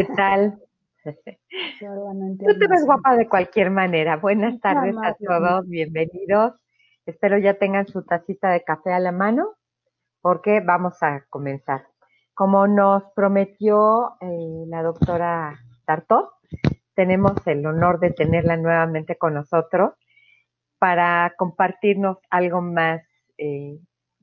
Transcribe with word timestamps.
¿Qué 0.00 0.06
tal? 0.16 0.58
Tú 1.04 2.58
te 2.58 2.66
ves 2.68 2.86
guapa 2.86 3.16
de 3.16 3.28
cualquier 3.28 3.70
manera. 3.70 4.16
Buenas 4.16 4.58
tardes 4.58 4.96
a 4.96 5.14
todos, 5.14 5.68
bienvenidos. 5.68 6.54
Espero 7.04 7.36
ya 7.36 7.58
tengan 7.58 7.86
su 7.86 8.02
tacita 8.06 8.48
de 8.48 8.62
café 8.62 8.94
a 8.94 8.98
la 8.98 9.12
mano 9.12 9.56
porque 10.22 10.60
vamos 10.60 11.02
a 11.02 11.26
comenzar. 11.28 11.84
Como 12.32 12.66
nos 12.66 13.02
prometió 13.14 14.12
eh, 14.22 14.64
la 14.68 14.82
doctora 14.82 15.58
Tartot, 15.84 16.30
tenemos 16.94 17.32
el 17.46 17.66
honor 17.66 18.00
de 18.00 18.12
tenerla 18.12 18.56
nuevamente 18.56 19.18
con 19.18 19.34
nosotros 19.34 19.92
para 20.78 21.34
compartirnos 21.36 22.16
algo 22.30 22.62
más 22.62 23.02
eh, 23.36 23.78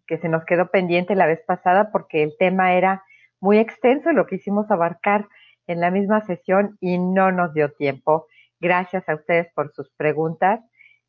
que 0.07 0.17
se 0.17 0.27
nos 0.27 0.43
quedó 0.43 0.71
pendiente 0.71 1.13
la 1.13 1.27
vez 1.27 1.43
pasada 1.45 1.91
porque 1.91 2.23
el 2.23 2.35
tema 2.39 2.73
era 2.73 3.03
muy 3.39 3.59
extenso 3.59 4.09
y 4.09 4.15
lo 4.15 4.25
quisimos 4.25 4.71
abarcar 4.71 5.27
en 5.67 5.81
la 5.81 5.91
misma 5.91 6.21
sesión 6.25 6.77
y 6.81 6.97
no 6.97 7.31
nos 7.31 7.53
dio 7.53 7.71
tiempo. 7.73 8.27
Gracias 8.59 9.07
a 9.07 9.15
ustedes 9.15 9.47
por 9.53 9.71
sus 9.73 9.91
preguntas 9.91 10.61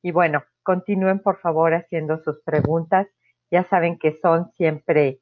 y 0.03 0.11
bueno, 0.11 0.45
continúen 0.63 1.21
por 1.21 1.39
favor 1.41 1.75
haciendo 1.75 2.19
sus 2.19 2.41
preguntas. 2.43 3.07
Ya 3.51 3.65
saben 3.65 3.99
que 3.99 4.13
son 4.13 4.51
siempre, 4.53 5.21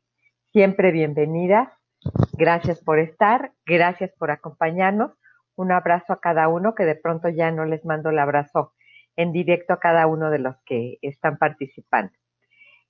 siempre 0.53 0.91
bienvenidas. 0.91 1.69
Gracias 2.33 2.83
por 2.83 2.99
estar, 2.99 3.53
gracias 3.65 4.13
por 4.19 4.31
acompañarnos. 4.31 5.13
Un 5.55 5.73
abrazo 5.73 6.13
a 6.13 6.21
cada 6.21 6.49
uno 6.49 6.75
que 6.75 6.85
de 6.85 6.97
pronto 6.97 7.29
ya 7.29 7.51
no 7.51 7.65
les 7.65 7.85
mando 7.85 8.11
el 8.11 8.19
abrazo 8.19 8.75
en 9.17 9.33
directo 9.33 9.73
a 9.73 9.81
cada 9.81 10.07
uno 10.07 10.31
de 10.31 10.39
los 10.39 10.57
que 10.65 10.99
están 11.01 11.39
participando. 11.39 12.13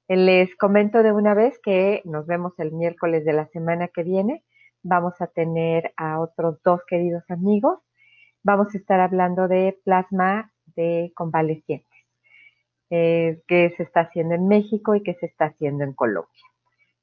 Les 0.08 0.54
comento 0.56 1.02
de 1.02 1.12
una 1.12 1.34
vez 1.34 1.58
que 1.62 2.02
nos 2.04 2.26
vemos 2.26 2.58
el 2.58 2.72
miércoles 2.72 3.24
de 3.24 3.32
la 3.32 3.46
semana 3.46 3.88
que 3.88 4.02
viene. 4.02 4.44
Vamos 4.88 5.20
a 5.20 5.26
tener 5.26 5.92
a 5.96 6.20
otros 6.20 6.62
dos 6.62 6.80
queridos 6.86 7.28
amigos. 7.28 7.80
Vamos 8.44 8.72
a 8.72 8.78
estar 8.78 9.00
hablando 9.00 9.48
de 9.48 9.76
plasma 9.84 10.52
de 10.76 11.10
convalecientes, 11.16 12.06
eh, 12.90 13.42
que 13.48 13.70
se 13.76 13.82
está 13.82 14.02
haciendo 14.02 14.36
en 14.36 14.46
México 14.46 14.94
y 14.94 15.02
que 15.02 15.14
se 15.14 15.26
está 15.26 15.46
haciendo 15.46 15.82
en 15.82 15.92
Colombia. 15.92 16.44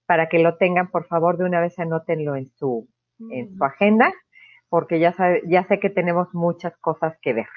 Para 0.06 0.30
que 0.30 0.40
lo 0.40 0.56
tengan, 0.56 0.92
por 0.92 1.08
favor, 1.08 1.38
de 1.38 1.44
una 1.44 1.60
vez 1.60 1.78
anótenlo 1.78 2.38
en 2.38 2.50
su, 2.52 2.88
en 3.30 3.54
su 3.54 3.64
agenda, 3.66 4.14
porque 4.70 5.00
ya, 5.02 5.14
ya 5.46 5.68
sé 5.68 5.82
que 5.82 5.90
tenemos 5.90 6.34
muchas 6.34 6.78
cosas 6.78 7.18
que 7.22 7.34
ver. 7.34 7.50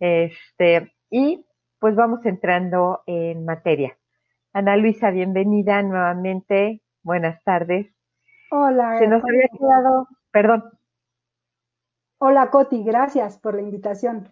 Este, 0.00 0.92
y 1.10 1.46
pues 1.78 1.96
vamos 1.96 2.26
entrando 2.26 3.02
en 3.06 3.46
materia. 3.46 3.96
Ana 4.52 4.76
Luisa, 4.76 5.10
bienvenida 5.10 5.82
nuevamente. 5.82 6.82
Buenas 7.02 7.42
tardes. 7.42 7.90
Hola. 8.50 8.98
Se 8.98 9.06
nos 9.06 9.22
había 9.22 9.48
quedado, 9.48 10.08
perdón. 10.32 10.64
Hola 12.18 12.50
Coti, 12.50 12.82
gracias 12.82 13.38
por 13.38 13.54
la 13.54 13.62
invitación. 13.62 14.28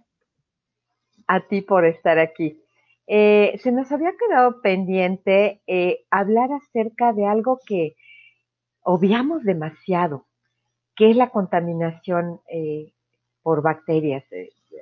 A 1.26 1.40
ti 1.40 1.62
por 1.62 1.84
estar 1.84 2.18
aquí. 2.18 2.62
Eh, 3.06 3.58
se 3.62 3.72
nos 3.72 3.90
había 3.92 4.12
quedado 4.16 4.60
pendiente 4.60 5.62
eh, 5.66 6.04
hablar 6.10 6.50
acerca 6.52 7.12
de 7.12 7.26
algo 7.26 7.60
que 7.64 7.96
obviamos 8.82 9.44
demasiado, 9.44 10.26
que 10.96 11.10
es 11.10 11.16
la 11.16 11.30
contaminación 11.30 12.40
eh, 12.50 12.92
por 13.42 13.62
bacterias. 13.62 14.24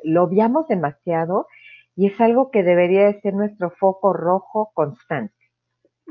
lo 0.02 0.24
obviamos 0.24 0.66
demasiado 0.66 1.46
y 1.94 2.08
es 2.08 2.20
algo 2.20 2.50
que 2.50 2.62
debería 2.62 3.06
de 3.06 3.20
ser 3.20 3.34
nuestro 3.34 3.70
foco 3.70 4.12
rojo 4.12 4.72
constante. 4.74 5.34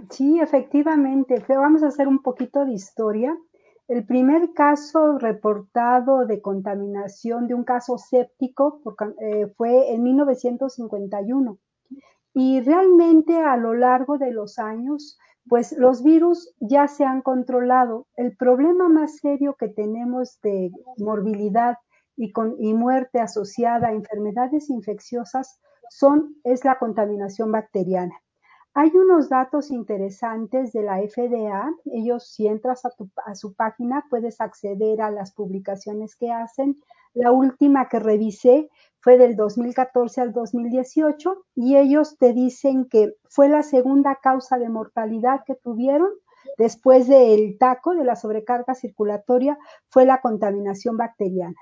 Sí, 0.09 0.39
efectivamente. 0.39 1.43
Vamos 1.47 1.83
a 1.83 1.87
hacer 1.87 2.07
un 2.07 2.21
poquito 2.21 2.65
de 2.65 2.73
historia. 2.73 3.37
El 3.87 4.05
primer 4.05 4.53
caso 4.53 5.17
reportado 5.17 6.25
de 6.25 6.41
contaminación 6.41 7.47
de 7.47 7.53
un 7.53 7.63
caso 7.63 7.97
séptico 7.97 8.81
eh, 9.21 9.47
fue 9.57 9.93
en 9.93 10.03
1951. 10.03 11.57
Y 12.33 12.61
realmente 12.61 13.37
a 13.37 13.55
lo 13.57 13.73
largo 13.73 14.17
de 14.17 14.31
los 14.31 14.59
años, 14.59 15.17
pues 15.47 15.71
los 15.77 16.03
virus 16.03 16.53
ya 16.59 16.87
se 16.87 17.05
han 17.05 17.21
controlado. 17.21 18.07
El 18.17 18.35
problema 18.35 18.89
más 18.89 19.17
serio 19.17 19.55
que 19.57 19.69
tenemos 19.69 20.39
de 20.41 20.71
morbilidad 20.97 21.77
y, 22.17 22.31
con, 22.33 22.55
y 22.59 22.73
muerte 22.73 23.19
asociada 23.19 23.87
a 23.89 23.93
enfermedades 23.93 24.69
infecciosas 24.69 25.59
son, 25.89 26.35
es 26.43 26.65
la 26.65 26.77
contaminación 26.79 27.51
bacteriana. 27.51 28.15
Hay 28.77 28.89
unos 28.89 29.29
datos 29.29 29.71
interesantes 29.71 30.73
de 30.73 30.83
la 30.83 30.97
FDA. 30.97 31.71
Ellos, 31.85 32.27
si 32.27 32.45
entras 32.45 32.83
a, 32.83 33.33
su 33.33 33.53
página, 33.53 34.03
puedes 34.09 34.41
acceder 34.41 35.01
a 35.01 35.11
las 35.11 35.31
publicaciones 35.31 36.17
que 36.17 36.29
hacen. 36.29 36.81
La 37.13 37.31
última 37.31 37.87
que 37.87 37.99
revisé 37.99 38.69
fue 38.99 39.17
del 39.17 39.37
2014 39.37 40.19
al 40.19 40.33
2018 40.33 41.45
y 41.55 41.77
ellos 41.77 42.17
te 42.17 42.33
dicen 42.33 42.89
que 42.89 43.15
fue 43.29 43.47
la 43.47 43.63
segunda 43.63 44.19
causa 44.21 44.57
de 44.57 44.67
mortalidad 44.67 45.45
que 45.45 45.55
tuvieron 45.55 46.09
después 46.57 47.07
del 47.07 47.57
taco, 47.57 47.95
de 47.95 48.03
la 48.03 48.17
sobrecarga 48.17 48.75
circulatoria, 48.75 49.57
fue 49.87 50.03
la 50.03 50.19
contaminación 50.19 50.97
bacteriana. 50.97 51.55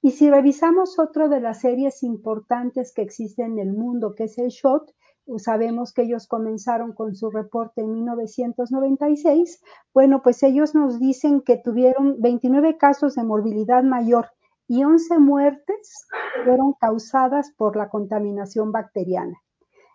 Y 0.00 0.12
si 0.12 0.30
revisamos 0.30 0.98
otro 0.98 1.28
de 1.28 1.40
las 1.40 1.60
series 1.60 2.02
importantes 2.02 2.94
que 2.94 3.02
existen 3.02 3.58
en 3.58 3.68
el 3.68 3.72
mundo, 3.74 4.14
que 4.14 4.24
es 4.24 4.38
el 4.38 4.48
SHOT, 4.48 4.92
sabemos 5.36 5.92
que 5.92 6.02
ellos 6.02 6.26
comenzaron 6.26 6.92
con 6.92 7.14
su 7.14 7.30
reporte 7.30 7.82
en 7.82 7.92
1996. 7.92 9.62
Bueno, 9.92 10.22
pues 10.22 10.42
ellos 10.42 10.74
nos 10.74 10.98
dicen 10.98 11.42
que 11.42 11.56
tuvieron 11.56 12.20
29 12.20 12.78
casos 12.78 13.14
de 13.16 13.24
morbilidad 13.24 13.82
mayor 13.82 14.30
y 14.66 14.84
11 14.84 15.18
muertes 15.18 16.06
fueron 16.44 16.74
causadas 16.74 17.52
por 17.56 17.76
la 17.76 17.88
contaminación 17.88 18.70
bacteriana. 18.72 19.36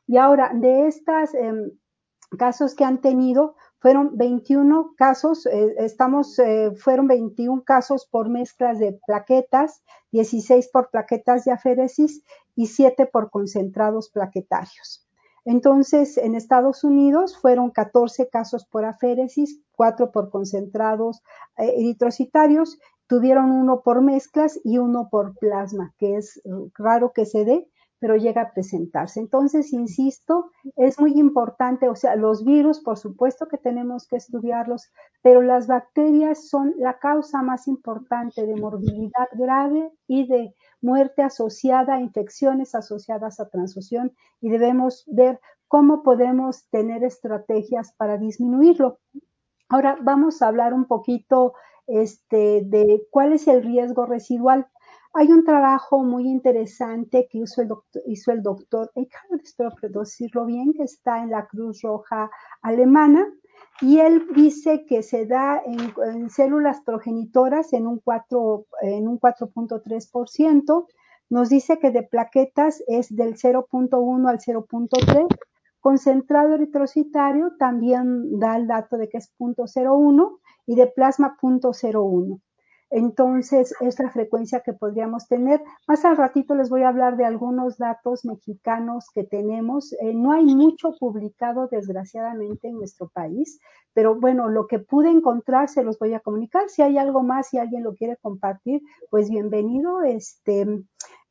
Y 0.07 0.17
ahora, 0.17 0.51
de 0.53 0.87
estos 0.87 1.33
em, 1.35 1.71
casos 2.37 2.75
que 2.75 2.83
han 2.83 2.99
tenido, 2.99 3.55
fueron 3.79 4.17
21 4.17 4.93
casos, 4.97 5.45
eh, 5.45 5.75
estamos, 5.77 6.39
eh, 6.39 6.71
fueron 6.75 7.07
21 7.07 7.63
casos 7.63 8.07
por 8.09 8.29
mezclas 8.29 8.79
de 8.79 8.99
plaquetas, 9.05 9.83
16 10.11 10.69
por 10.69 10.89
plaquetas 10.89 11.45
de 11.45 11.51
aféresis 11.51 12.23
y 12.55 12.67
7 12.67 13.05
por 13.05 13.29
concentrados 13.29 14.09
plaquetarios. 14.09 15.07
Entonces, 15.45 16.17
en 16.17 16.35
Estados 16.35 16.83
Unidos 16.83 17.37
fueron 17.37 17.71
14 17.71 18.29
casos 18.29 18.65
por 18.65 18.85
aféresis, 18.85 19.61
4 19.73 20.11
por 20.11 20.29
concentrados 20.29 21.21
eh, 21.57 21.73
eritrocitarios, 21.77 22.79
tuvieron 23.07 23.51
uno 23.51 23.81
por 23.81 24.01
mezclas 24.01 24.59
y 24.63 24.77
uno 24.77 25.09
por 25.11 25.37
plasma, 25.37 25.93
que 25.97 26.15
es 26.15 26.41
raro 26.77 27.11
que 27.13 27.25
se 27.25 27.45
dé, 27.45 27.67
pero 28.03 28.17
llega 28.17 28.41
a 28.41 28.51
presentarse. 28.51 29.21
Entonces, 29.21 29.71
insisto, 29.71 30.51
es 30.75 30.99
muy 30.99 31.13
importante, 31.17 31.87
o 31.87 31.95
sea, 31.95 32.17
los 32.17 32.43
virus, 32.43 32.81
por 32.81 32.97
supuesto 32.97 33.47
que 33.47 33.57
tenemos 33.57 34.07
que 34.07 34.17
estudiarlos, 34.17 34.91
pero 35.21 35.41
las 35.41 35.67
bacterias 35.67 36.49
son 36.49 36.73
la 36.77 36.99
causa 36.99 37.41
más 37.41 37.65
importante 37.67 38.45
de 38.45 38.55
morbilidad 38.57 39.29
grave 39.33 39.89
y 40.05 40.27
de 40.27 40.53
muerte 40.83 41.23
asociada 41.23 41.95
a 41.95 42.01
infecciones 42.01 42.75
asociadas 42.75 43.39
a 43.39 43.49
transfusión 43.49 44.13
y 44.41 44.49
debemos 44.49 45.05
ver 45.07 45.39
cómo 45.67 46.03
podemos 46.03 46.67
tener 46.69 47.03
estrategias 47.03 47.93
para 47.93 48.17
disminuirlo. 48.17 48.99
Ahora 49.69 49.97
vamos 50.01 50.41
a 50.41 50.47
hablar 50.49 50.73
un 50.73 50.85
poquito 50.85 51.53
este, 51.87 52.61
de 52.65 53.07
cuál 53.09 53.33
es 53.33 53.47
el 53.47 53.63
riesgo 53.63 54.05
residual. 54.05 54.67
Hay 55.13 55.31
un 55.31 55.43
trabajo 55.43 56.03
muy 56.03 56.27
interesante 56.27 57.27
que 57.29 57.39
hizo 57.39 57.61
el 57.61 57.67
doctor, 57.67 58.01
hizo 58.05 58.31
el 58.31 58.41
doctor 58.41 58.91
espero 58.95 59.71
decirlo 59.81 60.45
bien, 60.45 60.73
que 60.73 60.83
está 60.83 61.23
en 61.23 61.31
la 61.31 61.47
Cruz 61.47 61.81
Roja 61.81 62.29
Alemana, 62.61 63.27
y 63.83 63.99
él 63.99 64.27
dice 64.33 64.85
que 64.85 65.03
se 65.03 65.25
da 65.25 65.61
en, 65.65 66.29
células 66.29 66.79
progenitoras 66.85 67.73
en 67.73 67.85
un 67.85 67.99
4, 67.99 68.65
en 68.81 69.09
un 69.09 69.19
4.3%, 69.19 70.87
nos 71.29 71.49
dice 71.49 71.79
que 71.79 71.91
de 71.91 72.03
plaquetas 72.03 72.81
es 72.87 73.13
del 73.13 73.35
0.1 73.35 74.29
al 74.29 74.39
0.3, 74.39 75.27
concentrado 75.81 76.55
eritrocitario 76.55 77.57
también 77.59 78.39
da 78.39 78.55
el 78.55 78.67
dato 78.67 78.95
de 78.95 79.09
que 79.09 79.17
es 79.17 79.33
0.01 79.37 80.37
y 80.65 80.75
de 80.75 80.87
plasma 80.87 81.35
0.01. 81.41 82.39
Entonces, 82.95 83.73
es 83.81 83.97
la 83.97 84.11
frecuencia 84.11 84.59
que 84.59 84.71
podríamos 84.71 85.27
tener. 85.27 85.63
Más 85.87 86.05
al 86.05 86.15
ratito 86.15 86.53
les 86.53 86.69
voy 86.69 86.83
a 86.83 86.89
hablar 86.89 87.17
de 87.17 87.25
algunos 87.25 87.79
datos 87.79 88.23
mexicanos 88.23 89.07
que 89.15 89.23
tenemos. 89.23 89.93
Eh, 89.93 90.13
no 90.13 90.31
hay 90.31 90.45
mucho 90.45 90.93
publicado, 90.99 91.67
desgraciadamente, 91.67 92.67
en 92.67 92.75
nuestro 92.75 93.09
país, 93.09 93.59
pero 93.95 94.13
bueno, 94.19 94.47
lo 94.47 94.67
que 94.67 94.77
pude 94.77 95.09
encontrar 95.09 95.69
se 95.69 95.83
los 95.83 95.97
voy 95.97 96.13
a 96.13 96.19
comunicar. 96.19 96.69
Si 96.69 96.83
hay 96.83 96.99
algo 96.99 97.23
más, 97.23 97.49
si 97.49 97.57
alguien 97.57 97.81
lo 97.83 97.95
quiere 97.95 98.15
compartir, 98.17 98.83
pues 99.09 99.27
bienvenido. 99.27 100.03
Este, 100.03 100.83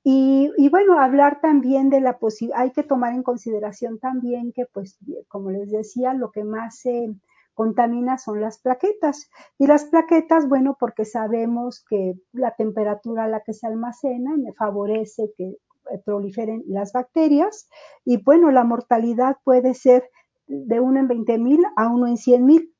y, 0.02 0.50
y, 0.56 0.68
bueno, 0.68 0.98
hablar 0.98 1.40
también 1.40 1.90
de 1.90 2.00
la 2.00 2.18
posibilidad, 2.18 2.60
hay 2.60 2.72
que 2.72 2.82
tomar 2.82 3.14
en 3.14 3.22
consideración 3.22 4.00
también 4.00 4.52
que, 4.52 4.66
pues, 4.66 4.98
como 5.28 5.52
les 5.52 5.70
decía, 5.70 6.12
lo 6.12 6.32
que 6.32 6.42
más 6.42 6.80
se 6.80 7.14
contamina 7.54 8.18
son 8.18 8.40
las 8.40 8.58
plaquetas. 8.58 9.30
Y 9.58 9.66
las 9.66 9.84
plaquetas, 9.86 10.48
bueno, 10.48 10.76
porque 10.78 11.04
sabemos 11.04 11.84
que 11.88 12.14
la 12.32 12.54
temperatura 12.54 13.24
a 13.24 13.28
la 13.28 13.40
que 13.40 13.52
se 13.52 13.66
almacenan 13.66 14.44
favorece 14.56 15.32
que 15.36 15.56
eh, 15.90 15.98
proliferen 16.04 16.62
las 16.68 16.92
bacterias 16.92 17.68
y 18.04 18.22
bueno, 18.22 18.50
la 18.50 18.64
mortalidad 18.64 19.38
puede 19.42 19.74
ser 19.74 20.08
de 20.46 20.80
1 20.80 21.00
en 21.00 21.08
20 21.08 21.38
mil 21.38 21.60
a 21.76 21.88
1 21.88 22.06
en 22.06 22.16
100 22.16 22.46
mil. 22.46 22.74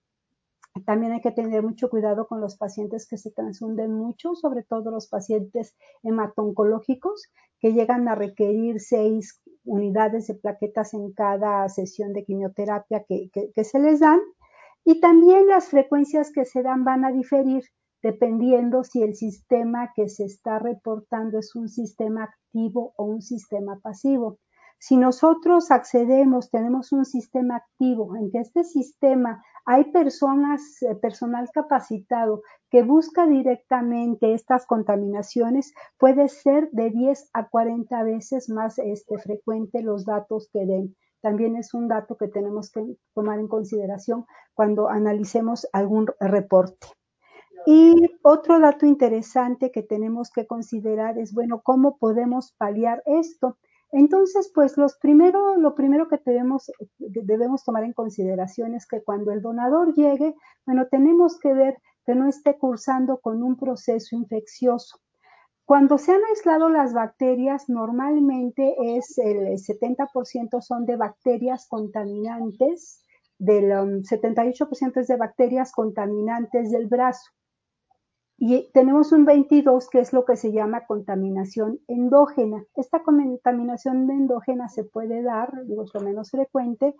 También 0.87 1.13
hay 1.13 1.21
que 1.21 1.33
tener 1.33 1.63
mucho 1.63 1.91
cuidado 1.91 2.27
con 2.27 2.41
los 2.41 2.57
pacientes 2.57 3.07
que 3.07 3.19
se 3.19 3.31
transfunden 3.31 3.93
mucho, 3.93 4.35
sobre 4.35 4.63
todo 4.63 4.91
los 4.91 5.09
pacientes 5.09 5.75
hematoncológicos, 6.03 7.25
que 7.61 7.73
llegan 7.73 8.09
a 8.09 8.15
requerir 8.15 8.81
seis 8.81 9.43
unidades 9.65 10.29
de 10.29 10.35
plaquetas 10.35 10.95
en 10.95 11.13
cada 11.13 11.69
sesión 11.69 12.15
de 12.15 12.25
quimioterapia 12.25 13.05
que 13.07 13.65
se 13.65 13.79
les 13.81 14.01
dan. 14.01 14.21
Y 14.85 15.01
también 15.01 15.47
las 15.47 15.69
frecuencias 15.69 16.33
que 16.33 16.45
se 16.45 16.63
dan 16.63 16.85
van 16.85 17.05
a 17.05 17.13
diferir 17.13 17.65
dependiendo 18.03 18.83
si 18.83 19.03
el 19.03 19.15
sistema 19.15 19.93
que 19.95 20.09
se 20.09 20.25
está 20.25 20.59
reportando 20.59 21.39
es 21.39 21.55
un 21.55 21.69
sistema 21.69 22.25
activo 22.25 22.93
o 22.97 23.05
un 23.05 23.23
sistema 23.23 23.79
pasivo. 23.81 24.39
Si 24.79 24.97
nosotros 24.97 25.71
accedemos, 25.71 26.51
tenemos 26.51 26.91
un 26.91 27.05
sistema 27.05 27.59
activo, 27.59 28.17
en 28.17 28.33
que 28.33 28.41
este 28.41 28.65
sistema 28.65 29.41
hay 29.65 29.93
personas, 29.93 30.61
eh, 30.83 30.97
personal 30.97 31.49
capacitado 31.55 32.43
que 32.69 32.83
busca 32.83 33.29
directamente 33.29 34.35
estas 34.35 34.67
contaminaciones, 34.67 35.73
puede 35.99 36.29
ser 36.29 36.69
de 36.73 36.91
10 36.91 37.31
a 37.33 37.49
40 37.49 38.03
veces 38.03 38.49
más 38.49 38.77
este, 38.81 39.19
frecuente 39.19 39.83
los 39.83 40.05
datos 40.05 40.49
que 40.53 40.67
den. 40.67 40.97
También 41.23 41.57
es 41.57 41.73
un 41.73 41.89
dato 41.89 42.17
que 42.17 42.29
tenemos 42.29 42.71
que 42.71 42.85
tomar 43.15 43.39
en 43.39 43.49
consideración 43.49 44.27
cuando 44.53 44.89
analicemos 44.89 45.67
algún 45.73 46.09
reporte. 46.21 46.89
Y 47.65 48.11
otro 48.23 48.59
dato 48.59 48.87
interesante 48.87 49.71
que 49.71 49.83
tenemos 49.85 50.31
que 50.31 50.47
considerar 50.47 51.19
es, 51.19 51.33
bueno, 51.33 51.63
¿cómo 51.63 51.97
podemos 51.97 52.53
paliar 52.59 53.03
esto? 53.07 53.57
Entonces, 53.93 54.51
pues 54.53 54.75
primero, 55.01 55.57
lo 55.57 55.75
primero 55.75 56.09
que 56.09 56.19
debemos 56.99 57.65
tomar 57.65 57.85
en 57.85 57.93
consideración 57.93 58.75
es 58.75 58.87
que 58.87 59.03
cuando 59.03 59.31
el 59.31 59.43
donador 59.43 59.95
llegue, 59.95 60.35
bueno, 60.67 60.89
tenemos 60.91 61.39
que 61.39 61.53
ver 61.55 61.77
que 62.05 62.15
no 62.15 62.27
esté 62.27 62.59
cursando 62.59 63.19
con 63.19 63.43
un 63.43 63.57
proceso 63.57 64.17
infeccioso. 64.17 64.99
Cuando 65.65 65.97
se 65.97 66.13
han 66.13 66.21
aislado 66.29 66.69
las 66.69 66.93
bacterias, 66.93 67.69
normalmente 67.69 68.75
es 68.97 69.17
el 69.19 69.59
70% 69.59 70.61
son 70.61 70.87
de 70.87 70.97
bacterias 70.97 71.67
contaminantes, 71.69 73.05
del 73.39 73.71
78% 74.05 75.01
es 75.01 75.09
de 75.09 75.17
bacterias 75.17 75.73
contaminantes 75.73 76.71
del 76.71 76.87
brazo. 76.87 77.31
Y 78.39 78.71
tenemos 78.73 79.13
un 79.13 79.25
22 79.25 79.89
que 79.89 80.01
es 80.01 80.13
lo 80.13 80.25
que 80.25 80.37
se 80.37 80.53
llama 80.53 80.85
contaminación 80.87 81.79
endógena. 81.87 82.65
Esta 82.75 83.03
contaminación 83.05 84.11
endógena 84.11 84.69
se 84.69 84.83
puede 84.83 85.23
dar, 85.23 85.65
digo, 85.67 85.85
es 85.85 85.95
lo 85.95 86.01
menos 86.01 86.31
frecuente, 86.31 86.97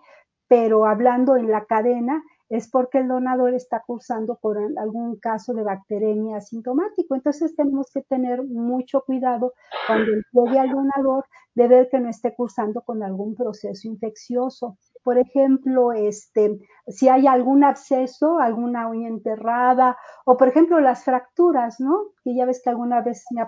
pero 0.47 0.85
hablando 0.85 1.35
en 1.35 1.51
la 1.51 1.65
cadena 1.65 2.23
es 2.49 2.69
porque 2.69 2.99
el 2.99 3.07
donador 3.07 3.53
está 3.53 3.83
cursando 3.85 4.37
por 4.41 4.57
algún 4.77 5.17
caso 5.19 5.53
de 5.53 5.63
bacteremia 5.63 6.37
asintomático. 6.37 7.15
Entonces 7.15 7.55
tenemos 7.55 7.91
que 7.91 8.01
tener 8.01 8.43
mucho 8.43 9.01
cuidado 9.01 9.53
cuando 9.87 10.11
llegue 10.33 10.59
al 10.59 10.71
donador 10.71 11.25
de 11.55 11.67
ver 11.67 11.89
que 11.89 11.99
no 11.99 12.09
esté 12.09 12.33
cursando 12.35 12.81
con 12.81 13.03
algún 13.03 13.35
proceso 13.35 13.87
infeccioso 13.87 14.77
por 15.03 15.17
ejemplo, 15.17 15.91
este, 15.91 16.59
si 16.87 17.09
hay 17.09 17.27
algún 17.27 17.63
absceso, 17.63 18.39
alguna 18.39 18.87
uña 18.87 19.09
enterrada, 19.09 19.97
o 20.25 20.37
por 20.37 20.47
ejemplo 20.47 20.79
las 20.79 21.03
fracturas, 21.03 21.79
¿no? 21.79 22.13
Que 22.23 22.33
ya 22.35 22.45
ves 22.45 22.61
que 22.63 22.69
alguna 22.69 23.01
vez 23.01 23.25
me, 23.31 23.41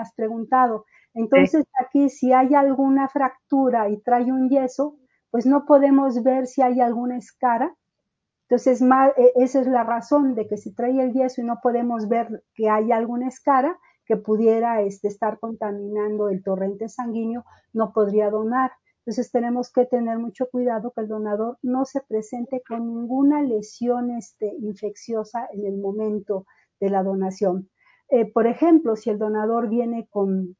has 0.00 0.12
preguntado. 0.14 0.84
Entonces 1.14 1.64
aquí 1.80 2.10
si 2.10 2.32
hay 2.32 2.54
alguna 2.54 3.08
fractura 3.08 3.88
y 3.88 4.00
trae 4.02 4.30
un 4.30 4.48
yeso, 4.50 4.96
pues 5.30 5.46
no 5.46 5.64
podemos 5.66 6.22
ver 6.22 6.46
si 6.46 6.62
hay 6.62 6.80
alguna 6.80 7.16
escara. 7.16 7.74
Entonces, 8.50 8.80
e, 8.82 9.32
esa 9.36 9.60
es 9.60 9.66
la 9.66 9.84
razón 9.84 10.34
de 10.34 10.48
que 10.48 10.56
si 10.56 10.74
trae 10.74 11.02
el 11.02 11.12
yeso 11.12 11.42
y 11.42 11.44
no 11.44 11.60
podemos 11.62 12.08
ver 12.08 12.44
que 12.54 12.70
hay 12.70 12.92
alguna 12.92 13.28
escara 13.28 13.78
que 14.06 14.16
pudiera 14.16 14.80
este, 14.80 15.08
estar 15.08 15.38
contaminando 15.38 16.30
el 16.30 16.42
torrente 16.42 16.88
sanguíneo, 16.88 17.44
no 17.74 17.92
podría 17.92 18.30
donar. 18.30 18.72
Entonces 19.00 19.30
tenemos 19.30 19.70
que 19.70 19.84
tener 19.84 20.18
mucho 20.18 20.48
cuidado 20.50 20.92
que 20.92 21.02
el 21.02 21.08
donador 21.08 21.58
no 21.62 21.84
se 21.84 22.00
presente 22.00 22.62
con 22.66 22.86
ninguna 22.86 23.42
lesión 23.42 24.10
este, 24.10 24.54
infecciosa 24.60 25.48
en 25.52 25.66
el 25.66 25.78
momento 25.78 26.46
de 26.80 26.88
la 26.88 27.02
donación. 27.02 27.68
Eh, 28.10 28.30
por 28.32 28.46
ejemplo, 28.46 28.96
si 28.96 29.10
el 29.10 29.18
donador 29.18 29.68
viene 29.68 30.08
con 30.10 30.56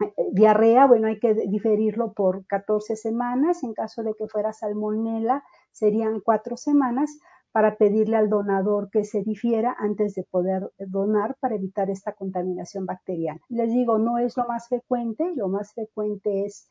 eh, 0.00 0.12
diarrea, 0.32 0.86
bueno, 0.86 1.08
hay 1.08 1.18
que 1.18 1.34
diferirlo 1.34 2.12
por 2.12 2.46
14 2.46 2.96
semanas. 2.96 3.62
En 3.64 3.74
caso 3.74 4.02
de 4.02 4.14
que 4.14 4.28
fuera 4.28 4.52
salmonela, 4.52 5.42
serían 5.74 6.20
cuatro 6.20 6.56
semanas 6.56 7.18
para 7.52 7.76
pedirle 7.76 8.16
al 8.16 8.30
donador 8.30 8.90
que 8.90 9.04
se 9.04 9.22
difiera 9.22 9.76
antes 9.78 10.14
de 10.14 10.24
poder 10.24 10.72
donar 10.78 11.36
para 11.38 11.54
evitar 11.54 11.90
esta 11.90 12.12
contaminación 12.12 12.86
bacteriana. 12.86 13.40
Les 13.48 13.70
digo, 13.70 13.98
no 13.98 14.18
es 14.18 14.36
lo 14.36 14.46
más 14.46 14.68
frecuente, 14.68 15.30
lo 15.36 15.48
más 15.48 15.72
frecuente 15.72 16.46
es 16.46 16.68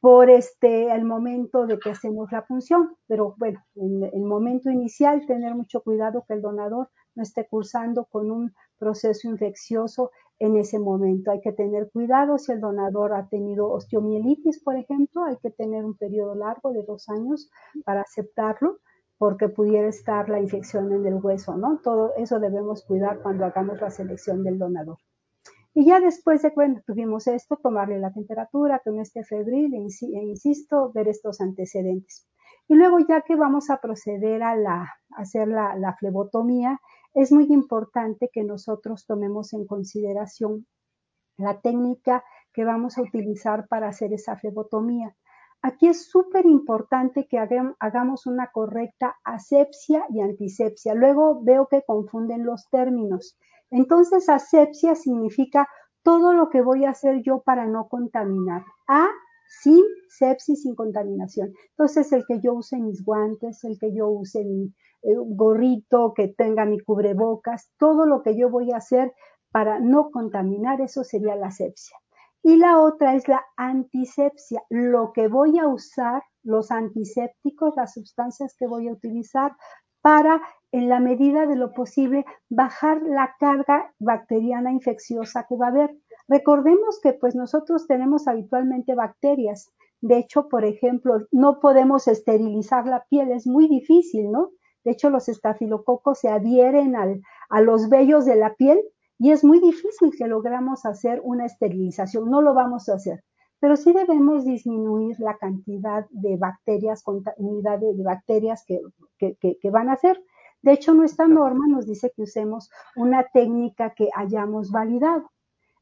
por 0.00 0.28
este, 0.30 0.92
el 0.92 1.04
momento 1.04 1.66
de 1.66 1.78
que 1.78 1.90
hacemos 1.90 2.32
la 2.32 2.42
función. 2.42 2.96
Pero 3.06 3.34
bueno, 3.38 3.64
en 3.76 4.02
el 4.02 4.22
momento 4.22 4.70
inicial, 4.70 5.26
tener 5.26 5.54
mucho 5.54 5.80
cuidado 5.80 6.24
que 6.26 6.34
el 6.34 6.42
donador 6.42 6.90
no 7.14 7.22
esté 7.22 7.46
cursando 7.48 8.04
con 8.06 8.30
un 8.30 8.52
proceso 8.78 9.28
infeccioso 9.28 10.10
en 10.38 10.56
ese 10.56 10.78
momento. 10.78 11.30
Hay 11.30 11.40
que 11.40 11.52
tener 11.52 11.90
cuidado 11.90 12.38
si 12.38 12.52
el 12.52 12.60
donador 12.60 13.14
ha 13.14 13.28
tenido 13.28 13.70
osteomielitis, 13.70 14.62
por 14.62 14.76
ejemplo, 14.76 15.24
hay 15.24 15.36
que 15.38 15.50
tener 15.50 15.84
un 15.84 15.96
periodo 15.96 16.34
largo 16.34 16.72
de 16.72 16.82
dos 16.82 17.08
años 17.08 17.50
para 17.84 18.02
aceptarlo 18.02 18.78
porque 19.18 19.48
pudiera 19.48 19.88
estar 19.88 20.28
la 20.28 20.40
infección 20.40 20.92
en 20.92 21.06
el 21.06 21.14
hueso, 21.14 21.56
¿no? 21.56 21.80
Todo 21.82 22.14
eso 22.16 22.38
debemos 22.38 22.84
cuidar 22.84 23.22
cuando 23.22 23.46
hagamos 23.46 23.80
la 23.80 23.90
selección 23.90 24.42
del 24.44 24.58
donador. 24.58 24.98
Y 25.72 25.86
ya 25.86 26.00
después 26.00 26.42
de, 26.42 26.52
bueno, 26.54 26.80
tuvimos 26.86 27.26
esto, 27.26 27.58
tomarle 27.62 27.98
la 27.98 28.12
temperatura, 28.12 28.80
que 28.82 28.90
no 28.90 29.02
esté 29.02 29.24
febril, 29.24 29.74
e, 29.74 29.78
e 29.78 30.24
insisto, 30.24 30.90
ver 30.92 31.08
estos 31.08 31.40
antecedentes. 31.40 32.26
Y 32.68 32.74
luego 32.74 32.98
ya 32.98 33.20
que 33.20 33.36
vamos 33.36 33.70
a 33.70 33.80
proceder 33.80 34.42
a, 34.42 34.56
la, 34.56 34.90
hacer 35.16 35.48
la, 35.48 35.76
la 35.76 35.94
flebotomía, 35.94 36.80
es 37.16 37.32
muy 37.32 37.46
importante 37.46 38.28
que 38.30 38.44
nosotros 38.44 39.06
tomemos 39.06 39.54
en 39.54 39.66
consideración 39.66 40.66
la 41.38 41.60
técnica 41.62 42.22
que 42.52 42.64
vamos 42.64 42.98
a 42.98 43.02
utilizar 43.02 43.66
para 43.68 43.88
hacer 43.88 44.12
esa 44.12 44.36
flebotomía. 44.36 45.16
Aquí 45.62 45.88
es 45.88 46.10
súper 46.10 46.44
importante 46.44 47.26
que 47.26 47.38
hagamos 47.38 48.26
una 48.26 48.50
correcta 48.52 49.16
asepsia 49.24 50.04
y 50.10 50.20
antisepsia. 50.20 50.94
Luego 50.94 51.42
veo 51.42 51.66
que 51.68 51.82
confunden 51.86 52.44
los 52.44 52.68
términos. 52.68 53.38
Entonces, 53.70 54.28
asepsia 54.28 54.94
significa 54.94 55.66
todo 56.02 56.34
lo 56.34 56.50
que 56.50 56.60
voy 56.60 56.84
a 56.84 56.90
hacer 56.90 57.22
yo 57.22 57.40
para 57.40 57.66
no 57.66 57.88
contaminar. 57.88 58.62
A, 58.88 59.08
sin 59.48 59.82
sepsis, 60.08 60.62
sin 60.62 60.74
contaminación. 60.74 61.52
Entonces, 61.70 62.12
el 62.12 62.24
que 62.26 62.40
yo 62.40 62.54
use 62.54 62.78
mis 62.78 63.04
guantes, 63.04 63.62
el 63.64 63.78
que 63.78 63.94
yo 63.94 64.08
use 64.08 64.44
mi 64.44 64.72
eh, 65.02 65.14
gorrito, 65.16 66.12
que 66.14 66.28
tenga 66.28 66.64
mi 66.64 66.80
cubrebocas, 66.80 67.70
todo 67.78 68.06
lo 68.06 68.22
que 68.22 68.36
yo 68.36 68.50
voy 68.50 68.72
a 68.72 68.78
hacer 68.78 69.12
para 69.50 69.78
no 69.80 70.10
contaminar, 70.10 70.80
eso 70.80 71.04
sería 71.04 71.36
la 71.36 71.48
asepsia. 71.48 71.96
Y 72.42 72.56
la 72.56 72.80
otra 72.80 73.14
es 73.14 73.26
la 73.26 73.44
antisepsia, 73.56 74.62
lo 74.70 75.12
que 75.12 75.28
voy 75.28 75.58
a 75.58 75.66
usar, 75.66 76.22
los 76.44 76.70
antisépticos, 76.70 77.74
las 77.76 77.94
sustancias 77.94 78.54
que 78.56 78.68
voy 78.68 78.88
a 78.88 78.92
utilizar 78.92 79.52
para, 80.00 80.40
en 80.70 80.88
la 80.88 81.00
medida 81.00 81.46
de 81.46 81.56
lo 81.56 81.72
posible, 81.72 82.24
bajar 82.48 83.02
la 83.02 83.34
carga 83.40 83.92
bacteriana 83.98 84.70
infecciosa 84.70 85.44
que 85.48 85.56
va 85.56 85.66
a 85.66 85.70
haber. 85.70 85.96
Recordemos 86.28 87.00
que 87.00 87.12
pues 87.12 87.34
nosotros 87.34 87.86
tenemos 87.86 88.28
habitualmente 88.28 88.94
bacterias. 88.94 89.70
De 90.00 90.18
hecho, 90.18 90.48
por 90.48 90.64
ejemplo, 90.64 91.26
no 91.30 91.60
podemos 91.60 92.08
esterilizar 92.08 92.86
la 92.86 93.04
piel, 93.08 93.30
es 93.30 93.46
muy 93.46 93.68
difícil, 93.68 94.30
¿no? 94.30 94.50
De 94.84 94.92
hecho, 94.92 95.10
los 95.10 95.28
estafilococos 95.28 96.20
se 96.20 96.28
adhieren 96.28 96.94
a 96.96 97.60
los 97.60 97.88
vellos 97.88 98.24
de 98.24 98.36
la 98.36 98.54
piel 98.54 98.80
y 99.18 99.32
es 99.32 99.42
muy 99.42 99.58
difícil 99.58 100.12
que 100.16 100.26
logramos 100.26 100.84
hacer 100.84 101.20
una 101.24 101.46
esterilización. 101.46 102.30
No 102.30 102.40
lo 102.40 102.54
vamos 102.54 102.88
a 102.88 102.94
hacer 102.94 103.24
pero 103.60 103.76
sí 103.76 103.92
debemos 103.92 104.44
disminuir 104.44 105.18
la 105.18 105.36
cantidad 105.38 106.06
de 106.10 106.36
bacterias, 106.36 107.02
unidades 107.36 107.96
de 107.96 108.04
bacterias 108.04 108.64
que, 108.66 108.80
que, 109.18 109.70
van 109.70 109.88
a 109.88 109.94
hacer. 109.94 110.22
De 110.62 110.72
hecho, 110.72 110.94
nuestra 110.94 111.26
norma 111.26 111.66
nos 111.68 111.86
dice 111.86 112.12
que 112.14 112.22
usemos 112.22 112.70
una 112.96 113.24
técnica 113.32 113.94
que 113.94 114.08
hayamos 114.14 114.70
validado. 114.70 115.30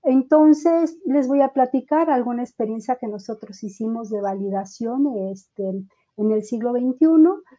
Entonces, 0.05 0.99
les 1.07 1.27
voy 1.27 1.41
a 1.41 1.55
platicar 1.55 2.11
alguna 2.11 2.43
experiencia 2.43 2.97
que 2.97 3.09
nosotros 3.09 3.63
hicimos 3.65 4.11
de 4.11 4.21
validación. 4.21 5.07
Este, 5.33 5.85
En 6.17 6.31
el 6.31 6.45
siglo 6.45 6.73
XXI, 6.73 7.07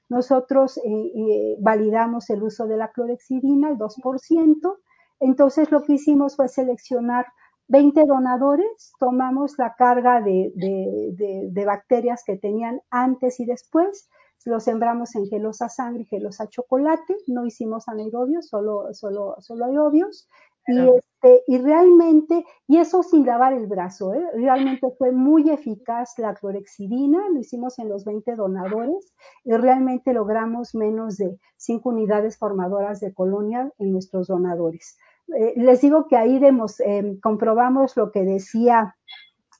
nosotros 0.07 0.77
eh, 0.77 0.81
eh, 0.85 1.57
validamos 1.59 2.29
el 2.29 2.41
uso 2.43 2.67
de 2.67 2.77
la 2.77 2.91
clorexidina, 2.91 3.69
el 3.69 3.77
2%. 3.77 4.77
Entonces, 5.19 5.71
lo 5.71 5.83
que 5.83 5.93
hicimos 5.93 6.35
fue 6.35 6.47
seleccionar 6.47 7.25
20 7.67 8.05
donadores, 8.05 8.93
tomamos 8.99 9.57
la 9.57 9.75
carga 9.75 10.21
de, 10.21 11.63
bacterias 11.65 12.23
que 12.23 12.37
tenían 12.37 12.79
antes 12.91 13.39
y 13.39 13.45
después, 13.45 14.07
los 14.45 14.63
sembramos 14.63 15.15
en 15.15 15.25
gelosa 15.25 15.69
sangre 15.69 16.03
y 16.03 16.05
gelosa 16.05 16.47
chocolate, 16.47 17.15
no 17.25 17.45
hicimos 17.47 17.87
anaerobios, 17.87 18.47
solo, 18.47 18.93
solo, 18.93 19.35
solo 19.39 19.65
aerobios, 19.65 20.27
y, 20.67 20.79
este, 20.79 21.43
y 21.47 21.57
realmente, 21.59 22.45
y 22.67 22.77
eso 22.77 23.03
sin 23.03 23.25
lavar 23.25 23.53
el 23.53 23.67
brazo, 23.67 24.13
¿eh? 24.13 24.25
realmente 24.33 24.87
fue 24.97 25.11
muy 25.11 25.49
eficaz 25.49 26.17
la 26.17 26.33
clorexidina, 26.33 27.29
lo 27.29 27.39
hicimos 27.39 27.77
en 27.79 27.89
los 27.89 28.05
20 28.05 28.35
donadores 28.35 29.13
y 29.43 29.53
realmente 29.53 30.13
logramos 30.13 30.75
menos 30.75 31.17
de 31.17 31.37
5 31.57 31.89
unidades 31.89 32.37
formadoras 32.37 32.99
de 32.99 33.13
colonia 33.13 33.71
en 33.79 33.91
nuestros 33.91 34.27
donadores. 34.27 34.97
Eh, 35.35 35.53
les 35.57 35.81
digo 35.81 36.07
que 36.07 36.17
ahí 36.17 36.39
demos, 36.39 36.79
eh, 36.79 37.17
comprobamos 37.21 37.95
lo 37.97 38.11
que 38.11 38.23
decía 38.23 38.95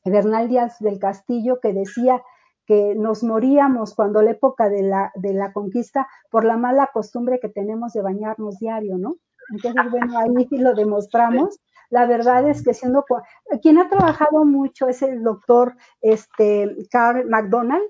Bernal 0.04 0.48
Díaz 0.48 0.80
del 0.80 1.00
Castillo, 1.00 1.60
que 1.60 1.74
decía 1.74 2.22
que 2.68 2.96
nos 2.96 3.24
moríamos 3.24 3.94
cuando 3.94 4.22
la 4.22 4.32
época 4.32 4.70
de 4.70 4.84
la, 4.84 5.12
de 5.16 5.34
la 5.34 5.54
conquista 5.54 6.08
por 6.32 6.46
la 6.46 6.58
mala 6.58 6.90
costumbre 6.94 7.40
que 7.40 7.50
tenemos 7.50 7.94
de 7.94 8.02
bañarnos 8.02 8.60
diario, 8.60 8.98
¿no? 8.98 9.18
Entonces, 9.50 9.92
bueno, 9.92 10.18
ahí 10.18 10.48
lo 10.52 10.74
demostramos. 10.74 11.60
La 11.90 12.06
verdad 12.06 12.50
es 12.50 12.64
que 12.64 12.74
siendo 12.74 13.06
quien 13.62 13.78
ha 13.78 13.90
trabajado 13.90 14.44
mucho 14.44 14.88
es 14.88 15.02
el 15.02 15.24
doctor 15.24 15.76
este 16.02 16.76
Carl 16.90 17.30
McDonald 17.30 17.86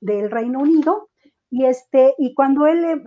del 0.00 0.30
Reino 0.30 0.60
Unido 0.60 1.10
y 1.50 1.64
este 1.64 2.14
y 2.18 2.34
cuando 2.34 2.66
él 2.66 2.84
eh, 2.84 3.02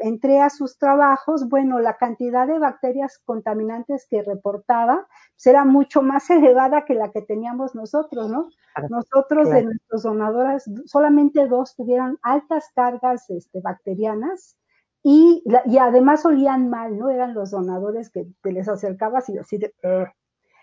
entré 0.00 0.40
a 0.40 0.50
sus 0.50 0.78
trabajos, 0.78 1.48
bueno, 1.48 1.78
la 1.78 1.96
cantidad 1.96 2.46
de 2.46 2.58
bacterias 2.58 3.18
contaminantes 3.24 4.06
que 4.08 4.22
reportaba 4.22 5.06
pues, 5.34 5.46
era 5.46 5.64
mucho 5.64 6.02
más 6.02 6.30
elevada 6.30 6.84
que 6.84 6.94
la 6.94 7.10
que 7.10 7.22
teníamos 7.22 7.74
nosotros, 7.74 8.30
¿no? 8.30 8.48
Nosotros 8.88 9.50
de 9.50 9.64
nuestros 9.64 10.02
donadores, 10.04 10.64
solamente 10.86 11.46
dos 11.46 11.74
tuvieron 11.74 12.18
altas 12.22 12.70
cargas 12.74 13.28
este, 13.30 13.60
bacterianas 13.60 14.56
y, 15.02 15.42
y 15.66 15.78
además 15.78 16.24
olían 16.26 16.68
mal, 16.68 16.98
¿no? 16.98 17.08
Eran 17.08 17.34
los 17.34 17.50
donadores 17.50 18.10
que 18.10 18.26
te 18.42 18.52
les 18.52 18.68
acercabas 18.68 19.28
y 19.28 19.38
así 19.38 19.58
de... 19.58 19.72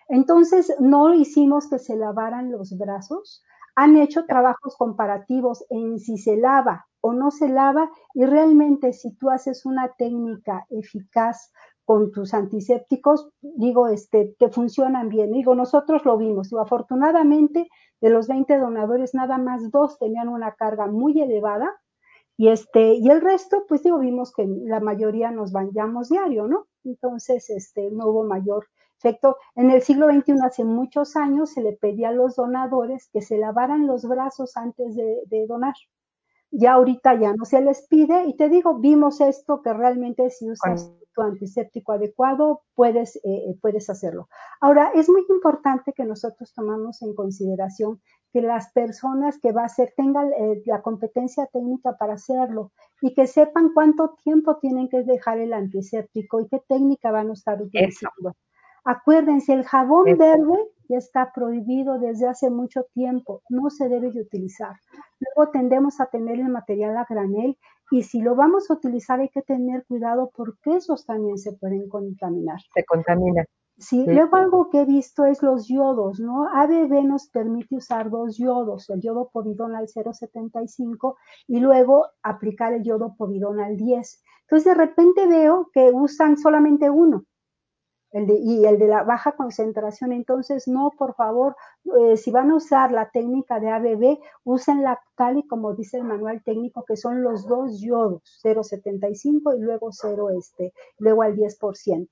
Entonces, 0.10 0.74
no 0.80 1.14
hicimos 1.14 1.70
que 1.70 1.80
se 1.80 1.96
lavaran 1.96 2.52
los 2.52 2.78
brazos. 2.78 3.44
Han 3.76 3.98
hecho 3.98 4.26
trabajos 4.26 4.76
comparativos 4.78 5.66
en 5.70 6.00
si 6.00 6.18
se 6.18 6.38
lava 6.38 6.88
o 7.02 7.14
no 7.14 7.30
se 7.30 7.50
lava 7.50 7.92
y 8.14 8.26
realmente 8.26 8.94
si 8.94 9.16
tú 9.16 9.30
haces 9.30 9.66
una 9.66 9.92
técnica 9.98 10.66
eficaz 10.70 11.52
con 11.86 12.12
tus 12.12 12.34
antisépticos, 12.34 13.30
digo, 13.42 13.88
este, 13.88 14.36
te 14.40 14.50
funcionan 14.50 15.10
bien. 15.10 15.32
Digo, 15.32 15.56
nosotros 15.56 16.06
lo 16.06 16.18
vimos. 16.18 16.50
Digo, 16.50 16.62
afortunadamente, 16.62 17.70
de 18.02 18.10
los 18.10 18.28
20 18.28 18.58
donadores, 18.58 19.14
nada 19.14 19.38
más 19.38 19.72
dos 19.72 19.98
tenían 19.98 20.28
una 20.28 20.54
carga 20.54 20.88
muy 20.88 21.22
elevada 21.22 21.70
y, 22.38 22.50
este, 22.50 22.94
y 22.94 23.10
el 23.10 23.22
resto, 23.22 23.66
pues 23.68 23.82
digo, 23.82 23.98
vimos 23.98 24.32
que 24.32 24.46
la 24.48 24.80
mayoría 24.80 25.32
nos 25.32 25.52
bañamos 25.52 26.10
diario, 26.10 26.48
¿no? 26.48 26.68
Entonces, 26.84 27.50
este, 27.50 27.90
no 27.90 28.08
hubo 28.08 28.24
mayor 28.24 28.68
efecto. 29.00 29.38
En 29.56 29.72
el 29.72 29.82
siglo 29.82 30.08
XXI, 30.08 30.34
hace 30.46 30.64
muchos 30.64 31.16
años, 31.16 31.52
se 31.52 31.62
le 31.62 31.74
pedía 31.74 32.10
a 32.10 32.14
los 32.14 32.36
donadores 32.36 33.10
que 33.12 33.24
se 33.24 33.40
lavaran 33.40 33.88
los 33.88 34.08
brazos 34.08 34.56
antes 34.56 34.96
de, 34.96 35.48
donar. 35.48 35.74
Ya 36.52 36.74
ahorita 36.74 37.20
ya 37.20 37.34
no 37.34 37.44
se 37.44 37.60
les 37.60 37.88
pide, 37.88 38.26
y 38.26 38.36
te 38.36 38.50
digo, 38.50 38.76
vimos 38.76 39.20
esto 39.20 39.62
que 39.64 39.74
realmente 39.74 40.30
si 40.30 40.50
usas 40.50 40.94
tu 41.14 41.22
antiséptico 41.24 41.92
adecuado, 41.92 42.62
puedes, 42.76 43.18
eh, 43.18 43.22
eh, 43.26 43.58
puedes 43.60 43.90
hacerlo. 43.90 44.30
Ahora, 44.62 44.92
es 44.94 45.10
muy 45.10 45.26
importante 45.30 45.92
que 45.92 46.06
nosotros 46.06 46.54
tomamos 46.54 47.02
en 47.02 47.16
consideración 47.16 48.00
que 48.32 48.42
las 48.42 48.72
personas 48.72 49.40
que 49.40 49.52
va 49.52 49.64
a 49.64 49.66
hacer 49.66 49.94
tengan 49.96 50.32
eh, 50.34 50.62
la 50.66 50.82
competencia 50.82 51.46
técnica 51.48 51.98
para 51.98 52.14
hacerlo 52.14 52.72
y 53.02 53.14
que 53.14 53.28
sepan 53.28 53.74
cuánto 53.74 54.16
tiempo 54.24 54.58
tienen 54.58 54.90
que 54.90 55.04
dejar 55.04 55.40
el 55.40 55.54
antiséptico 55.54 56.42
y 56.42 56.48
qué 56.48 56.62
técnica 56.68 57.12
van 57.12 57.30
a 57.30 57.34
estar 57.34 57.62
utilizando. 57.62 58.36
Acuérdense, 58.84 59.54
el 59.54 59.66
jabón 59.66 60.18
verde 60.18 60.58
ya 60.88 60.98
está 60.98 61.32
prohibido 61.34 62.00
desde 62.00 62.28
hace 62.28 62.50
mucho 62.50 62.86
tiempo, 62.94 63.42
no 63.50 63.70
se 63.70 63.90
debe 63.90 64.12
de 64.12 64.22
utilizar. 64.22 64.76
Luego 65.20 65.52
tendemos 65.52 66.00
a 66.00 66.06
tener 66.06 66.40
el 66.40 66.50
material 66.50 66.96
a 66.96 67.06
granel 67.10 67.58
y 67.92 68.04
si 68.04 68.22
lo 68.22 68.36
vamos 68.36 68.70
a 68.70 68.76
utilizar 68.76 69.20
hay 69.20 69.30
que 69.30 69.42
tener 69.42 69.86
cuidado 69.86 70.32
porque 70.36 70.78
esos 70.78 71.06
también 71.06 71.38
se 71.38 71.54
pueden 71.54 71.90
contaminar. 71.90 72.60
Se 72.74 72.86
contamina. 72.86 73.44
Sí, 73.80 74.06
luego 74.08 74.38
algo 74.38 74.70
que 74.72 74.82
he 74.82 74.86
visto 74.86 75.26
es 75.26 75.44
los 75.44 75.68
yodos, 75.68 76.20
¿no? 76.20 76.50
ABB 76.50 77.04
nos 77.04 77.28
permite 77.28 77.76
usar 77.76 78.10
dos 78.10 78.36
yodos, 78.36 78.90
el 78.90 79.02
yodo 79.02 79.30
povidona 79.32 79.78
al 79.78 79.88
0,75 79.88 81.16
y 81.48 81.60
luego 81.60 82.08
aplicar 82.24 82.74
el 82.74 82.84
yodo 82.84 83.14
povidona 83.16 83.68
al 83.68 83.78
10. 83.78 84.24
Entonces 84.42 84.66
de 84.66 84.74
repente 84.74 85.28
veo 85.28 85.70
que 85.72 85.92
usan 85.94 86.38
solamente 86.38 86.90
uno 86.90 87.26
el 88.12 88.26
de, 88.26 88.34
y 88.36 88.66
el 88.66 88.80
de 88.80 88.88
la 88.88 89.04
baja 89.04 89.34
concentración. 89.34 90.12
Entonces, 90.12 90.68
no, 90.68 90.92
por 90.98 91.14
favor, 91.14 91.56
eh, 92.00 92.18
si 92.18 92.32
van 92.32 92.50
a 92.52 92.56
usar 92.56 92.92
la 92.92 93.10
técnica 93.12 93.60
de 93.60 93.70
ABB, 93.70 94.20
úsenla 94.44 95.00
tal 95.16 95.38
y 95.38 95.48
como 95.48 95.74
dice 95.76 95.98
el 95.98 96.04
manual 96.04 96.42
técnico, 96.44 96.84
que 96.86 96.98
son 96.98 97.22
los 97.22 97.46
dos 97.46 97.80
yodos, 97.80 98.40
0,75 98.44 99.56
y 99.58 99.62
luego 99.62 99.92
0, 99.92 100.30
este, 100.32 100.74
luego 100.98 101.22
al 101.22 101.36
10%. 101.36 102.10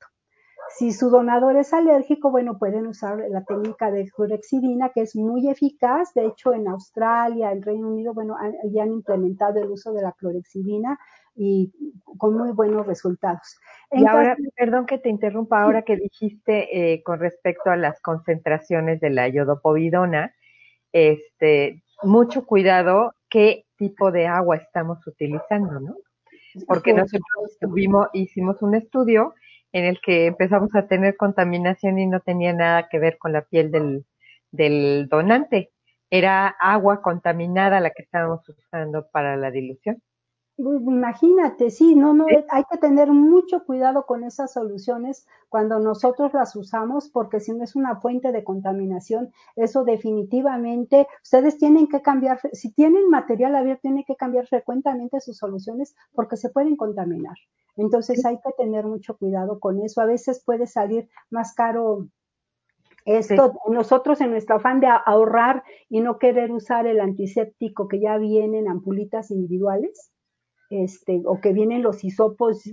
Si 0.78 0.92
su 0.92 1.10
donador 1.10 1.56
es 1.56 1.74
alérgico, 1.74 2.32
bueno, 2.32 2.58
pueden 2.58 2.88
usar 2.88 3.24
la 3.30 3.44
técnica 3.44 3.92
de 3.92 4.10
clorexidina, 4.10 4.90
que 4.90 5.02
es 5.02 5.16
muy 5.16 5.48
eficaz. 5.50 6.14
De 6.14 6.26
hecho, 6.26 6.54
en 6.54 6.68
Australia, 6.68 7.52
en 7.52 7.62
Reino 7.62 7.90
Unido, 7.90 8.14
bueno, 8.14 8.36
ya 8.72 8.84
han 8.84 8.92
implementado 8.92 9.62
el 9.62 9.70
uso 9.70 9.94
de 9.94 10.02
la 10.02 10.12
clorexidina 10.14 11.00
y 11.36 11.72
con 12.18 12.38
muy 12.38 12.52
buenos 12.52 12.88
resultados. 12.88 13.60
y 13.92 14.06
ahora, 14.06 14.36
perdón 14.56 14.86
que 14.86 14.98
te 14.98 15.10
interrumpa, 15.10 15.62
ahora 15.62 15.84
que 15.84 15.98
dijiste 15.98 16.94
eh, 16.94 17.04
con 17.04 17.20
respecto 17.20 17.70
a 17.70 17.76
las 17.76 18.02
concentraciones 18.02 19.00
de 19.02 19.10
la 19.10 19.28
yodopovidona, 19.28 20.34
este, 20.92 21.84
mucho 22.04 22.46
cuidado 22.46 23.14
qué 23.30 23.66
tipo 23.78 24.12
de 24.12 24.28
agua 24.28 24.56
estamos 24.56 25.06
utilizando, 25.06 25.80
¿no? 25.80 25.96
Porque 26.68 26.94
nosotros 26.94 27.58
tuvimos, 27.60 28.08
hicimos 28.14 28.62
un 28.62 28.76
estudio 28.76 29.34
en 29.76 29.84
el 29.84 30.00
que 30.00 30.28
empezamos 30.28 30.74
a 30.74 30.88
tener 30.88 31.18
contaminación 31.18 32.00
y 32.00 32.08
no 32.08 32.22
tenía 32.22 32.54
nada 32.54 32.88
que 32.88 32.98
ver 32.98 33.18
con 33.18 33.34
la 33.34 33.42
piel 33.42 33.72
del, 33.72 34.06
del 34.50 35.10
donante. 35.10 35.74
Era 36.10 36.48
agua 36.48 37.02
contaminada 37.02 37.82
la 37.82 37.90
que 37.90 38.04
estábamos 38.04 38.48
usando 38.48 39.10
para 39.12 39.36
la 39.36 39.52
dilución. 39.52 40.02
Imagínate, 40.58 41.70
sí, 41.70 41.96
no, 41.96 42.14
no, 42.14 42.28
hay 42.50 42.64
que 42.72 42.78
tener 42.78 43.12
mucho 43.12 43.66
cuidado 43.66 44.06
con 44.06 44.24
esas 44.24 44.54
soluciones 44.54 45.28
cuando 45.50 45.80
nosotros 45.80 46.34
las 46.34 46.56
usamos, 46.56 47.10
porque 47.10 47.42
si 47.42 47.52
no 47.52 47.66
es 47.66 47.76
una 47.76 47.98
fuente 47.98 48.32
de 48.32 48.46
contaminación, 48.46 49.34
eso 49.58 49.84
definitivamente, 49.84 51.08
ustedes 51.22 51.58
tienen 51.58 51.88
que 51.88 52.02
cambiar, 52.02 52.40
si 52.54 52.72
tienen 52.72 53.10
material 53.10 53.54
abierto, 53.54 53.82
tienen 53.82 54.06
que 54.06 54.16
cambiar 54.16 54.48
frecuentemente 54.48 55.20
sus 55.20 55.38
soluciones 55.38 55.94
porque 56.14 56.38
se 56.38 56.50
pueden 56.50 56.78
contaminar. 56.78 57.36
Entonces 57.76 58.26
hay 58.26 58.38
que 58.38 58.54
tener 58.58 58.86
mucho 58.86 59.18
cuidado 59.18 59.60
con 59.60 59.82
eso. 59.82 60.00
A 60.00 60.06
veces 60.06 60.42
puede 60.46 60.68
salir 60.68 61.10
más 61.30 61.54
caro 61.54 62.08
esto, 63.06 63.54
nosotros 63.68 64.20
en 64.22 64.32
nuestro 64.32 64.56
afán 64.56 64.80
de 64.80 64.88
ahorrar 64.88 65.64
y 65.90 66.00
no 66.00 66.18
querer 66.18 66.52
usar 66.52 66.88
el 66.88 67.00
antiséptico 67.00 67.88
que 67.88 68.00
ya 68.00 68.18
viene 68.18 68.58
en 68.58 68.68
ampulitas 68.68 69.30
individuales, 69.30 70.12
este, 70.84 71.22
o 71.26 71.40
que 71.40 71.54
vienen 71.54 71.84
los 71.84 72.04
hisopos 72.04 72.64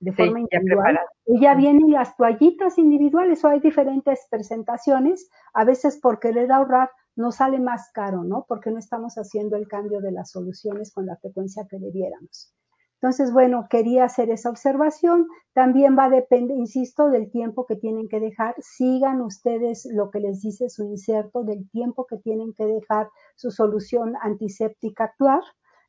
de 0.00 0.12
forma 0.12 0.40
individual, 0.40 0.98
y 1.26 1.40
ya 1.40 1.54
vienen 1.54 1.92
las 1.92 2.16
toallitas 2.16 2.76
individuales, 2.76 3.44
o 3.44 3.48
hay 3.48 3.60
diferentes 3.60 4.26
presentaciones, 4.28 5.30
a 5.54 5.64
veces 5.64 5.98
por 6.00 6.18
querer 6.18 6.50
ahorrar 6.50 6.90
nos 7.14 7.36
sale 7.36 7.60
más 7.60 7.90
caro, 7.92 8.24
¿no? 8.24 8.44
Porque 8.48 8.70
no 8.70 8.78
estamos 8.78 9.14
haciendo 9.16 9.56
el 9.56 9.68
cambio 9.68 10.00
de 10.00 10.12
las 10.12 10.30
soluciones 10.30 10.92
con 10.92 11.06
la 11.06 11.16
frecuencia 11.16 11.66
que 11.68 11.78
debiéramos. 11.78 12.54
Entonces, 13.02 13.32
bueno, 13.32 13.66
quería 13.68 14.04
hacer 14.04 14.30
esa 14.30 14.48
observación. 14.48 15.26
También 15.52 15.98
va 15.98 16.04
a 16.04 16.10
depender, 16.10 16.56
insisto, 16.56 17.10
del 17.10 17.30
tiempo 17.30 17.66
que 17.66 17.74
tienen 17.74 18.08
que 18.08 18.20
dejar. 18.20 18.54
Sigan 18.58 19.20
ustedes 19.20 19.88
lo 19.92 20.10
que 20.10 20.20
les 20.20 20.40
dice 20.40 20.68
su 20.68 20.84
inserto, 20.84 21.42
del 21.42 21.68
tiempo 21.70 22.06
que 22.06 22.18
tienen 22.18 22.54
que 22.54 22.64
dejar 22.64 23.08
su 23.34 23.50
solución 23.50 24.14
antiséptica 24.22 25.04
actuar 25.04 25.42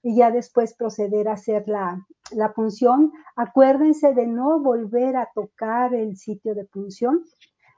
y 0.03 0.17
ya 0.17 0.31
después 0.31 0.75
proceder 0.75 1.29
a 1.29 1.33
hacer 1.33 1.65
la, 1.67 2.05
punción. 2.53 3.13
Acuérdense 3.37 4.13
de 4.13 4.27
no 4.27 4.59
volver 4.59 5.15
a 5.15 5.29
tocar 5.33 5.95
el 5.95 6.17
sitio 6.17 6.53
de 6.53 6.65
punción. 6.65 7.23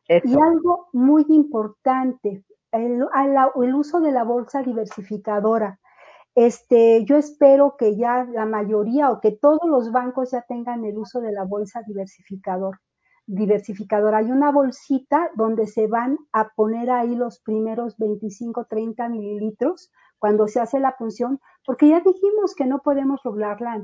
Y 0.07 0.33
algo 0.33 0.87
muy 0.91 1.25
importante, 1.29 2.43
el, 2.71 3.05
el, 3.55 3.75
uso 3.75 4.01
de 4.01 4.11
la 4.11 4.23
bolsa 4.23 4.63
diversificadora. 4.63 5.79
este, 6.35 7.05
yo 7.05 7.15
espero 7.17 7.75
que 7.77 7.95
ya 7.95 8.25
la 8.25 8.45
mayoría 8.45 9.11
o 9.11 9.21
que 9.21 9.31
todos 9.31 9.67
los 9.67 9.91
bancos 9.91 10.31
ya 10.31 10.41
tengan 10.41 10.83
el 10.83 10.97
uso 10.97 11.21
de 11.21 11.31
la 11.31 11.43
bolsa 11.43 11.83
diversificador. 11.87 12.79
Diversificador. 13.27 14.13
Hay 14.15 14.31
una 14.31 14.51
bolsita 14.51 15.31
donde 15.35 15.65
se 15.67 15.87
van 15.87 16.17
a 16.31 16.49
poner 16.49 16.89
ahí 16.91 17.15
los 17.15 17.39
primeros 17.39 17.97
25, 17.97 18.65
30 18.65 19.09
mililitros 19.09 19.91
cuando 20.19 20.47
se 20.47 20.59
hace 20.59 20.79
la 20.79 20.95
punción, 20.97 21.39
porque 21.65 21.89
ya 21.89 21.99
dijimos 21.99 22.55
que 22.55 22.65
no 22.65 22.79
podemos 22.79 23.21
doblar 23.23 23.59
la, 23.61 23.83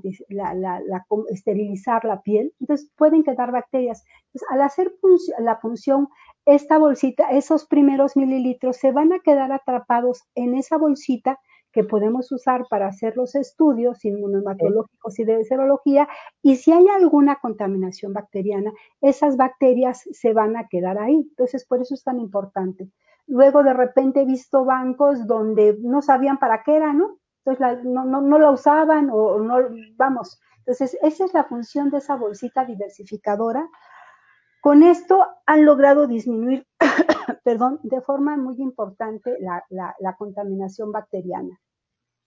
esterilizar 1.29 2.05
la 2.05 2.21
piel, 2.21 2.53
entonces 2.59 2.89
pueden 2.95 3.23
quedar 3.23 3.51
bacterias. 3.51 4.03
Al 4.49 4.61
hacer 4.61 4.93
la 5.39 5.59
punción, 5.59 6.07
esta 6.45 6.77
bolsita, 6.77 7.29
esos 7.31 7.65
primeros 7.65 8.15
mililitros 8.15 8.77
se 8.77 8.91
van 8.91 9.13
a 9.13 9.19
quedar 9.19 9.51
atrapados 9.51 10.23
en 10.35 10.55
esa 10.55 10.77
bolsita 10.77 11.39
que 11.71 11.83
podemos 11.83 12.31
usar 12.31 12.65
para 12.69 12.87
hacer 12.87 13.15
los 13.15 13.35
estudios 13.35 14.03
inmunohematológicos 14.03 15.19
y 15.19 15.23
de 15.23 15.43
serología, 15.45 16.07
y 16.41 16.57
si 16.57 16.71
hay 16.71 16.87
alguna 16.87 17.37
contaminación 17.41 18.13
bacteriana, 18.13 18.71
esas 18.99 19.37
bacterias 19.37 20.03
se 20.11 20.33
van 20.33 20.57
a 20.57 20.67
quedar 20.67 20.97
ahí. 20.97 21.15
Entonces, 21.15 21.65
por 21.65 21.81
eso 21.81 21.93
es 21.93 22.03
tan 22.03 22.19
importante. 22.19 22.89
Luego, 23.31 23.63
de 23.63 23.73
repente, 23.73 24.23
he 24.23 24.25
visto 24.25 24.65
bancos 24.65 25.25
donde 25.25 25.77
no 25.79 26.01
sabían 26.01 26.37
para 26.37 26.63
qué 26.63 26.75
era, 26.75 26.91
¿no? 26.91 27.17
Entonces, 27.45 27.85
no, 27.85 28.03
no, 28.03 28.19
no 28.19 28.37
la 28.37 28.51
usaban 28.51 29.09
o 29.09 29.39
no, 29.39 29.55
vamos. 29.95 30.41
Entonces, 30.59 30.97
esa 31.01 31.23
es 31.23 31.33
la 31.33 31.45
función 31.45 31.89
de 31.91 31.99
esa 31.99 32.17
bolsita 32.17 32.65
diversificadora. 32.65 33.69
Con 34.59 34.83
esto 34.83 35.25
han 35.45 35.63
logrado 35.63 36.07
disminuir 36.07 36.67
perdón, 37.45 37.79
de 37.83 38.01
forma 38.01 38.35
muy 38.35 38.61
importante 38.61 39.37
la, 39.39 40.15
contaminación 40.17 40.91
bacteriana. 40.91 41.57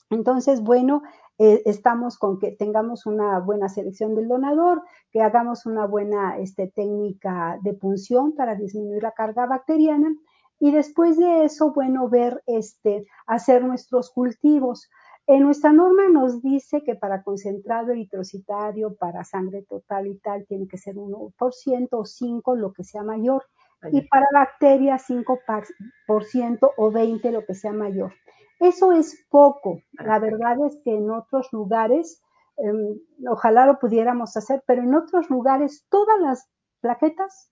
Entonces, 0.09 0.63
bueno, 0.63 1.03
eh, 1.37 1.61
estamos 1.67 2.17
con 2.17 2.39
que 2.39 2.53
tengamos 2.53 3.05
una 3.05 3.41
buena 3.41 3.69
selección 3.69 4.15
del 4.15 4.29
donador, 4.29 4.83
que 5.11 5.21
hagamos 5.21 5.67
una 5.67 5.87
buena 5.87 6.39
este, 6.39 6.69
técnica 6.69 7.59
de 7.63 7.75
punción 7.75 8.35
para 8.35 8.55
disminuir 8.55 9.03
la 9.03 9.13
carga 9.13 9.45
bacteriana 9.45 10.17
y 10.65 10.71
después 10.71 11.19
de 11.19 11.45
eso, 11.45 11.75
bueno, 11.75 12.09
ver, 12.09 12.43
este, 12.47 13.07
hacer 13.27 13.63
nuestros 13.63 14.11
cultivos. 14.11 14.89
En 15.27 15.43
nuestra 15.43 15.75
norma 15.75 16.09
nos 16.09 16.41
dice 16.41 16.83
que 16.83 16.95
para 16.95 17.23
concentrado 17.23 17.93
eritrocitario, 17.93 18.95
para 18.95 19.25
sangre 19.25 19.61
total 19.69 20.07
y 20.07 20.17
tal, 20.21 20.47
tiene 20.47 20.67
que 20.67 20.79
ser 20.79 20.95
1% 20.97 21.89
o 21.99 22.07
5, 22.07 22.57
lo 22.57 22.73
que 22.73 22.83
sea 22.83 23.03
mayor 23.03 23.45
y 23.93 24.09
para 24.09 24.27
bacterias 24.33 25.05
5% 25.07 26.71
o 26.79 26.91
20, 26.91 27.31
lo 27.31 27.45
que 27.45 27.55
sea 27.55 27.75
mayor. 27.75 28.15
Eso 28.59 28.93
es 28.93 29.23
poco. 29.29 29.83
La 29.93 30.19
verdad 30.19 30.57
es 30.67 30.79
que 30.83 30.97
en 30.97 31.11
otros 31.11 31.53
lugares, 31.53 32.23
em, 32.57 32.99
ojalá 33.29 33.67
lo 33.67 33.79
pudiéramos 33.79 34.35
hacer, 34.39 34.65
pero 34.67 34.83
en 34.83 34.95
otros 34.95 35.29
lugares 35.29 35.85
todas 35.91 36.19
las 36.23 36.49
plaquetas, 36.81 37.51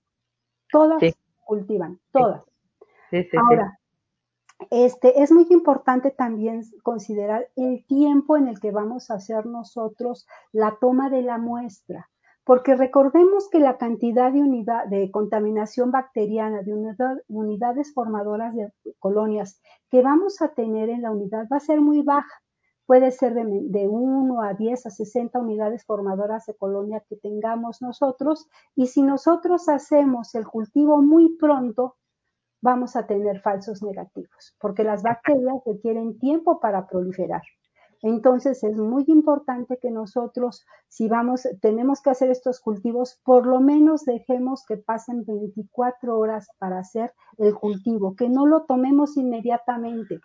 todas 0.71 1.02
cultivan, 1.45 2.00
todas. 2.11 2.42
Ahora, 3.38 3.78
este, 4.71 5.23
es 5.23 5.33
muy 5.33 5.47
importante 5.50 6.11
también 6.11 6.62
considerar 6.83 7.49
el 7.57 7.85
tiempo 7.87 8.37
en 8.37 8.49
el 8.49 8.61
que 8.61 8.71
vamos 8.71 9.11
a 9.11 9.14
hacer 9.14 9.47
nosotros 9.47 10.26
la 10.52 10.76
toma 10.81 11.11
de 11.11 11.23
la 11.23 11.38
muestra 11.38 12.09
porque 12.45 12.75
recordemos 12.75 13.49
que 13.49 13.61
la 13.61 13.78
cantidad 13.78 14.33
de, 14.33 14.40
unidad, 14.40 14.87
de 14.87 15.11
contaminación 15.11 15.90
bacteriana 15.92 16.62
de 16.62 16.75
unidades 17.28 17.95
formadoras 17.95 18.55
de 18.55 18.72
colonias 18.98 19.61
que 19.90 20.03
vamos 20.03 20.42
a 20.42 20.48
tener 20.48 20.88
en 20.88 21.03
la 21.03 21.12
unidad 21.12 21.46
va 21.53 21.59
a 21.59 21.61
ser 21.61 21.81
muy 21.81 22.03
baja. 22.03 22.42
Puede 22.85 23.12
ser 23.12 23.35
de, 23.35 23.44
de 23.44 23.88
1 23.88 24.42
a 24.42 24.55
10 24.55 24.87
a 24.87 24.90
60 24.90 25.38
unidades 25.38 25.85
formadoras 25.85 26.46
de 26.46 26.57
colonia 26.57 27.03
que 27.09 27.16
tengamos 27.16 27.81
nosotros 27.81 28.48
y 28.75 28.88
si 28.88 29.03
nosotros 29.03 29.68
hacemos 29.68 30.35
el 30.35 30.46
cultivo 30.46 31.01
muy 31.01 31.37
pronto, 31.37 31.96
vamos 32.62 32.96
a 32.96 33.07
tener 33.07 33.40
falsos 33.40 33.83
negativos, 33.83 34.57
porque 34.59 34.85
las 34.85 35.03
bacterias 35.03 35.57
requieren 35.66 36.18
tiempo 36.18 36.61
para 36.61 36.87
proliferar. 36.87 37.42
Entonces 38.03 38.64
es 38.64 38.77
muy 38.77 39.05
importante 39.07 39.79
que 39.81 39.90
nosotros, 39.90 40.64
si 40.88 41.09
vamos, 41.09 41.46
tenemos 41.61 42.03
que 42.03 42.11
hacer 42.11 42.31
estos 42.31 42.61
cultivos, 42.61 43.20
por 43.25 43.46
lo 43.46 43.61
menos 43.61 44.05
dejemos 44.05 44.64
que 44.66 44.77
pasen 44.77 45.25
24 45.25 46.18
horas 46.18 46.48
para 46.59 46.79
hacer 46.79 47.12
el 47.38 47.55
cultivo, 47.55 48.16
que 48.16 48.29
no 48.29 48.46
lo 48.46 48.64
tomemos 48.64 49.16
inmediatamente. 49.16 50.18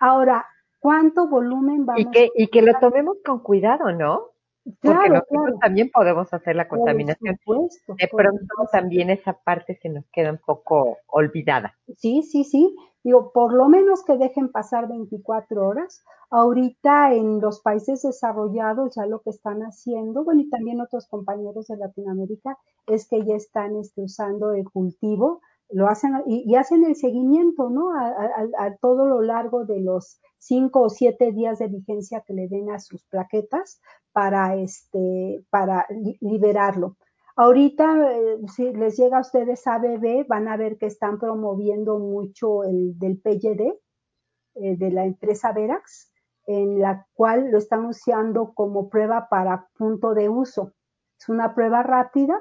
Ahora, 0.00 0.46
¿cuánto 0.78 1.28
volumen 1.28 1.84
vamos 1.84 2.02
y 2.02 2.10
que, 2.10 2.30
Y 2.34 2.48
que 2.48 2.62
lo 2.62 2.78
tomemos 2.78 3.18
con 3.24 3.40
cuidado, 3.40 3.92
¿no? 3.92 4.31
Porque 4.80 5.08
nosotros 5.08 5.58
también 5.60 5.90
podemos 5.90 6.32
hacer 6.32 6.56
la 6.56 6.68
contaminación. 6.68 7.36
de 7.46 8.08
pronto 8.10 8.54
también 8.70 9.10
esa 9.10 9.32
parte 9.32 9.78
se 9.82 9.88
nos 9.88 10.04
queda 10.12 10.30
un 10.30 10.40
poco 10.44 10.98
olvidada. 11.08 11.74
Sí, 11.96 12.22
sí, 12.22 12.44
sí. 12.44 12.74
Digo, 13.04 13.32
por 13.32 13.52
lo 13.52 13.68
menos 13.68 14.04
que 14.04 14.16
dejen 14.16 14.52
pasar 14.52 14.88
24 14.88 15.66
horas. 15.66 16.04
Ahorita 16.30 17.12
en 17.12 17.40
los 17.40 17.60
países 17.60 18.02
desarrollados 18.02 18.94
ya 18.94 19.06
lo 19.06 19.20
que 19.20 19.30
están 19.30 19.60
haciendo, 19.62 20.22
bueno, 20.24 20.42
y 20.42 20.48
también 20.48 20.80
otros 20.80 21.08
compañeros 21.08 21.66
de 21.66 21.76
Latinoamérica, 21.76 22.56
es 22.86 23.08
que 23.08 23.24
ya 23.24 23.34
están 23.34 23.76
este, 23.76 24.02
usando 24.02 24.52
el 24.52 24.70
cultivo, 24.70 25.40
lo 25.72 25.88
hacen 25.88 26.22
y, 26.26 26.54
hacen 26.54 26.84
el 26.84 26.96
seguimiento, 26.96 27.70
¿no? 27.70 27.90
A, 27.94 28.76
todo 28.80 29.06
lo 29.06 29.22
largo 29.22 29.64
de 29.64 29.80
los 29.80 30.20
cinco 30.38 30.82
o 30.82 30.88
siete 30.90 31.32
días 31.32 31.58
de 31.58 31.68
vigencia 31.68 32.22
que 32.26 32.34
le 32.34 32.48
den 32.48 32.70
a 32.70 32.78
sus 32.78 33.04
plaquetas 33.04 33.80
para 34.12 34.56
este, 34.56 35.44
para 35.50 35.86
liberarlo. 36.20 36.96
Ahorita, 37.34 38.12
eh, 38.12 38.38
si 38.54 38.72
les 38.72 38.96
llega 38.98 39.18
a 39.18 39.22
ustedes 39.22 39.66
ABB, 39.66 40.26
van 40.28 40.48
a 40.48 40.56
ver 40.56 40.76
que 40.76 40.86
están 40.86 41.18
promoviendo 41.18 41.98
mucho 41.98 42.64
el 42.64 42.98
del 42.98 43.18
PYD, 43.18 43.72
eh, 44.54 44.76
de 44.76 44.90
la 44.90 45.06
empresa 45.06 45.52
Verax, 45.52 46.12
en 46.46 46.80
la 46.80 47.06
cual 47.14 47.50
lo 47.50 47.56
están 47.56 47.86
usando 47.86 48.52
como 48.52 48.90
prueba 48.90 49.28
para 49.30 49.68
punto 49.78 50.12
de 50.12 50.28
uso. 50.28 50.74
Es 51.18 51.28
una 51.30 51.54
prueba 51.54 51.82
rápida 51.82 52.38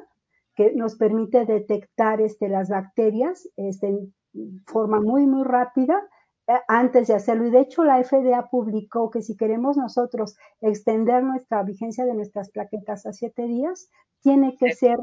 que 0.55 0.73
nos 0.73 0.95
permite 0.95 1.45
detectar 1.45 2.21
este, 2.21 2.49
las 2.49 2.69
bacterias 2.69 3.47
este, 3.55 3.87
en 3.87 4.13
forma 4.65 4.99
muy, 4.99 5.25
muy 5.25 5.43
rápida 5.43 6.01
eh, 6.47 6.53
antes 6.67 7.07
de 7.07 7.15
hacerlo. 7.15 7.45
Y 7.45 7.51
de 7.51 7.61
hecho 7.61 7.83
la 7.83 8.03
FDA 8.03 8.49
publicó 8.49 9.09
que 9.09 9.21
si 9.21 9.35
queremos 9.35 9.77
nosotros 9.77 10.37
extender 10.61 11.23
nuestra 11.23 11.63
vigencia 11.63 12.05
de 12.05 12.13
nuestras 12.13 12.49
plaquetas 12.51 13.05
a 13.05 13.13
siete 13.13 13.43
días, 13.43 13.89
tiene 14.21 14.55
que 14.57 14.73
ser 14.73 14.99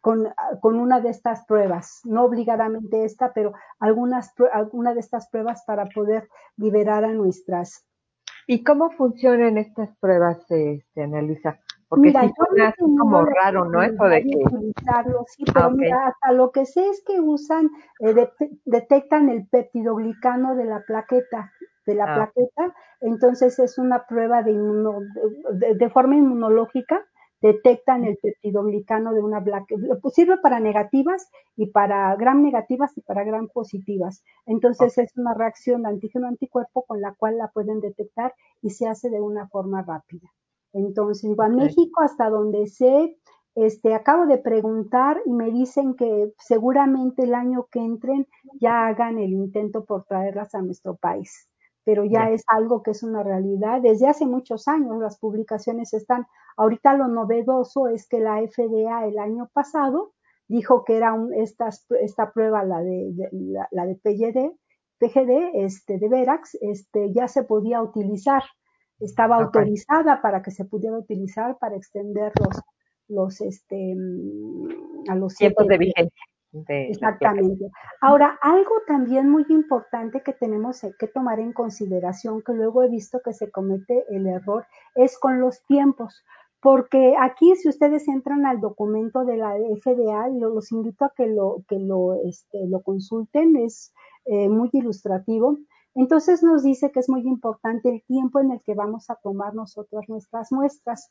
con, 0.00 0.28
con, 0.60 0.78
una 0.78 1.00
de 1.00 1.10
estas 1.10 1.44
pruebas, 1.46 2.00
no 2.04 2.24
obligadamente 2.24 3.04
esta, 3.04 3.32
pero 3.32 3.52
algunas, 3.78 4.34
alguna 4.52 4.92
de 4.92 5.00
estas 5.00 5.28
pruebas 5.30 5.64
para 5.66 5.86
poder 5.86 6.28
liberar 6.56 7.04
a 7.04 7.12
nuestras. 7.12 7.86
¿Y 8.46 8.64
cómo 8.64 8.90
funcionan 8.90 9.58
estas 9.58 9.96
pruebas, 9.98 10.38
este, 10.50 11.02
Annalisa? 11.02 11.60
Porque 11.88 12.08
mira, 12.08 12.22
sí 12.22 12.96
como 12.98 13.24
raro, 13.24 13.64
¿no? 13.64 13.82
Eso 13.82 14.04
de 14.04 14.22
que... 14.22 14.36
Utilizarlo, 14.36 15.24
sí, 15.26 15.44
pero 15.52 15.66
ah, 15.66 15.70
mira, 15.70 16.06
hasta 16.08 16.32
lo 16.32 16.50
que 16.50 16.66
sé 16.66 16.86
es 16.86 17.02
que 17.02 17.18
usan, 17.18 17.70
eh, 18.00 18.28
detectan 18.66 19.30
el 19.30 19.46
peptidoglicano 19.46 20.54
de 20.54 20.66
la 20.66 20.82
plaqueta, 20.86 21.50
de 21.86 21.94
la 21.94 22.04
ah. 22.04 22.14
plaqueta, 22.14 22.74
entonces 23.00 23.58
es 23.58 23.78
una 23.78 24.04
prueba 24.06 24.42
de, 24.42 24.54
de, 25.76 25.90
forma 25.90 26.16
inmunológica, 26.16 27.06
detectan 27.40 28.04
el 28.04 28.18
peptidoglicano 28.18 29.14
de 29.14 29.22
una 29.22 29.42
plaqueta, 29.42 29.96
pues 30.02 30.14
sirve 30.14 30.36
para 30.38 30.60
negativas 30.60 31.30
y 31.56 31.70
para 31.70 32.14
gram 32.16 32.42
negativas 32.42 32.92
y 32.98 33.00
para 33.00 33.24
gram 33.24 33.48
positivas. 33.48 34.22
Entonces 34.44 34.98
es 34.98 35.16
una 35.16 35.32
reacción 35.32 35.84
de 35.84 35.88
antígeno-anticuerpo 35.88 36.82
con 36.82 37.00
la 37.00 37.14
cual 37.14 37.38
la 37.38 37.48
pueden 37.48 37.80
detectar 37.80 38.34
y 38.60 38.70
se 38.70 38.86
hace 38.88 39.08
de 39.08 39.22
una 39.22 39.48
forma 39.48 39.82
rápida. 39.82 40.28
Entonces, 40.72 41.24
igual 41.24 41.54
México, 41.54 42.02
hasta 42.02 42.30
donde 42.30 42.66
sé, 42.66 43.16
este, 43.54 43.94
acabo 43.94 44.26
de 44.26 44.38
preguntar 44.38 45.20
y 45.24 45.32
me 45.32 45.50
dicen 45.50 45.94
que 45.94 46.32
seguramente 46.38 47.24
el 47.24 47.34
año 47.34 47.66
que 47.70 47.80
entren 47.80 48.28
ya 48.60 48.86
hagan 48.86 49.18
el 49.18 49.32
intento 49.32 49.84
por 49.84 50.04
traerlas 50.04 50.54
a 50.54 50.62
nuestro 50.62 50.96
país. 50.96 51.48
Pero 51.84 52.04
ya 52.04 52.30
es 52.30 52.44
algo 52.46 52.82
que 52.82 52.92
es 52.92 53.02
una 53.02 53.22
realidad. 53.22 53.80
Desde 53.80 54.06
hace 54.06 54.26
muchos 54.26 54.68
años 54.68 54.98
las 54.98 55.18
publicaciones 55.18 55.92
están. 55.94 56.26
Ahorita 56.56 56.94
lo 56.94 57.08
novedoso 57.08 57.88
es 57.88 58.06
que 58.06 58.20
la 58.20 58.40
FDA 58.42 59.06
el 59.06 59.18
año 59.18 59.48
pasado 59.52 60.12
dijo 60.48 60.84
que 60.84 60.96
era 60.96 61.12
un, 61.12 61.34
esta, 61.34 61.70
esta 62.00 62.32
prueba, 62.32 62.62
la 62.62 62.80
de, 62.80 63.12
la, 63.70 63.86
de 63.86 63.94
PGD, 63.96 64.54
PGD, 64.98 65.64
este, 65.64 65.98
de 65.98 66.08
Verax, 66.08 66.56
este, 66.60 67.12
ya 67.12 67.26
se 67.26 67.42
podía 67.44 67.82
utilizar 67.82 68.42
estaba 69.00 69.36
autorizada 69.36 70.20
para 70.20 70.42
que 70.42 70.50
se 70.50 70.64
pudiera 70.64 70.96
utilizar 70.96 71.58
para 71.58 71.76
extender 71.76 72.32
los, 72.40 72.62
los 73.08 73.40
este, 73.40 73.94
a 75.08 75.14
los 75.14 75.34
tiempos 75.34 75.66
de 75.66 75.78
vigencia. 75.78 76.22
Exactamente. 76.68 77.70
Ahora, 78.00 78.38
algo 78.40 78.74
también 78.86 79.28
muy 79.28 79.44
importante 79.50 80.22
que 80.22 80.32
tenemos 80.32 80.80
que 80.98 81.06
tomar 81.08 81.40
en 81.40 81.52
consideración, 81.52 82.42
que 82.42 82.54
luego 82.54 82.82
he 82.82 82.88
visto 82.88 83.20
que 83.22 83.34
se 83.34 83.50
comete 83.50 84.04
el 84.08 84.26
error, 84.26 84.66
es 84.94 85.18
con 85.18 85.40
los 85.40 85.62
tiempos. 85.66 86.24
Porque 86.60 87.14
aquí, 87.20 87.54
si 87.54 87.68
ustedes 87.68 88.08
entran 88.08 88.44
al 88.44 88.60
documento 88.60 89.24
de 89.24 89.36
la 89.36 89.54
FDA, 89.80 90.28
los 90.28 90.72
invito 90.72 91.04
a 91.04 91.12
que 91.16 91.26
lo, 91.26 91.62
que 91.68 91.78
lo, 91.78 92.14
este, 92.24 92.66
lo 92.66 92.82
consulten, 92.82 93.56
es 93.56 93.92
eh, 94.24 94.48
muy 94.48 94.68
ilustrativo. 94.72 95.58
Entonces 95.98 96.44
nos 96.44 96.62
dice 96.62 96.92
que 96.92 97.00
es 97.00 97.08
muy 97.08 97.22
importante 97.22 97.88
el 97.88 98.04
tiempo 98.04 98.38
en 98.38 98.52
el 98.52 98.62
que 98.62 98.74
vamos 98.74 99.10
a 99.10 99.16
tomar 99.16 99.52
nosotros 99.56 100.04
nuestras 100.06 100.52
muestras. 100.52 101.10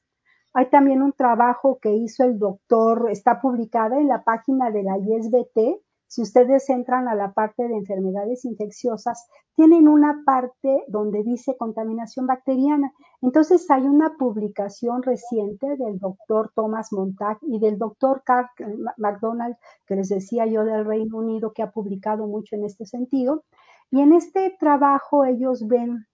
Hay 0.53 0.69
también 0.69 1.01
un 1.01 1.11
trabajo 1.11 1.77
que 1.81 1.91
hizo 1.93 2.23
el 2.23 2.39
doctor, 2.39 3.09
está 3.11 3.41
publicada 3.41 3.99
en 3.99 4.07
la 4.07 4.23
página 4.23 4.71
de 4.71 4.83
la 4.83 4.97
ISBT. 4.97 5.83
Si 6.07 6.21
ustedes 6.21 6.69
entran 6.69 7.09
a 7.09 7.15
la 7.15 7.33
parte 7.33 7.67
de 7.67 7.75
enfermedades 7.75 8.45
infecciosas, 8.45 9.27
tienen 9.57 9.89
una 9.89 10.23
parte 10.25 10.85
donde 10.87 11.21
dice 11.21 11.57
contaminación 11.57 12.25
bacteriana. 12.25 12.93
Entonces 13.21 13.69
hay 13.69 13.83
una 13.83 14.15
publicación 14.17 15.03
reciente 15.03 15.67
del 15.75 15.99
doctor 15.99 16.53
Thomas 16.55 16.93
Montag 16.93 17.39
y 17.41 17.59
del 17.59 17.77
doctor 17.77 18.23
Carl 18.23 18.47
McDonald, 18.95 19.57
que 19.85 19.97
les 19.97 20.07
decía 20.07 20.45
yo 20.45 20.63
del 20.63 20.85
Reino 20.85 21.17
Unido, 21.17 21.51
que 21.51 21.61
ha 21.61 21.71
publicado 21.71 22.25
mucho 22.25 22.55
en 22.55 22.63
este 22.63 22.85
sentido. 22.85 23.43
Y 23.91 24.01
en 24.01 24.13
este 24.13 24.55
trabajo 24.59 25.25
ellos 25.25 25.67
ven 25.67 26.07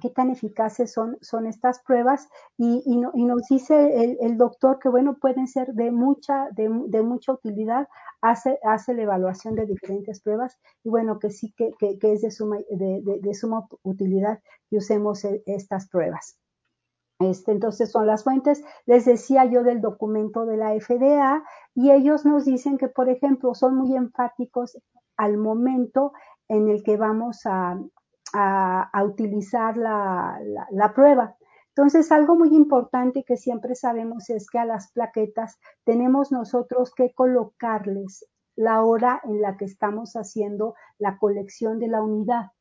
qué 0.00 0.10
tan 0.10 0.30
eficaces 0.30 0.92
son, 0.92 1.16
son 1.20 1.46
estas 1.46 1.80
pruebas 1.80 2.28
y, 2.56 2.82
y, 2.84 3.24
nos 3.24 3.42
dice 3.48 4.16
el, 4.20 4.36
doctor 4.36 4.78
que, 4.80 4.88
bueno, 4.88 5.16
pueden 5.20 5.46
ser 5.46 5.72
de 5.74 5.90
mucha, 5.90 6.48
de, 6.50 6.68
mucha 6.68 7.32
utilidad, 7.32 7.88
hace, 8.20 8.58
hace 8.64 8.94
la 8.94 9.02
evaluación 9.02 9.54
de 9.54 9.66
diferentes 9.66 10.20
pruebas 10.20 10.58
y 10.82 10.88
bueno, 10.88 11.18
que 11.18 11.30
sí 11.30 11.52
que, 11.56 11.72
que, 11.78 12.12
es 12.12 12.22
de 12.22 12.30
suma, 12.30 12.58
de, 12.70 13.20
de, 13.22 13.34
suma 13.34 13.66
utilidad 13.82 14.40
que 14.68 14.78
usemos 14.78 15.24
e, 15.24 15.42
estas 15.46 15.88
pruebas. 15.88 16.38
Este, 17.20 17.52
entonces 17.52 17.92
son 17.92 18.08
las 18.08 18.24
fuentes, 18.24 18.64
les 18.86 19.04
decía 19.04 19.44
yo 19.44 19.62
del 19.62 19.80
documento 19.80 20.44
de 20.46 20.56
la 20.56 20.74
FDA 20.74 21.44
y 21.74 21.92
ellos 21.92 22.26
nos 22.26 22.44
dicen 22.44 22.76
que, 22.76 22.88
por 22.88 23.08
ejemplo, 23.08 23.54
son 23.54 23.76
muy 23.76 23.94
enfáticos 23.94 24.76
al 25.16 25.36
momento 25.36 26.12
en 26.48 26.68
el 26.68 26.82
que 26.82 26.96
vamos 26.96 27.42
a, 27.44 27.78
utilizar 29.04 29.76
la, 29.76 30.92
prueba. 30.94 31.36
Entonces, 31.68 32.10
algo 32.12 32.36
muy 32.36 32.54
importante 32.54 33.24
que 33.24 33.36
siempre 33.36 33.74
sabemos 33.74 34.30
es 34.30 34.48
que 34.48 34.58
a 34.58 34.64
las 34.64 34.92
plaquetas 34.92 35.58
tenemos 35.84 36.32
nosotros 36.32 36.92
que 36.94 37.12
colocarles 37.12 38.26
la 38.56 38.82
hora 38.82 39.20
en 39.24 39.40
la 39.40 39.56
que 39.56 39.64
estamos 39.64 40.14
haciendo 40.14 40.74
la 40.98 41.18
colección 41.18 41.78
de 41.78 41.88
la 41.88 42.02
unidad. 42.02 42.52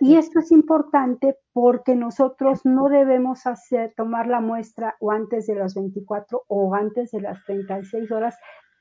Y 0.00 0.16
esto 0.16 0.38
es 0.38 0.50
importante 0.50 1.36
porque 1.52 1.94
nosotros 1.94 2.64
no 2.64 2.88
debemos 2.88 3.46
hacer, 3.46 3.92
tomar 3.96 4.26
la 4.26 4.40
muestra 4.40 4.96
o 4.98 5.10
antes 5.10 5.46
de 5.46 5.56
las 5.56 5.74
24 5.74 6.44
o 6.48 6.74
antes 6.74 7.10
de 7.10 7.20
las 7.20 7.44
36 7.44 8.10
horas 8.10 8.36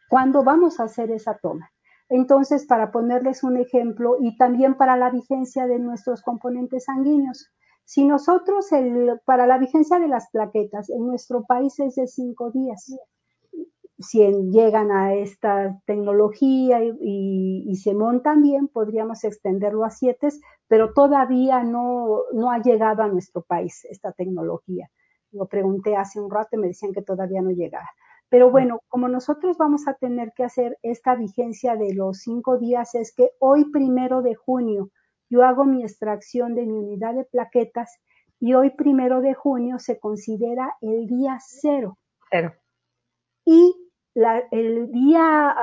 cuando 0.09 0.43
vamos 0.43 0.79
a 0.79 0.83
hacer 0.83 1.11
esa 1.11 1.37
toma. 1.37 1.69
Entonces, 2.09 2.65
para 2.65 2.91
ponerles 2.91 3.43
un 3.43 3.57
ejemplo 3.57 4.17
y 4.19 4.35
también 4.35 4.75
para 4.75 4.97
la 4.97 5.11
vigencia 5.11 5.67
de 5.67 5.79
nuestros 5.79 6.21
componentes 6.23 6.85
sanguíneos, 6.85 7.51
si 7.85 8.05
nosotros, 8.05 8.67
para 9.25 9.47
la 9.47 9.57
vigencia 9.57 9.99
de 9.99 10.07
las 10.07 10.29
plaquetas, 10.31 10.89
en 10.89 11.07
nuestro 11.07 11.45
país 11.45 11.79
es 11.79 11.95
de 11.95 12.07
cinco 12.07 12.51
días, 12.51 12.91
si 13.99 14.19
llegan 14.51 14.91
a 14.91 15.13
esta 15.13 15.79
tecnología 15.85 16.81
y, 16.83 17.75
se 17.75 17.93
montan 17.93 18.41
bien, 18.41 18.67
podríamos 18.67 19.23
extenderlo 19.23 19.85
a 19.85 19.89
siete, 19.89 20.29
pero 20.67 20.93
todavía 20.93 21.63
no, 21.63 22.23
no 22.33 22.51
ha 22.51 22.59
llegado 22.61 23.03
a 23.03 23.07
nuestro 23.07 23.41
país 23.41 23.85
esta 23.89 24.11
tecnología. 24.11 24.89
Lo 25.31 25.47
pregunté 25.47 25.95
hace 25.95 26.19
un 26.19 26.31
rato 26.31 26.49
y 26.53 26.59
me 26.59 26.67
decían 26.67 26.93
que 26.93 27.01
todavía 27.01 27.41
no 27.41 27.51
llegaba. 27.51 27.89
Pero 28.29 28.51
bueno, 28.51 28.81
como 28.87 29.07
nosotros 29.07 29.57
vamos 29.57 29.87
a 29.87 29.95
tener 29.95 30.33
que 30.33 30.43
hacer 30.43 30.77
esta 30.83 31.15
vigencia 31.15 31.75
de 31.75 31.93
los 31.93 32.19
cinco 32.19 32.57
días, 32.57 32.93
es 32.93 33.13
que 33.13 33.31
hoy 33.39 33.65
primero 33.71 34.21
de 34.21 34.35
junio 34.35 34.91
yo 35.29 35.43
hago 35.43 35.65
mi 35.65 35.83
extracción 35.83 36.55
de 36.55 36.65
mi 36.65 36.77
unidad 36.77 37.15
de 37.15 37.25
plaquetas 37.25 37.99
y 38.39 38.53
hoy 38.53 38.71
primero 38.71 39.21
de 39.21 39.33
junio 39.33 39.79
se 39.79 39.99
considera 39.99 40.75
el 40.81 41.07
día 41.07 41.37
cero. 41.39 41.97
Cero. 42.31 42.53
Y 43.45 43.73
el 44.51 44.91
día 44.91 45.55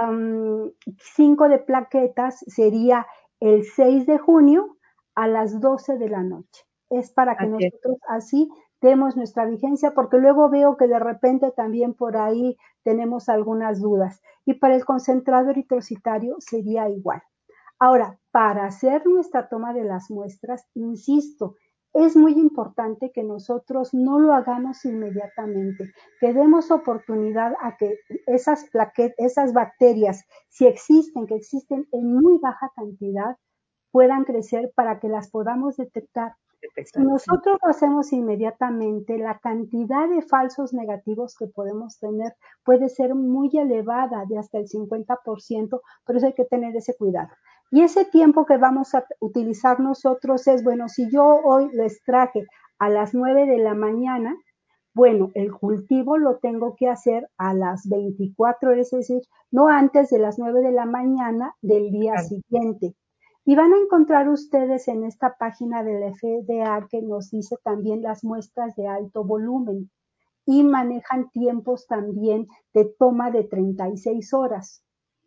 5 0.99 1.49
de 1.49 1.59
plaquetas 1.59 2.45
sería 2.47 3.07
el 3.41 3.65
6 3.65 4.07
de 4.07 4.19
junio 4.19 4.77
a 5.15 5.29
las 5.29 5.61
12 5.61 5.99
de 5.99 6.09
la 6.09 6.23
noche. 6.23 6.65
Es 6.91 7.11
para 7.11 7.37
que 7.37 7.47
nosotros 7.47 7.99
así 8.09 8.49
demos 8.81 9.17
nuestra 9.17 9.45
vigencia, 9.45 9.93
porque 9.95 10.19
luego 10.19 10.49
veo 10.51 10.77
que 10.77 10.89
de 10.89 10.99
repente 10.99 11.51
también 11.51 11.95
por 11.95 12.17
ahí 12.17 12.57
tenemos 12.83 13.29
algunas 13.29 13.81
dudas. 13.81 14.21
Y 14.45 14.55
para 14.55 14.77
el 14.77 14.85
concentrado 14.85 15.51
eritrocitario 15.51 16.37
sería 16.39 16.89
igual. 16.89 17.23
Ahora, 17.79 18.19
para 18.31 18.67
hacer 18.67 19.07
nuestra 19.07 19.49
toma 19.49 19.75
de 19.75 19.85
las 19.85 20.11
muestras, 20.11 20.67
insisto, 20.75 21.57
es 21.93 22.15
muy 22.15 22.33
importante 22.33 23.11
que 23.11 23.23
nosotros 23.23 23.95
no 23.95 24.19
lo 24.19 24.35
hagamos 24.35 24.85
inmediatamente, 24.85 25.93
que 26.21 26.35
demos 26.35 26.71
oportunidad 26.71 27.55
a 27.61 27.77
que 27.79 27.99
esas 28.27 28.69
plaquetas, 28.71 29.15
esas 29.19 29.55
bacterias, 29.55 30.25
si 30.49 30.67
existen, 30.67 31.27
que 31.27 31.37
existen 31.37 31.89
en 31.93 32.15
muy 32.15 32.39
baja 32.39 32.71
cantidad, 32.77 33.37
puedan 33.93 34.25
crecer 34.25 34.73
para 34.75 35.01
que 35.01 35.09
las 35.09 35.31
podamos 35.31 35.79
detectar 35.79 36.35
si 36.85 37.01
nosotros 37.01 37.59
lo 37.63 37.71
hacemos 37.71 38.13
inmediatamente, 38.13 39.19
la 39.19 39.39
cantidad 39.39 40.09
de 40.09 40.23
falsos 40.23 40.73
negativos 40.73 41.37
que 41.37 41.47
podemos 41.47 41.99
tener 41.99 42.35
puede 42.65 42.89
ser 42.89 43.15
muy 43.15 43.51
elevada, 43.57 44.25
de 44.29 44.39
hasta 44.39 44.59
el 44.59 44.69
50%, 44.69 45.81
por 46.05 46.17
eso 46.17 46.27
hay 46.27 46.35
que 46.35 46.45
tener 46.45 46.75
ese 46.77 46.95
cuidado. 46.97 47.29
Y 47.71 47.83
ese 47.83 48.05
tiempo 48.05 48.47
que 48.47 48.59
vamos 48.59 48.95
a 48.95 49.05
utilizar 49.21 49.81
nosotros 49.81 50.47
es, 50.47 50.63
bueno, 50.63 50.89
si 50.89 51.11
yo 51.11 51.41
hoy 51.45 51.69
les 51.73 52.03
traje 52.03 52.47
a 52.79 52.89
las 52.89 53.15
9 53.15 53.47
de 53.47 53.59
la 53.59 53.75
mañana, 53.75 54.37
bueno, 54.95 55.31
el 55.35 55.53
cultivo 55.53 56.17
lo 56.17 56.39
tengo 56.39 56.75
que 56.77 56.89
hacer 56.89 57.29
a 57.37 57.53
las 57.55 57.89
24, 57.89 58.73
es 58.73 58.91
decir, 58.91 59.21
no 59.51 59.69
antes 59.69 60.11
de 60.11 60.19
las 60.19 60.39
9 60.39 60.63
de 60.63 60.73
la 60.73 60.87
mañana 60.87 61.55
del 61.61 61.91
día 61.91 62.17
siguiente. 62.19 62.95
Y 63.49 63.55
van 63.55 63.73
a 63.73 63.79
encontrar 63.79 64.29
ustedes 64.29 64.89
en 64.89 65.05
esta 65.05 65.37
página 65.39 65.85
del 65.85 66.13
FDA 66.13 66.85
que 66.91 67.01
nos 67.01 67.31
dice 67.31 67.57
también 67.63 68.03
las 68.03 68.25
muestras 68.25 68.75
de 68.75 68.89
alto 68.89 69.23
volumen 69.23 69.89
y 70.45 70.65
manejan 70.65 71.31
tiempos 71.31 71.87
también 71.87 72.49
de 72.75 72.87
toma 72.99 73.31
de 73.31 73.45
36 73.45 74.35
horas. 74.35 74.83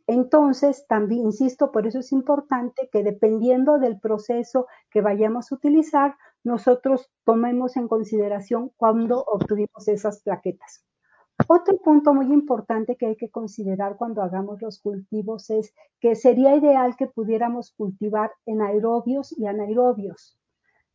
Entonces, 0.06 0.86
también, 0.88 1.28
insisto, 1.28 1.72
por 1.72 1.88
eso 1.88 2.00
es 2.00 2.12
importante 2.12 2.90
que 2.92 3.04
dependiendo 3.04 3.80
del 3.80 4.02
proceso 4.02 4.68
que 4.92 5.00
vayamos 5.00 5.50
a 5.50 5.56
utilizar, 5.56 6.18
nosotros 6.44 7.10
tomemos 7.24 7.78
en 7.78 7.88
consideración 7.88 8.72
cuándo 8.76 9.24
obtuvimos 9.24 9.88
esas 9.88 10.22
plaquetas. 10.24 10.84
Otro 11.48 11.78
punto 11.78 12.14
muy 12.14 12.28
importante 12.34 12.96
que 12.96 13.08
hay 13.08 13.16
que 13.16 13.30
considerar 13.30 13.98
cuando 13.98 14.22
hagamos 14.22 14.62
los 14.62 14.80
cultivos 14.80 15.50
es 15.50 15.74
que 16.00 16.16
sería 16.16 16.56
ideal 16.56 16.96
que 16.98 17.08
pudiéramos 17.08 17.72
cultivar 17.72 18.32
en 18.46 18.62
aerobios 18.62 19.38
y 19.38 19.48
anaerobios. 19.48 20.38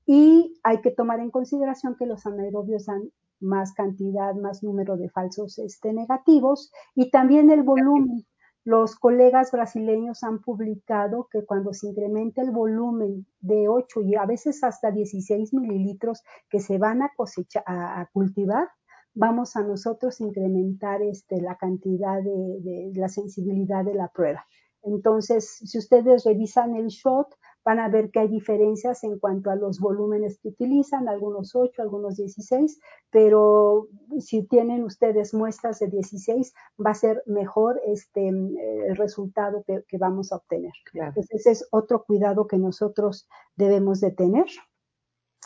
Y 0.07 0.61
hay 0.63 0.81
que 0.81 0.91
tomar 0.91 1.21
en 1.21 1.31
consideración 1.31 1.97
que 1.97 2.07
los 2.07 2.27
anaerobios 2.27 2.87
dan 2.87 3.11
más 3.41 3.73
cantidad, 3.73 4.35
más 4.35 4.63
número 4.63 4.97
de 4.97 5.09
falsos 5.09 5.59
este, 5.59 5.93
negativos 5.93 6.73
y 6.95 7.11
también 7.11 7.51
el 7.51 7.63
volumen. 7.63 8.27
Los 8.65 8.97
colegas 8.97 9.51
brasileños 9.53 10.23
han 10.23 10.41
publicado 10.41 11.29
que 11.31 11.45
cuando 11.45 11.75
se 11.75 11.89
incrementa 11.89 12.41
el 12.41 12.51
volumen 12.51 13.27
de 13.41 13.69
8 13.69 14.01
y 14.03 14.15
a 14.15 14.25
veces 14.25 14.65
hasta 14.65 14.91
16 14.91 15.53
mililitros 15.53 16.23
que 16.49 16.61
se 16.61 16.79
van 16.79 17.03
a 17.03 17.13
cosechar, 17.15 17.63
a 17.67 18.09
cultivar, 18.11 18.69
vamos 19.15 19.57
a 19.57 19.63
nosotros 19.63 20.21
incrementar 20.21 21.03
este, 21.03 21.41
la 21.41 21.57
cantidad 21.57 22.23
de, 22.23 22.93
la 22.95 23.09
sensibilidad 23.09 23.85
de 23.85 23.95
la 23.95 24.09
prueba. 24.09 24.45
Entonces, 24.83 25.57
si 25.65 25.79
ustedes 25.79 26.25
revisan 26.25 26.77
el 26.77 26.89
shot, 26.89 27.29
van 27.65 27.81
a 27.81 27.89
ver 27.89 28.11
que 28.11 28.21
hay 28.21 28.29
diferencias 28.29 29.03
en 29.03 29.19
cuanto 29.19 29.51
a 29.51 29.57
los 29.57 29.81
volúmenes 29.81 30.39
que 30.39 30.49
utilizan, 30.49 31.09
algunos 31.09 31.55
8, 31.55 31.81
algunos 31.81 32.17
16, 32.17 32.79
pero 33.11 33.89
si 34.19 34.43
tienen 34.43 34.85
ustedes 34.85 35.33
muestras 35.33 35.79
de 35.79 35.89
16, 35.89 36.53
va 36.85 36.91
a 36.91 36.95
ser 36.95 37.23
mejor 37.25 37.81
este, 37.87 38.29
el 38.29 38.97
resultado 38.97 39.65
que, 39.67 39.97
vamos 39.97 40.33
a 40.33 40.37
obtener. 40.37 40.73
Entonces, 40.93 41.29
ese 41.31 41.51
es 41.53 41.69
otro 41.71 42.05
cuidado 42.05 42.47
que 42.47 42.59
nosotros 42.59 43.27
debemos 43.57 44.01
de 44.01 44.11
tener. 44.11 44.47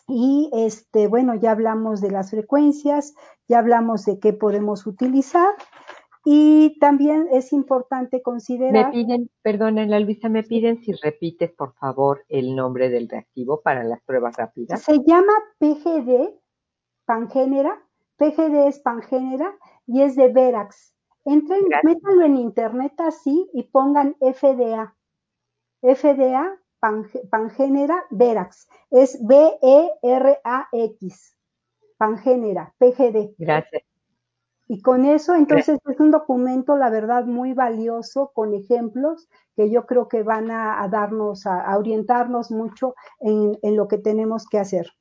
Y 0.07 0.51
este, 0.53 1.09
bueno, 1.09 1.35
ya 1.35 1.53
hablamos 1.53 2.01
de 2.01 2.11
las 2.11 2.31
frecuencias, 2.31 3.15
ya 3.49 3.59
hablamos 3.59 4.05
de 4.05 4.19
qué 4.19 4.33
podemos 4.33 4.87
utilizar. 4.87 5.55
Y 6.25 6.79
también 6.79 7.27
es 7.33 7.53
importante 7.53 8.21
considerar... 8.23 8.87
Me 8.87 8.93
piden, 8.93 9.31
perdón, 9.43 9.77
Luisa, 10.05 10.29
me 10.29 10.43
piden 10.43 10.83
si 10.83 10.93
repites, 10.93 11.53
por 11.53 11.73
favor, 11.75 12.25
el 12.29 12.55
nombre 12.55 12.91
del 12.91 13.09
reactivo 13.09 13.63
para 13.63 13.83
las 13.85 14.03
pruebas 14.03 14.37
rápidas. 14.37 14.83
Se 14.83 14.99
llama 15.07 15.33
PGD, 15.59 16.35
Pangénera. 17.07 17.83
PGD 18.17 18.67
es 18.67 18.81
Pangénera 18.81 19.55
y 19.87 20.03
es 20.03 20.17
de 20.17 20.29
Verax. 20.29 20.95
Entren, 21.25 21.63
métanlo 21.83 22.25
en 22.25 22.37
internet 22.37 22.93
así 22.99 23.49
y 23.53 23.65
pongan 23.65 24.17
FDA. 24.21 24.95
FDA, 25.81 26.59
Pangénera, 26.81 28.05
Verax. 28.11 28.69
Es 28.91 29.19
B-E-R-A-X. 29.27 30.95
Pangénera, 31.97 32.75
PGD. 32.79 33.35
Gracias. 33.39 33.83
Y 34.71 34.83
con 34.83 35.07
eso, 35.07 35.35
entonces, 35.35 35.79
es 35.89 35.99
un 35.99 36.11
documento, 36.11 36.77
la 36.77 36.91
verdad, 36.91 37.25
muy 37.25 37.55
valioso, 37.55 38.33
con 38.35 38.53
ejemplos 38.53 39.27
que 39.57 39.71
yo 39.71 39.87
creo 39.87 40.09
que 40.09 40.23
van 40.23 40.51
a, 40.51 40.87
darnos, 40.89 41.47
a, 41.47 41.77
orientarnos 41.79 42.51
mucho 42.51 42.95
en, 43.19 43.59
lo 43.63 43.89
que 43.89 43.97
tenemos 43.97 44.47
que 44.47 44.59
hacer. 44.59 44.93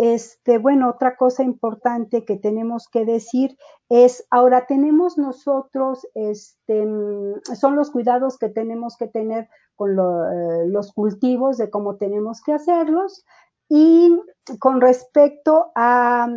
Este, 0.00 0.58
bueno, 0.58 0.90
otra 0.90 1.16
cosa 1.16 1.44
importante 1.44 2.24
que 2.24 2.36
tenemos 2.36 2.88
que 2.88 3.04
decir 3.04 3.56
es, 3.88 4.26
ahora 4.30 4.66
tenemos 4.66 5.16
nosotros, 5.16 6.04
este, 6.14 6.84
son 7.54 7.76
los 7.76 7.92
cuidados 7.92 8.36
que 8.36 8.48
tenemos 8.48 8.96
que 8.96 9.06
tener 9.06 9.48
con 9.76 9.92
eh, 9.92 10.66
los 10.68 10.92
cultivos, 10.92 11.58
de 11.58 11.70
cómo 11.70 11.96
tenemos 11.96 12.42
que 12.42 12.52
hacerlos. 12.52 13.24
Y 13.68 14.20
con 14.58 14.80
respecto 14.80 15.72
a 15.74 16.28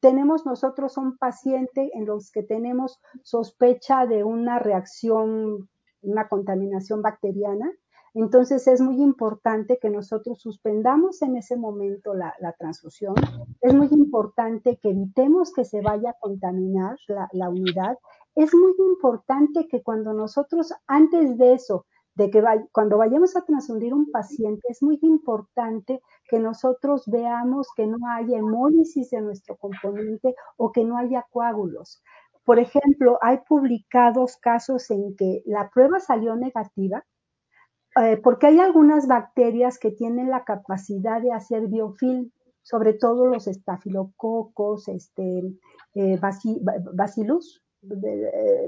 tenemos 0.00 0.44
nosotros 0.44 0.98
un 0.98 1.16
paciente 1.16 1.90
en 1.94 2.04
los 2.04 2.30
que 2.30 2.42
tenemos 2.42 3.00
sospecha 3.22 4.06
de 4.06 4.22
una 4.22 4.58
reacción, 4.58 5.70
una 6.02 6.28
contaminación 6.28 7.00
bacteriana, 7.00 7.70
entonces 8.14 8.68
es 8.68 8.80
muy 8.80 9.02
importante 9.02 9.78
que 9.82 9.90
nosotros 9.90 10.40
suspendamos 10.40 11.20
en 11.22 11.36
ese 11.36 11.56
momento 11.56 12.14
la, 12.14 12.32
transfusión. 12.56 13.14
Es 13.60 13.74
muy 13.74 13.88
importante 13.90 14.78
que 14.80 14.90
evitemos 14.90 15.52
que 15.52 15.64
se 15.64 15.80
vaya 15.80 16.10
a 16.10 16.18
contaminar 16.20 16.96
la, 17.08 17.28
la, 17.32 17.48
unidad. 17.48 17.98
Es 18.36 18.54
muy 18.54 18.72
importante 18.78 19.66
que 19.66 19.82
cuando 19.82 20.12
nosotros, 20.12 20.72
antes 20.86 21.36
de 21.38 21.54
eso, 21.54 21.86
de 22.14 22.30
que 22.30 22.42
cuando 22.72 22.98
vayamos 22.98 23.36
a 23.36 23.44
transfundir 23.44 23.92
un 23.92 24.10
paciente, 24.10 24.62
es 24.68 24.82
muy 24.82 24.98
importante 25.02 26.00
que 26.28 26.38
nosotros 26.38 27.04
veamos 27.06 27.68
que 27.76 27.86
no 27.86 27.98
haya 28.08 28.38
hemólisis 28.38 29.12
en 29.12 29.24
nuestro 29.24 29.56
componente 29.56 30.34
o 30.56 30.70
que 30.72 30.84
no 30.84 30.96
haya 30.96 31.26
coágulos. 31.30 32.02
Por 32.44 32.58
ejemplo, 32.58 33.18
hay 33.22 33.38
publicados 33.48 34.36
casos 34.36 34.90
en 34.90 35.16
que 35.16 35.42
la 35.46 35.70
prueba 35.70 35.98
salió 35.98 36.36
negativa 36.36 37.04
eh, 37.96 38.16
porque 38.16 38.48
hay 38.48 38.58
algunas 38.58 39.06
bacterias 39.06 39.78
que 39.78 39.92
tienen 39.92 40.28
la 40.28 40.44
capacidad 40.44 41.22
de 41.22 41.32
hacer 41.32 41.68
biofilm, 41.68 42.32
sobre 42.62 42.92
todo 42.94 43.26
los 43.26 43.46
estafilococos, 43.46 44.88
este, 44.88 45.42
eh, 45.94 46.18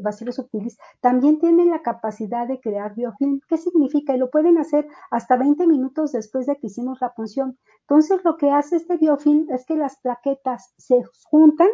Bacillus 0.00 0.36
subtilis, 0.36 0.78
también 1.00 1.38
tienen 1.38 1.70
la 1.70 1.82
capacidad 1.82 2.46
de 2.46 2.60
crear 2.60 2.94
biofilm. 2.94 3.40
¿Qué 3.48 3.56
significa? 3.56 4.14
Y 4.14 4.18
lo 4.18 4.30
pueden 4.30 4.58
hacer 4.58 4.86
hasta 5.10 5.36
20 5.36 5.66
minutos 5.66 6.12
después 6.12 6.46
de 6.46 6.56
que 6.56 6.68
hicimos 6.68 6.98
la 7.00 7.14
punción. 7.14 7.58
Entonces, 7.82 8.20
lo 8.24 8.36
que 8.36 8.50
hace 8.50 8.76
este 8.76 8.96
biofilm 8.96 9.50
es 9.50 9.64
que 9.64 9.76
las 9.76 9.96
plaquetas 9.98 10.72
se 10.76 11.02
juntan 11.24 11.68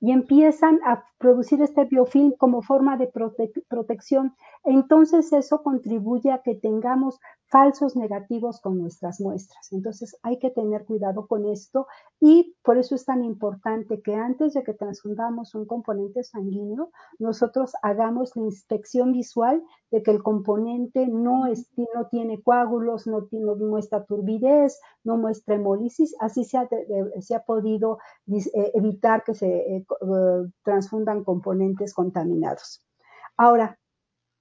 y 0.00 0.12
empiezan 0.12 0.80
a 0.84 1.04
producir 1.18 1.62
este 1.62 1.84
biofilm 1.84 2.32
como 2.36 2.62
forma 2.62 2.96
de 2.96 3.10
protección. 3.68 4.34
Entonces 4.64 5.32
eso 5.32 5.62
contribuye 5.62 6.30
a 6.30 6.42
que 6.42 6.54
tengamos 6.54 7.18
falsos 7.48 7.96
negativos 7.96 8.60
con 8.60 8.78
nuestras 8.78 9.20
muestras. 9.20 9.72
Entonces 9.72 10.16
hay 10.22 10.38
que 10.38 10.50
tener 10.50 10.84
cuidado 10.84 11.26
con 11.26 11.46
esto 11.46 11.86
y 12.20 12.56
por 12.62 12.76
eso 12.76 12.94
es 12.94 13.04
tan 13.04 13.24
importante 13.24 14.02
que 14.02 14.14
antes 14.14 14.54
de 14.54 14.62
que 14.62 14.74
transfundamos 14.74 15.54
un 15.54 15.64
componente 15.64 16.24
sanguíneo, 16.24 16.90
nosotros 17.18 17.72
hagamos 17.82 18.34
la 18.36 18.42
inspección 18.42 19.12
visual 19.12 19.62
de 19.90 20.02
que 20.02 20.10
el 20.10 20.22
componente 20.22 21.06
no, 21.06 21.44
no 21.46 22.06
tiene 22.10 22.42
coágulos, 22.42 23.06
no, 23.06 23.28
muestra 23.58 24.04
turbidez, 24.04 24.80
no 25.04 25.16
muestra 25.16 25.54
hemólisis, 25.54 26.14
así 26.20 26.44
se 26.44 26.58
ha, 26.58 26.68
se 27.20 27.34
ha 27.34 27.44
podido 27.44 27.98
eh, 28.26 28.72
evitar 28.74 29.22
que 29.22 29.34
se 29.34 29.76
eh, 29.76 29.85
transfundan 30.62 31.24
componentes 31.24 31.94
contaminados. 31.94 32.82
Ahora, 33.36 33.78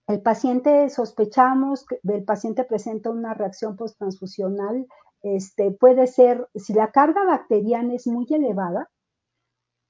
el 0.07 0.21
paciente 0.21 0.89
sospechamos 0.89 1.85
que 1.85 1.99
el 2.03 2.23
paciente 2.23 2.63
presenta 2.63 3.09
una 3.09 3.33
reacción 3.33 3.75
posttransfusional, 3.75 4.85
este, 5.23 5.71
puede 5.71 6.05
ser, 6.05 6.47
si 6.53 6.73
la 6.73 6.91
carga 6.91 7.25
bacteriana 7.25 7.95
es 7.95 8.05
muy 8.05 8.27
elevada, 8.29 8.89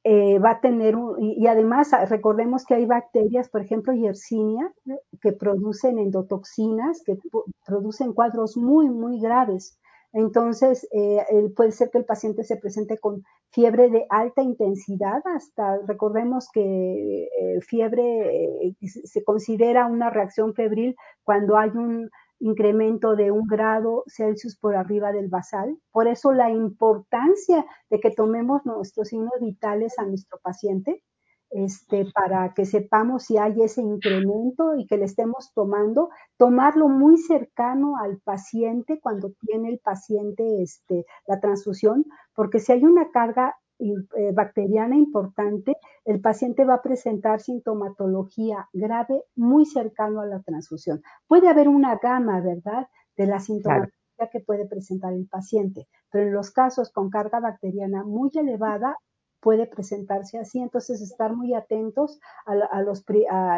eh, 0.05 0.39
va 0.39 0.51
a 0.51 0.61
tener, 0.61 0.95
y, 1.17 1.47
además 1.47 1.89
recordemos 2.09 2.63
que 2.63 2.75
hay 2.75 2.85
bacterias, 2.85 3.49
por 3.49 3.61
ejemplo, 3.61 3.91
Yersinia, 3.91 4.71
que 5.19 5.33
producen 5.33 5.97
endotoxinas, 5.97 7.01
que 7.03 7.17
producen 7.65 8.13
cuadros 8.13 8.55
muy, 8.55 8.87
muy 8.89 9.19
graves. 9.19 9.77
Entonces, 10.15 10.88
eh, 10.93 11.25
puede 11.58 11.73
ser 11.73 11.89
que 11.91 11.97
el 11.97 12.06
paciente 12.06 12.45
se 12.45 12.56
presente 12.56 12.97
con 12.97 13.25
fiebre 13.51 13.89
de 13.89 14.06
alta 14.10 14.41
intensidad, 14.41 15.21
hasta 15.25 15.80
recordemos 15.86 16.47
que 16.54 17.25
eh, 17.25 17.60
fiebre 17.60 18.63
eh, 18.65 18.75
se 18.82 19.25
considera 19.25 19.88
una 19.88 20.10
reacción 20.10 20.54
febril 20.54 20.95
cuando 21.25 21.58
hay 21.58 21.71
un 21.71 22.10
incremento 22.39 23.17
de 23.17 23.32
un 23.32 23.45
grado 23.45 24.06
Celsius 24.08 24.56
por 24.58 24.78
arriba 24.78 25.12
del 25.12 25.28
basal. 25.28 25.78
Por 25.91 26.08
eso 26.08 26.32
la 26.32 26.49
importancia 26.49 27.65
de 27.89 27.99
que 27.99 28.12
tomemos 28.12 28.65
nuestros 28.65 29.10
signos 29.10 29.38
vitales 29.41 29.99
a 29.99 30.06
nuestro 30.06 30.39
paciente 30.41 31.04
este, 31.51 32.05
para 32.13 32.53
que 32.53 32.65
sepamos 32.65 33.23
si 33.23 33.38
hay 33.38 33.62
ese 33.62 33.81
incremento 33.81 34.75
y 34.75 34.86
que 34.88 34.97
le 34.97 35.05
estemos 35.05 35.51
tomando, 35.53 36.10
tomarlo 36.38 36.89
muy 36.89 37.17
cercano 37.17 37.97
al 37.97 38.19
paciente 38.19 38.99
cuando 38.99 39.31
tiene 39.41 39.69
el 39.69 39.79
paciente 39.79 40.62
este, 40.62 41.05
la 41.27 41.39
transfusión, 41.39 42.05
porque 42.34 42.60
si 42.60 42.71
hay 42.71 42.84
una 42.84 43.10
carga 43.12 43.55
eh, 43.77 44.31
bacteriana 44.34 44.95
importante, 44.95 45.75
el 46.05 46.21
paciente 46.21 46.63
va 46.63 46.75
a 46.75 46.81
presentar 46.81 47.41
sintomatología 47.41 48.69
grave 48.71 49.23
muy 49.36 49.65
cercano 49.65 50.21
a 50.21 50.25
la 50.25 50.41
transfusión. 50.41 51.01
Puede 51.27 51.49
haber 51.49 51.67
una 51.67 51.97
gama, 51.97 52.39
¿verdad?, 52.39 52.88
de 53.17 53.27
la 53.27 53.39
sintomatología 53.39 54.29
que 54.31 54.39
puede 54.39 54.65
presentar 54.65 55.13
el 55.13 55.27
paciente, 55.27 55.89
pero 56.10 56.25
en 56.27 56.34
los 56.34 56.51
casos 56.51 56.89
con 56.91 57.10
carga 57.10 57.41
bacteriana 57.41 58.05
muy 58.05 58.29
elevada, 58.34 58.97
puede 59.45 59.67
presentarse 59.67 60.39
así. 60.39 60.58
Entonces, 60.60 61.01
estar 61.01 61.36
muy 61.36 61.53
atentos 61.53 62.19
a, 62.47 62.81
los, 62.81 63.05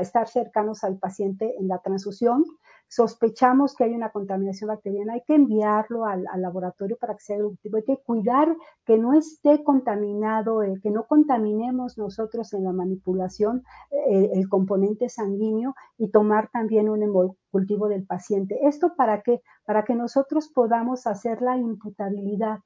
estar 0.02 0.28
cercanos 0.28 0.84
al 0.84 0.98
paciente 0.98 1.56
en 1.58 1.70
la 1.70 1.78
transfusión. 1.80 2.44
Sospechamos 2.90 3.74
que 3.74 3.86
hay 3.86 3.94
una 3.94 4.12
contaminación 4.12 4.68
bacteriana, 4.68 5.14
hay 5.14 5.24
que 5.26 5.36
enviarlo 5.36 6.06
al, 6.06 6.26
laboratorio 6.36 6.98
para 7.00 7.14
que 7.16 7.22
sea 7.22 7.38
eruptivo. 7.38 7.78
Hay 7.78 7.86
que 7.86 8.02
cuidar 8.04 8.54
que 8.86 8.98
no 8.98 9.14
esté 9.14 9.64
contaminado, 9.64 10.62
eh, 10.62 10.78
que 10.84 10.92
no 10.92 11.08
contaminemos 11.08 11.98
nosotros 11.98 12.52
en 12.52 12.66
la 12.66 12.74
manipulación 12.74 13.64
eh, 13.90 14.32
el 14.34 14.50
componente 14.50 15.08
sanguíneo 15.08 15.74
y 15.98 16.10
tomar 16.10 16.50
también 16.50 16.90
un 16.90 17.34
cultivo 17.50 17.88
del 17.88 18.06
paciente. 18.06 18.60
¿Esto 18.64 18.94
para 18.98 19.22
qué? 19.22 19.42
Para 19.66 19.86
que 19.86 19.96
nosotros 19.96 20.50
podamos 20.54 21.08
hacer 21.08 21.42
la 21.42 21.56
imputabilidad 21.56 22.60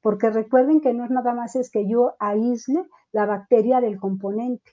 porque 0.00 0.30
recuerden 0.30 0.80
que 0.80 0.94
no 0.94 1.04
es 1.04 1.10
nada 1.10 1.34
más 1.34 1.56
es 1.56 1.70
que 1.70 1.88
yo 1.88 2.14
aísle 2.18 2.84
la 3.12 3.26
bacteria 3.26 3.80
del 3.80 3.98
componente, 3.98 4.72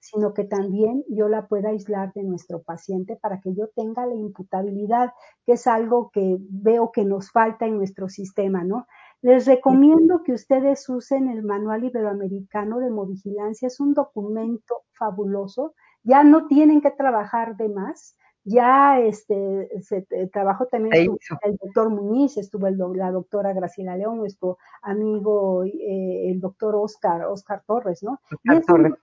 sino 0.00 0.34
que 0.34 0.44
también 0.44 1.04
yo 1.08 1.28
la 1.28 1.46
pueda 1.46 1.68
aislar 1.70 2.12
de 2.12 2.24
nuestro 2.24 2.62
paciente 2.62 3.16
para 3.16 3.40
que 3.40 3.54
yo 3.54 3.68
tenga 3.68 4.04
la 4.04 4.14
imputabilidad, 4.14 5.12
que 5.46 5.52
es 5.52 5.66
algo 5.66 6.10
que 6.12 6.38
veo 6.40 6.90
que 6.90 7.04
nos 7.04 7.30
falta 7.30 7.66
en 7.66 7.76
nuestro 7.76 8.08
sistema, 8.08 8.64
¿no? 8.64 8.86
Les 9.20 9.46
recomiendo 9.46 10.24
que 10.24 10.32
ustedes 10.32 10.88
usen 10.88 11.28
el 11.28 11.44
Manual 11.44 11.84
Iberoamericano 11.84 12.80
de 12.80 12.90
Movigilancia, 12.90 13.68
es 13.68 13.78
un 13.78 13.94
documento 13.94 14.82
fabuloso, 14.98 15.74
ya 16.02 16.24
no 16.24 16.48
tienen 16.48 16.80
que 16.80 16.90
trabajar 16.90 17.56
de 17.56 17.68
más, 17.68 18.16
ya 18.44 18.98
este, 18.98 19.68
se 19.82 20.02
trabajó 20.32 20.66
también 20.66 21.16
el 21.42 21.56
doctor 21.56 21.90
Muñiz, 21.90 22.36
estuvo 22.36 22.68
la 22.68 23.10
doctora 23.10 23.52
Graciela 23.52 23.96
León, 23.96 24.18
nuestro 24.18 24.58
amigo 24.82 25.64
eh, 25.64 26.30
el 26.30 26.40
doctor 26.40 26.74
Oscar, 26.74 27.24
Oscar 27.26 27.62
Torres, 27.66 28.02
¿no? 28.02 28.20
Oscar 28.30 28.62
Torres. 28.64 28.94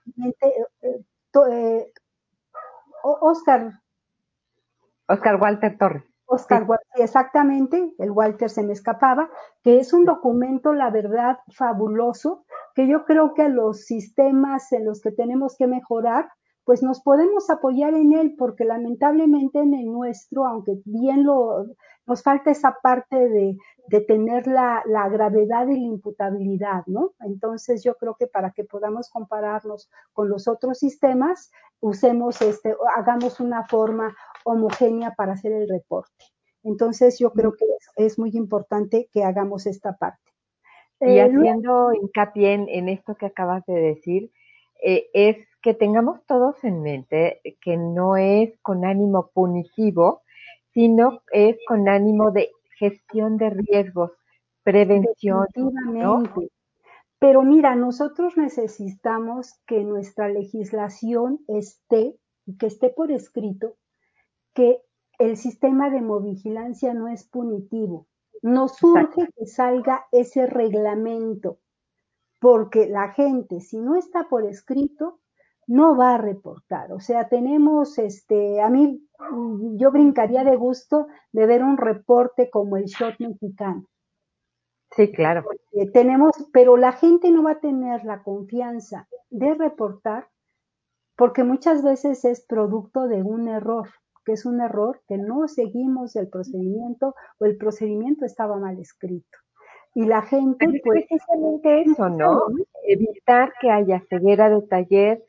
Eh, 0.42 1.04
eh, 1.32 1.92
Oscar. 3.02 3.80
Oscar 5.06 5.40
Walter 5.40 5.78
Torres. 5.78 6.04
Oscar, 6.32 6.64
exactamente, 6.94 7.92
el 7.98 8.12
Walter 8.12 8.50
se 8.50 8.62
me 8.62 8.72
escapaba, 8.72 9.28
que 9.64 9.80
es 9.80 9.92
un 9.92 10.04
documento, 10.04 10.72
la 10.74 10.88
verdad, 10.88 11.38
fabuloso, 11.48 12.44
que 12.76 12.86
yo 12.86 13.04
creo 13.04 13.34
que 13.34 13.48
los 13.48 13.84
sistemas 13.84 14.70
en 14.70 14.84
los 14.84 15.00
que 15.00 15.10
tenemos 15.10 15.56
que 15.56 15.66
mejorar, 15.66 16.30
pues 16.70 16.84
nos 16.84 17.00
podemos 17.00 17.50
apoyar 17.50 17.94
en 17.94 18.12
él, 18.12 18.36
porque 18.38 18.64
lamentablemente 18.64 19.58
en 19.58 19.74
el 19.74 19.86
nuestro, 19.86 20.46
aunque 20.46 20.80
bien 20.84 21.24
lo, 21.24 21.66
nos 22.06 22.22
falta 22.22 22.52
esa 22.52 22.76
parte 22.80 23.28
de, 23.28 23.56
de 23.88 24.00
tener 24.02 24.46
la, 24.46 24.80
la, 24.86 25.08
gravedad 25.08 25.66
y 25.66 25.80
la 25.80 25.86
imputabilidad, 25.88 26.84
¿no? 26.86 27.14
Entonces 27.22 27.82
yo 27.82 27.96
creo 27.96 28.14
que 28.16 28.28
para 28.28 28.52
que 28.52 28.62
podamos 28.62 29.10
compararnos 29.10 29.90
con 30.12 30.28
los 30.28 30.46
otros 30.46 30.78
sistemas, 30.78 31.50
usemos 31.80 32.40
este, 32.40 32.76
hagamos 32.96 33.40
una 33.40 33.66
forma 33.66 34.16
homogénea 34.44 35.16
para 35.16 35.32
hacer 35.32 35.50
el 35.50 35.68
reporte. 35.68 36.24
Entonces 36.62 37.18
yo 37.18 37.32
creo 37.32 37.54
que 37.54 37.64
es, 37.64 37.90
es 37.96 38.16
muy 38.16 38.30
importante 38.34 39.08
que 39.12 39.24
hagamos 39.24 39.66
esta 39.66 39.96
parte. 39.96 40.22
Y 41.00 41.18
eh, 41.18 41.22
haciendo 41.22 41.92
hincapié 41.94 42.54
en, 42.54 42.68
en, 42.68 42.88
esto 42.88 43.16
que 43.16 43.26
acabas 43.26 43.66
de 43.66 43.74
decir, 43.74 44.30
eh, 44.84 45.08
es 45.12 45.49
que 45.62 45.74
tengamos 45.74 46.24
todos 46.26 46.62
en 46.64 46.82
mente 46.82 47.40
que 47.60 47.76
no 47.76 48.16
es 48.16 48.58
con 48.62 48.84
ánimo 48.84 49.30
punitivo, 49.32 50.22
sino 50.72 51.22
es 51.32 51.56
con 51.66 51.88
ánimo 51.88 52.30
de 52.30 52.50
gestión 52.78 53.36
de 53.36 53.50
riesgos, 53.50 54.12
prevención. 54.62 55.46
¿no? 55.54 56.22
Pero 57.18 57.42
mira, 57.42 57.76
nosotros 57.76 58.36
necesitamos 58.36 59.60
que 59.66 59.84
nuestra 59.84 60.28
legislación 60.28 61.40
esté, 61.48 62.16
que 62.58 62.66
esté 62.66 62.88
por 62.88 63.12
escrito, 63.12 63.76
que 64.54 64.80
el 65.18 65.36
sistema 65.36 65.90
de 65.90 65.98
hemovigilancia 65.98 66.94
no 66.94 67.08
es 67.08 67.24
punitivo. 67.24 68.06
Nos 68.42 68.76
surge 68.76 69.28
que 69.36 69.46
salga 69.46 70.06
ese 70.12 70.46
reglamento, 70.46 71.58
porque 72.38 72.88
la 72.88 73.12
gente, 73.12 73.60
si 73.60 73.82
no 73.82 73.96
está 73.96 74.30
por 74.30 74.46
escrito, 74.46 75.19
no 75.70 75.96
va 75.96 76.14
a 76.16 76.18
reportar. 76.18 76.92
O 76.92 76.98
sea, 76.98 77.28
tenemos, 77.28 77.96
este, 77.98 78.60
a 78.60 78.68
mí, 78.68 79.06
yo 79.76 79.92
brincaría 79.92 80.42
de 80.42 80.56
gusto 80.56 81.06
de 81.30 81.46
ver 81.46 81.62
un 81.62 81.76
reporte 81.76 82.50
como 82.50 82.76
el 82.76 82.86
shot 82.86 83.14
mexicano. 83.20 83.86
Sí, 84.96 85.12
claro. 85.12 85.44
tenemos, 85.92 86.32
pero 86.52 86.76
la 86.76 86.90
gente 86.90 87.30
no 87.30 87.44
va 87.44 87.52
a 87.52 87.60
tener 87.60 88.04
la 88.04 88.24
confianza 88.24 89.06
de 89.30 89.54
reportar 89.54 90.26
porque 91.16 91.44
muchas 91.44 91.84
veces 91.84 92.24
es 92.24 92.44
producto 92.44 93.06
de 93.06 93.22
un 93.22 93.46
error, 93.46 93.90
que 94.24 94.32
es 94.32 94.44
un 94.44 94.60
error 94.60 95.00
que 95.06 95.18
no 95.18 95.46
seguimos 95.46 96.16
el 96.16 96.28
procedimiento 96.28 97.14
o 97.38 97.44
el 97.44 97.56
procedimiento 97.56 98.24
estaba 98.24 98.56
mal 98.56 98.80
escrito. 98.80 99.38
Y 99.94 100.06
la 100.06 100.22
gente, 100.22 100.66
pues, 100.84 101.04
precisamente 101.06 101.82
eso, 101.82 102.08
¿no? 102.08 102.42
Evitar 102.88 103.52
que 103.60 103.70
haya 103.70 104.02
ceguera 104.08 104.50
de 104.50 104.62
taller, 104.62 105.24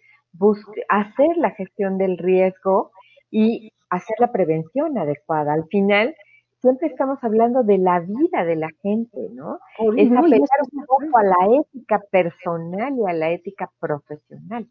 hacer 0.89 1.37
la 1.37 1.51
gestión 1.51 1.97
del 1.97 2.17
riesgo 2.17 2.91
y 3.29 3.71
hacer 3.89 4.15
la 4.19 4.31
prevención 4.31 4.97
adecuada. 4.97 5.53
Al 5.53 5.65
final, 5.67 6.15
siempre 6.61 6.87
estamos 6.87 7.19
hablando 7.23 7.63
de 7.63 7.77
la 7.77 7.99
vida 7.99 8.45
de 8.45 8.55
la 8.55 8.69
gente, 8.81 9.29
¿no? 9.33 9.59
Es 9.97 10.11
apelar 10.11 10.47
un 10.71 10.85
poco 10.85 11.17
a 11.17 11.23
la 11.23 11.59
ética 11.59 12.01
personal 12.11 12.93
y 12.97 13.09
a 13.09 13.13
la 13.13 13.31
ética 13.31 13.71
profesional. 13.79 14.67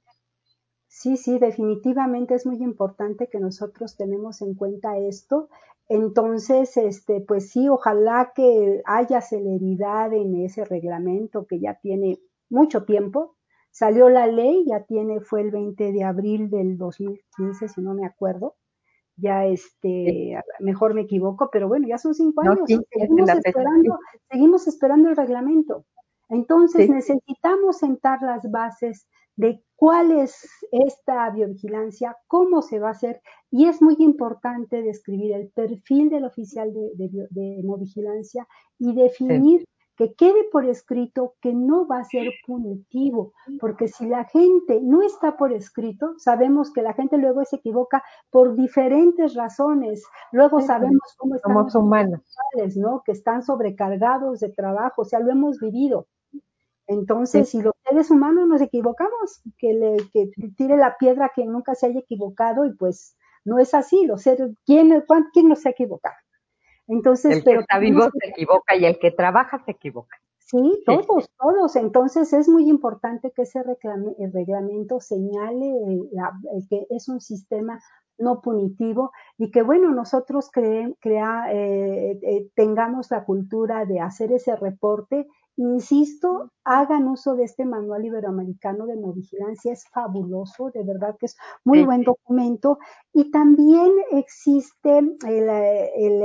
Sí, 0.87 1.17
sí, 1.17 1.39
definitivamente 1.39 2.35
es 2.35 2.47
muy 2.47 2.63
importante 2.63 3.29
que 3.29 3.39
nosotros 3.39 3.97
tenemos 3.97 4.43
en 4.43 4.55
cuenta 4.55 4.99
esto. 4.99 5.49
Entonces, 5.89 6.77
este, 6.77 7.21
pues 7.21 7.51
sí, 7.51 7.69
ojalá 7.69 8.33
que 8.35 8.83
haya 8.85 9.21
celeridad 9.21 10.13
en 10.13 10.37
ese 10.45 10.65
reglamento 10.65 11.47
que 11.47 11.61
ya 11.61 11.75
tiene 11.75 12.19
mucho 12.49 12.85
tiempo. 12.85 13.37
Salió 13.71 14.09
la 14.09 14.27
ley, 14.27 14.65
ya 14.67 14.83
tiene, 14.85 15.21
fue 15.21 15.43
el 15.43 15.51
20 15.51 15.93
de 15.93 16.05
abril 16.05 16.51
del 16.51 16.77
2015, 16.77 17.69
si 17.69 17.81
no 17.81 17.95
me 17.95 18.05
acuerdo. 18.05 18.57
Ya 19.17 19.45
este, 19.47 20.41
mejor 20.61 20.95
me 20.95 21.03
equivoco, 21.03 21.51
pero 21.53 21.69
bueno, 21.69 21.87
ya 21.87 21.99
son 21.99 22.15
cinco 22.15 22.41
años, 22.41 22.61
seguimos, 22.67 23.29
esperando, 23.29 23.99
seguimos 24.31 24.67
esperando 24.67 25.11
el 25.11 25.17
reglamento. 25.17 25.85
Entonces 26.31 26.89
necesitamos 26.89 27.79
sentar 27.79 28.23
las 28.23 28.51
bases 28.51 29.07
de 29.37 29.63
cuál 29.77 30.13
es 30.13 30.49
esta 30.71 31.29
biovigilancia, 31.31 32.17
cómo 32.27 32.63
se 32.63 32.79
va 32.79 32.89
a 32.89 32.93
hacer, 32.93 33.21
y 33.51 33.67
es 33.67 33.83
muy 33.83 33.97
importante 33.99 34.83
describir 34.83 35.33
el 35.33 35.49
perfil 35.51 36.09
del 36.09 36.25
oficial 36.25 36.73
de, 36.73 36.91
de, 36.95 37.27
de 37.31 37.61
hemovigilancia 37.61 38.47
y 38.79 38.95
definir 38.95 39.65
que 40.01 40.15
quede 40.15 40.45
por 40.51 40.65
escrito 40.65 41.35
que 41.43 41.53
no 41.53 41.87
va 41.87 41.99
a 41.99 42.05
ser 42.05 42.33
punitivo, 42.47 43.35
porque 43.61 43.87
si 43.87 44.07
la 44.07 44.25
gente 44.25 44.81
no 44.81 45.03
está 45.03 45.37
por 45.37 45.53
escrito, 45.53 46.15
sabemos 46.17 46.73
que 46.73 46.81
la 46.81 46.95
gente 46.95 47.19
luego 47.19 47.45
se 47.45 47.57
equivoca 47.57 48.03
por 48.31 48.57
diferentes 48.57 49.35
razones. 49.35 50.03
Luego 50.33 50.63
sabemos 50.63 51.03
cómo 51.19 51.35
están 51.35 51.53
los 51.53 51.75
humanos, 51.75 52.23
¿no? 52.77 53.03
Que 53.05 53.13
están 53.13 53.43
sobrecargados 53.43 54.41
de 54.41 54.49
trabajo, 54.49 55.03
o 55.03 55.05
sea, 55.05 55.21
lo 55.21 55.31
hemos 55.33 55.61
vivido. 55.61 56.07
Entonces, 56.87 57.51
si 57.51 57.61
los 57.61 57.75
seres 57.87 58.11
humanos 58.11 58.49
nos 58.49 58.63
equivocamos, 58.63 59.43
que 59.59 59.75
le 59.75 59.97
que 60.15 60.31
tire 60.57 60.79
la 60.79 60.97
piedra 60.97 61.31
que 61.37 61.45
nunca 61.45 61.75
se 61.75 61.89
haya 61.89 62.01
equivocado 62.01 62.65
y 62.65 62.73
pues 62.73 63.19
no 63.45 63.59
es 63.59 63.75
así. 63.75 64.07
Los 64.07 64.23
seres, 64.23 64.51
¿quién, 64.65 65.05
quién 65.35 65.49
no 65.51 65.57
se 65.57 65.69
ha 65.69 65.73
equivocado? 65.73 66.17
Entonces, 66.91 67.39
el 67.39 67.45
que 67.45 67.55
está 67.55 67.79
vivo 67.79 68.03
se 68.11 68.31
equivoca 68.31 68.75
y 68.77 68.85
el 68.85 68.99
que 68.99 69.13
trabaja 69.13 69.63
se 69.65 69.71
equivoca. 69.71 70.17
Sí, 70.39 70.83
todos, 70.85 71.31
todos. 71.39 71.77
Entonces 71.77 72.33
es 72.33 72.49
muy 72.49 72.69
importante 72.69 73.31
que 73.31 73.43
ese 73.43 73.61
el 73.61 74.33
reglamento 74.33 74.99
señale 74.99 75.73
que 76.69 76.87
es 76.91 77.09
un 77.09 77.21
sistema 77.21 77.81
no 78.19 78.41
punitivo 78.43 79.13
y 79.39 79.53
que 79.53 79.63
bueno, 79.63 79.93
nosotros 79.93 80.51
creen, 80.53 80.97
crea, 81.01 81.53
eh, 81.53 82.19
eh, 82.23 82.51
tengamos 82.57 83.13
la 83.13 83.25
cultura 83.25 83.87
de 83.87 84.01
hacer 84.01 84.33
ese 84.33 84.57
reporte 84.57 85.29
Insisto, 85.61 86.53
hagan 86.65 87.07
uso 87.07 87.37
de 87.37 87.45
este 87.45 87.67
manual 87.67 88.03
iberoamericano 88.03 88.87
de 88.87 88.97
no 88.97 89.13
vigilancia, 89.13 89.75
es 89.75 89.87
fabuloso, 89.93 90.71
de 90.71 90.83
verdad 90.85 91.17
que 91.21 91.27
es 91.27 91.37
muy 91.65 91.85
buen 91.85 92.03
documento. 92.03 92.79
Y 93.13 93.31
también 93.31 93.93
existe, 94.11 95.01
el, 95.01 95.49
el, 95.51 96.23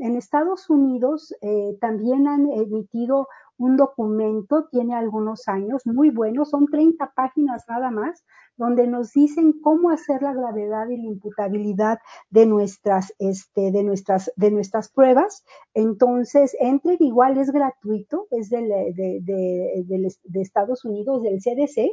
en 0.00 0.16
Estados 0.16 0.68
Unidos 0.68 1.32
eh, 1.42 1.78
también 1.80 2.26
han 2.26 2.50
emitido 2.50 3.28
un 3.58 3.76
documento, 3.76 4.66
tiene 4.70 4.94
algunos 4.94 5.48
años, 5.48 5.82
muy 5.84 6.10
bueno, 6.10 6.44
son 6.44 6.66
30 6.66 7.12
páginas 7.14 7.64
nada 7.68 7.90
más, 7.90 8.24
donde 8.56 8.86
nos 8.86 9.12
dicen 9.12 9.52
cómo 9.62 9.90
hacer 9.90 10.22
la 10.22 10.32
gravedad 10.32 10.88
y 10.88 10.96
la 10.96 11.06
imputabilidad 11.06 11.98
de 12.30 12.46
nuestras, 12.46 13.14
este, 13.18 13.70
de 13.70 13.82
nuestras, 13.84 14.32
de 14.36 14.50
nuestras 14.50 14.90
pruebas. 14.90 15.44
Entonces, 15.74 16.56
entren 16.60 16.96
igual, 17.00 17.38
es 17.38 17.50
gratuito, 17.50 18.26
es 18.30 18.50
de, 18.50 18.62
de, 18.94 19.20
de, 19.22 20.14
de 20.24 20.40
Estados 20.40 20.84
Unidos, 20.84 21.22
del 21.22 21.38
CDC, 21.38 21.92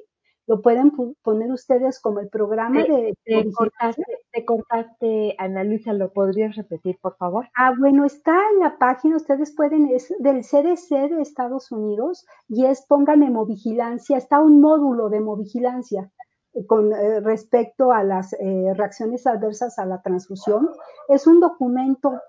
lo 0.50 0.64
pueden 0.64 0.92
poner 1.22 1.52
ustedes 1.52 2.02
como 2.02 2.22
el 2.22 2.28
programa 2.28 2.82
de... 2.82 3.16
Te 3.24 3.52
cortaste, 3.52 4.04
te 4.32 4.46
cortaste, 4.46 5.36
Ana 5.38 5.64
Luisa, 5.64 5.94
¿lo 5.94 6.12
podrías 6.12 6.56
repetir, 6.56 6.98
por 7.00 7.16
favor? 7.18 7.48
Ah, 7.56 7.72
bueno, 7.78 8.04
está 8.04 8.36
en 8.54 8.60
la 8.62 8.80
página, 8.80 9.18
ustedes 9.18 9.54
pueden, 9.56 9.92
es 9.94 10.12
del 10.18 10.42
CDC 10.42 11.12
de 11.12 11.22
Estados 11.22 11.72
Unidos 11.72 12.26
y 12.48 12.66
es 12.66 12.84
pongan 12.88 13.22
hemovigilancia, 13.22 14.18
está 14.18 14.42
un 14.42 14.60
módulo 14.60 15.10
de 15.10 15.18
hemovigilancia 15.18 16.10
eh, 16.56 16.66
con 16.66 16.94
eh, 16.94 17.20
respecto 17.20 17.92
a 17.92 18.04
las 18.04 18.34
eh, 18.34 18.74
reacciones 18.76 19.28
adversas 19.28 19.78
a 19.78 19.86
la 19.86 20.02
transfusión. 20.02 20.68
Es 21.10 21.28
un 21.28 21.42
documento 21.42 22.20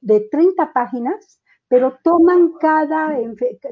de 0.00 0.20
30 0.30 0.72
páginas 0.72 1.40
pero 1.68 1.98
toman 2.04 2.52
cada, 2.60 3.16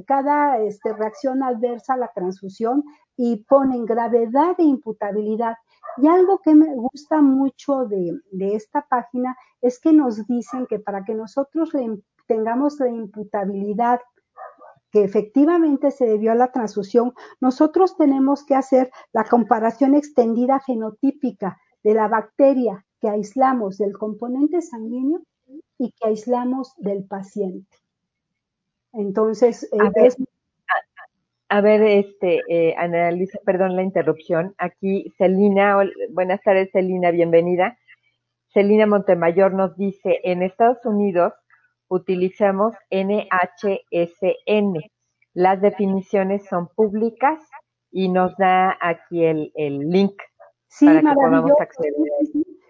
cada 0.06 0.58
este, 0.58 0.92
reacción 0.92 1.42
adversa 1.42 1.94
a 1.94 1.98
la 1.98 2.10
transfusión 2.12 2.84
y 3.16 3.44
ponen 3.44 3.84
gravedad 3.84 4.54
e 4.58 4.64
imputabilidad. 4.64 5.56
Y 5.98 6.08
algo 6.08 6.38
que 6.38 6.54
me 6.54 6.74
gusta 6.74 7.20
mucho 7.20 7.84
de, 7.84 8.18
de 8.30 8.54
esta 8.54 8.86
página 8.88 9.36
es 9.60 9.78
que 9.78 9.92
nos 9.92 10.26
dicen 10.26 10.66
que 10.66 10.78
para 10.78 11.04
que 11.04 11.14
nosotros 11.14 11.70
tengamos 12.26 12.80
la 12.80 12.88
imputabilidad 12.88 14.00
que 14.90 15.04
efectivamente 15.04 15.90
se 15.90 16.04
debió 16.04 16.32
a 16.32 16.36
la 16.36 16.52
transfusión, 16.52 17.14
nosotros 17.40 17.96
tenemos 17.96 18.44
que 18.44 18.54
hacer 18.54 18.90
la 19.12 19.24
comparación 19.24 19.94
extendida 19.94 20.60
genotípica 20.60 21.58
de 21.82 21.94
la 21.94 22.08
bacteria 22.08 22.84
que 23.00 23.08
aislamos 23.08 23.78
del 23.78 23.96
componente 23.96 24.60
sanguíneo 24.60 25.22
y 25.78 25.92
que 25.92 26.08
aislamos 26.08 26.74
del 26.76 27.04
paciente. 27.04 27.78
Entonces, 28.92 29.68
a, 29.72 29.86
eh, 29.86 29.90
ver, 29.94 30.14
a, 31.52 31.60
ver, 31.60 31.82
este, 31.82 32.40
eh, 32.48 32.74
Ana 32.78 33.10
Luisa, 33.10 33.38
perdón 33.44 33.76
la 33.76 33.82
interrupción. 33.82 34.54
Aquí 34.58 35.12
Celina, 35.18 35.76
buenas 36.10 36.40
tardes 36.42 36.70
Celina, 36.72 37.10
bienvenida. 37.10 37.78
Celina 38.54 38.86
Montemayor 38.86 39.52
nos 39.52 39.76
dice, 39.76 40.20
en 40.24 40.42
Estados 40.42 40.84
Unidos 40.84 41.32
utilizamos 41.88 42.74
NHSN. 42.90 44.78
Las 45.34 45.60
definiciones 45.60 46.46
son 46.46 46.68
públicas 46.68 47.38
y 47.90 48.08
nos 48.08 48.36
da 48.36 48.76
aquí 48.80 49.24
el, 49.24 49.52
el 49.54 49.90
link 49.90 50.14
Sí, 50.68 50.86
para 50.86 51.00
que 51.00 51.14
podamos 51.14 51.52
acceder. 51.60 51.92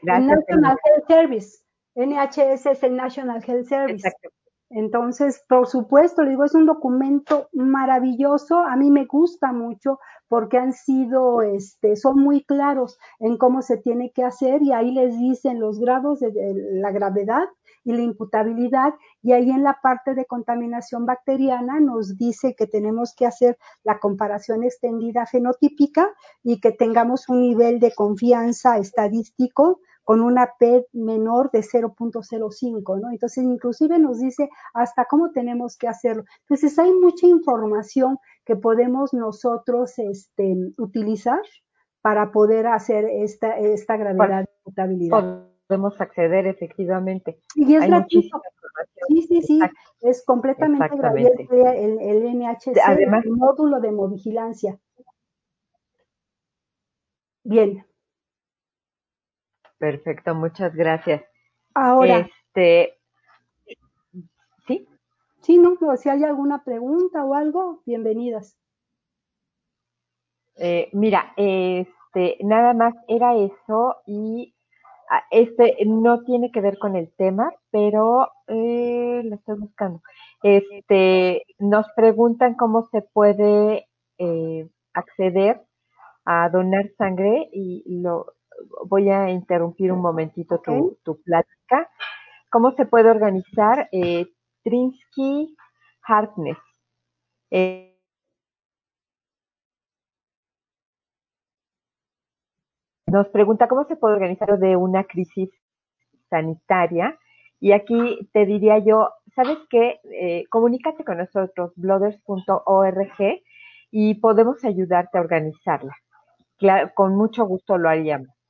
National 0.02 0.76
Health 0.84 1.06
Service. 1.06 1.58
NHS 1.94 2.66
es 2.66 2.82
el 2.82 2.96
National 2.96 3.42
Health 3.46 3.66
Service. 3.66 4.08
Exacto. 4.08 4.41
Entonces, 4.74 5.44
por 5.48 5.66
supuesto, 5.66 6.22
le 6.22 6.30
digo, 6.30 6.44
es 6.44 6.54
un 6.54 6.64
documento 6.64 7.48
maravilloso, 7.52 8.60
a 8.60 8.74
mí 8.76 8.90
me 8.90 9.04
gusta 9.04 9.52
mucho 9.52 9.98
porque 10.28 10.56
han 10.56 10.72
sido, 10.72 11.42
este, 11.42 11.94
son 11.94 12.18
muy 12.20 12.42
claros 12.42 12.98
en 13.20 13.36
cómo 13.36 13.60
se 13.60 13.76
tiene 13.76 14.12
que 14.12 14.24
hacer 14.24 14.62
y 14.62 14.72
ahí 14.72 14.90
les 14.90 15.18
dicen 15.18 15.60
los 15.60 15.78
grados 15.78 16.20
de, 16.20 16.32
la 16.72 16.90
gravedad 16.90 17.44
y 17.84 17.92
la 17.92 18.00
imputabilidad 18.00 18.94
y 19.20 19.32
ahí 19.32 19.50
en 19.50 19.62
la 19.62 19.78
parte 19.82 20.14
de 20.14 20.24
contaminación 20.24 21.04
bacteriana 21.04 21.78
nos 21.78 22.16
dice 22.16 22.54
que 22.56 22.66
tenemos 22.66 23.14
que 23.14 23.26
hacer 23.26 23.58
la 23.84 23.98
comparación 23.98 24.64
extendida 24.64 25.26
fenotípica 25.26 26.08
y 26.42 26.60
que 26.60 26.72
tengamos 26.72 27.28
un 27.28 27.42
nivel 27.42 27.78
de 27.78 27.92
confianza 27.94 28.78
estadístico 28.78 29.80
con 30.04 30.20
una 30.20 30.50
P 30.58 30.86
menor 30.92 31.50
de 31.50 31.60
0.05, 31.60 33.00
¿no? 33.00 33.10
Entonces, 33.10 33.44
inclusive 33.44 33.98
nos 33.98 34.18
dice 34.18 34.48
hasta 34.74 35.04
cómo 35.04 35.30
tenemos 35.30 35.76
que 35.76 35.88
hacerlo. 35.88 36.24
Entonces, 36.42 36.78
hay 36.78 36.92
mucha 36.92 37.26
información 37.26 38.18
que 38.44 38.56
podemos 38.56 39.12
nosotros 39.14 39.98
este, 39.98 40.56
utilizar 40.78 41.40
para 42.00 42.32
poder 42.32 42.66
hacer 42.66 43.04
esta, 43.04 43.58
esta 43.58 43.96
gravedad 43.96 44.40
de 44.40 44.50
potabilidad. 44.64 45.46
Podemos 45.68 46.00
acceder 46.00 46.46
efectivamente. 46.46 47.38
Y 47.54 47.76
es 47.76 47.86
gratuito. 47.86 48.42
Sí, 49.08 49.22
sí, 49.22 49.42
sí, 49.42 49.60
es 50.00 50.24
completamente 50.24 50.96
gratuito 50.96 51.30
el, 51.52 52.00
el 52.00 52.38
NHC, 52.38 52.78
Además, 52.84 53.24
el 53.24 53.32
módulo 53.32 53.80
de 53.80 53.92
movigilancia. 53.92 54.78
Bien. 57.44 57.84
Perfecto, 59.82 60.32
muchas 60.36 60.76
gracias. 60.76 61.24
Ahora. 61.74 62.18
Este, 62.18 63.00
¿Sí? 64.64 64.86
Sí, 65.40 65.58
no, 65.58 65.76
si 65.96 66.08
hay 66.08 66.22
alguna 66.22 66.62
pregunta 66.62 67.24
o 67.24 67.34
algo, 67.34 67.82
bienvenidas. 67.84 68.56
Eh, 70.54 70.88
mira, 70.92 71.32
este, 71.36 72.36
nada 72.44 72.74
más 72.74 72.94
era 73.08 73.34
eso 73.34 73.96
y 74.06 74.54
ah, 75.10 75.24
este 75.32 75.76
no 75.84 76.22
tiene 76.22 76.52
que 76.52 76.60
ver 76.60 76.78
con 76.78 76.94
el 76.94 77.12
tema, 77.16 77.52
pero 77.72 78.30
eh, 78.46 79.22
lo 79.24 79.34
estoy 79.34 79.58
buscando. 79.58 80.00
Este, 80.44 81.42
nos 81.58 81.86
preguntan 81.96 82.54
cómo 82.54 82.88
se 82.92 83.02
puede 83.02 83.88
eh, 84.18 84.68
acceder 84.94 85.60
a 86.24 86.48
donar 86.50 86.88
sangre 86.96 87.48
y 87.52 87.82
lo 88.00 88.26
voy 88.86 89.10
a 89.10 89.30
interrumpir 89.30 89.92
un 89.92 90.00
momentito 90.00 90.60
tu, 90.60 90.98
tu 91.02 91.20
plática. 91.22 91.88
¿Cómo 92.50 92.72
se 92.72 92.84
puede 92.84 93.10
organizar 93.10 93.88
eh, 93.92 94.26
Trinsky 94.62 95.56
Harkness? 96.02 96.58
Eh, 97.50 97.98
nos 103.06 103.28
pregunta 103.28 103.68
cómo 103.68 103.84
se 103.84 103.96
puede 103.96 104.14
organizar 104.14 104.58
de 104.58 104.76
una 104.76 105.04
crisis 105.04 105.50
sanitaria. 106.28 107.18
Y 107.60 107.72
aquí 107.72 108.28
te 108.32 108.44
diría 108.44 108.78
yo, 108.78 109.10
¿sabes 109.36 109.58
qué? 109.70 110.00
Eh, 110.10 110.44
comunícate 110.50 111.04
con 111.04 111.18
nosotros, 111.18 111.72
bloggers.org, 111.76 113.42
y 113.90 114.14
podemos 114.14 114.64
ayudarte 114.64 115.18
a 115.18 115.20
organizarla. 115.20 115.94
con 116.94 117.16
mucho 117.16 117.44
gusto 117.44 117.78
lo 117.78 117.88
haríamos. 117.88 118.41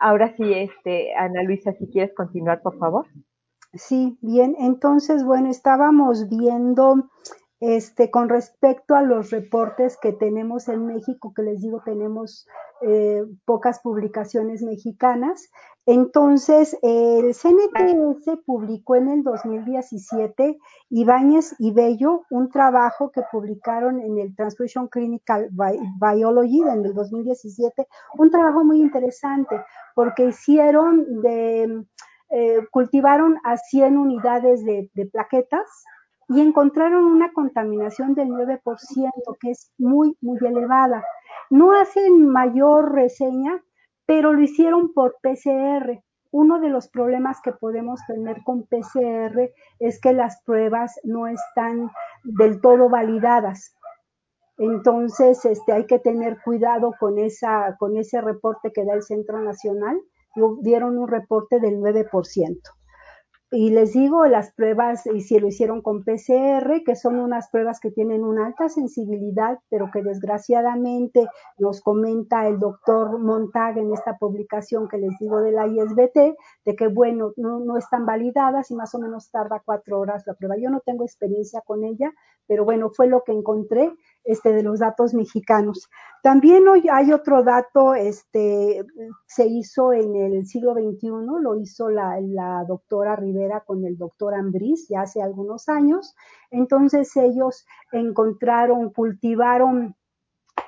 Ahora 0.00 0.34
sí, 0.36 0.44
este, 0.54 1.14
Ana 1.14 1.42
Luisa, 1.42 1.72
si 1.74 1.88
quieres 1.88 2.14
continuar, 2.14 2.62
por 2.62 2.78
favor. 2.78 3.06
Sí, 3.74 4.18
bien. 4.20 4.56
Entonces, 4.58 5.24
bueno, 5.24 5.50
estábamos 5.50 6.28
viendo 6.28 7.08
este, 7.60 8.10
con 8.10 8.28
respecto 8.28 8.94
a 8.94 9.02
los 9.02 9.30
reportes 9.30 9.98
que 10.00 10.12
tenemos 10.12 10.68
en 10.68 10.86
México, 10.86 11.32
que 11.34 11.42
les 11.42 11.60
digo, 11.60 11.82
tenemos 11.84 12.46
eh, 12.82 13.24
pocas 13.44 13.80
publicaciones 13.80 14.62
mexicanas. 14.62 15.50
Entonces, 15.84 16.78
el 16.82 17.34
CNTS 17.34 18.44
publicó 18.46 18.94
en 18.94 19.08
el 19.08 19.22
2017, 19.24 20.56
Ibáñez 20.90 21.56
y 21.58 21.72
Bello, 21.72 22.22
un 22.30 22.48
trabajo 22.50 23.10
que 23.10 23.22
publicaron 23.32 24.00
en 24.00 24.18
el 24.18 24.36
Transfusion 24.36 24.86
Clinical 24.86 25.48
Biology 25.50 26.62
en 26.62 26.84
el 26.84 26.94
2017, 26.94 27.88
un 28.18 28.30
trabajo 28.30 28.62
muy 28.62 28.80
interesante, 28.80 29.60
porque 29.96 30.26
hicieron 30.26 31.22
de, 31.22 31.84
eh, 32.30 32.58
cultivaron 32.70 33.38
a 33.42 33.56
100 33.56 33.96
unidades 33.98 34.64
de, 34.64 34.90
de 34.94 35.06
plaquetas, 35.06 35.66
y 36.28 36.40
encontraron 36.40 37.04
una 37.04 37.32
contaminación 37.32 38.14
del 38.14 38.28
9%, 38.28 38.60
que 39.40 39.50
es 39.50 39.72
muy, 39.78 40.16
muy 40.20 40.38
elevada. 40.42 41.02
No 41.50 41.72
hacen 41.72 42.28
mayor 42.28 42.92
reseña, 42.92 43.62
pero 44.06 44.32
lo 44.32 44.42
hicieron 44.42 44.92
por 44.92 45.16
PCR. 45.22 46.02
Uno 46.30 46.60
de 46.60 46.68
los 46.68 46.88
problemas 46.88 47.40
que 47.42 47.52
podemos 47.52 48.00
tener 48.06 48.42
con 48.44 48.64
PCR 48.64 49.50
es 49.78 50.00
que 50.00 50.12
las 50.12 50.42
pruebas 50.44 51.00
no 51.02 51.26
están 51.26 51.90
del 52.24 52.60
todo 52.60 52.90
validadas. 52.90 53.74
Entonces, 54.58 55.42
este, 55.46 55.72
hay 55.72 55.86
que 55.86 55.98
tener 55.98 56.38
cuidado 56.44 56.92
con, 57.00 57.18
esa, 57.18 57.76
con 57.78 57.96
ese 57.96 58.20
reporte 58.20 58.72
que 58.72 58.84
da 58.84 58.92
el 58.92 59.02
Centro 59.02 59.40
Nacional. 59.40 59.98
Dieron 60.60 60.98
un 60.98 61.08
reporte 61.08 61.58
del 61.58 61.78
9%. 61.78 62.60
Y 63.50 63.70
les 63.70 63.94
digo, 63.94 64.26
las 64.26 64.52
pruebas, 64.52 65.06
y 65.06 65.22
si 65.22 65.38
lo 65.38 65.48
hicieron 65.48 65.80
con 65.80 66.04
PCR, 66.04 66.82
que 66.84 66.94
son 66.94 67.18
unas 67.18 67.48
pruebas 67.48 67.80
que 67.80 67.90
tienen 67.90 68.22
una 68.22 68.44
alta 68.44 68.68
sensibilidad, 68.68 69.58
pero 69.70 69.90
que 69.90 70.02
desgraciadamente 70.02 71.26
nos 71.56 71.80
comenta 71.80 72.46
el 72.46 72.58
doctor 72.58 73.18
Montag 73.18 73.78
en 73.78 73.94
esta 73.94 74.18
publicación 74.18 74.86
que 74.86 74.98
les 74.98 75.18
digo 75.18 75.40
de 75.40 75.52
la 75.52 75.66
ISBT, 75.66 76.36
de 76.66 76.76
que, 76.76 76.88
bueno, 76.88 77.32
no, 77.38 77.58
no 77.60 77.78
están 77.78 78.04
validadas 78.04 78.70
y 78.70 78.74
más 78.74 78.94
o 78.94 78.98
menos 78.98 79.30
tarda 79.30 79.62
cuatro 79.64 79.98
horas 79.98 80.26
la 80.26 80.34
prueba. 80.34 80.56
Yo 80.58 80.68
no 80.68 80.80
tengo 80.80 81.04
experiencia 81.04 81.62
con 81.62 81.84
ella, 81.84 82.12
pero 82.46 82.66
bueno, 82.66 82.90
fue 82.90 83.06
lo 83.06 83.24
que 83.24 83.32
encontré 83.32 83.94
este, 84.28 84.52
de 84.52 84.62
los 84.62 84.78
datos 84.78 85.14
mexicanos. 85.14 85.88
También 86.22 86.68
hoy 86.68 86.84
hay 86.92 87.12
otro 87.12 87.42
dato, 87.42 87.94
este, 87.94 88.84
se 89.26 89.46
hizo 89.46 89.94
en 89.94 90.14
el 90.16 90.46
siglo 90.46 90.74
XXI, 90.74 91.08
lo 91.40 91.56
hizo 91.56 91.88
la, 91.88 92.20
la 92.20 92.64
doctora 92.68 93.16
Rivera 93.16 93.64
con 93.66 93.86
el 93.86 93.96
doctor 93.96 94.34
Ambris 94.34 94.86
ya 94.88 95.00
hace 95.00 95.22
algunos 95.22 95.70
años. 95.70 96.14
Entonces 96.50 97.16
ellos 97.16 97.64
encontraron, 97.90 98.90
cultivaron 98.90 99.96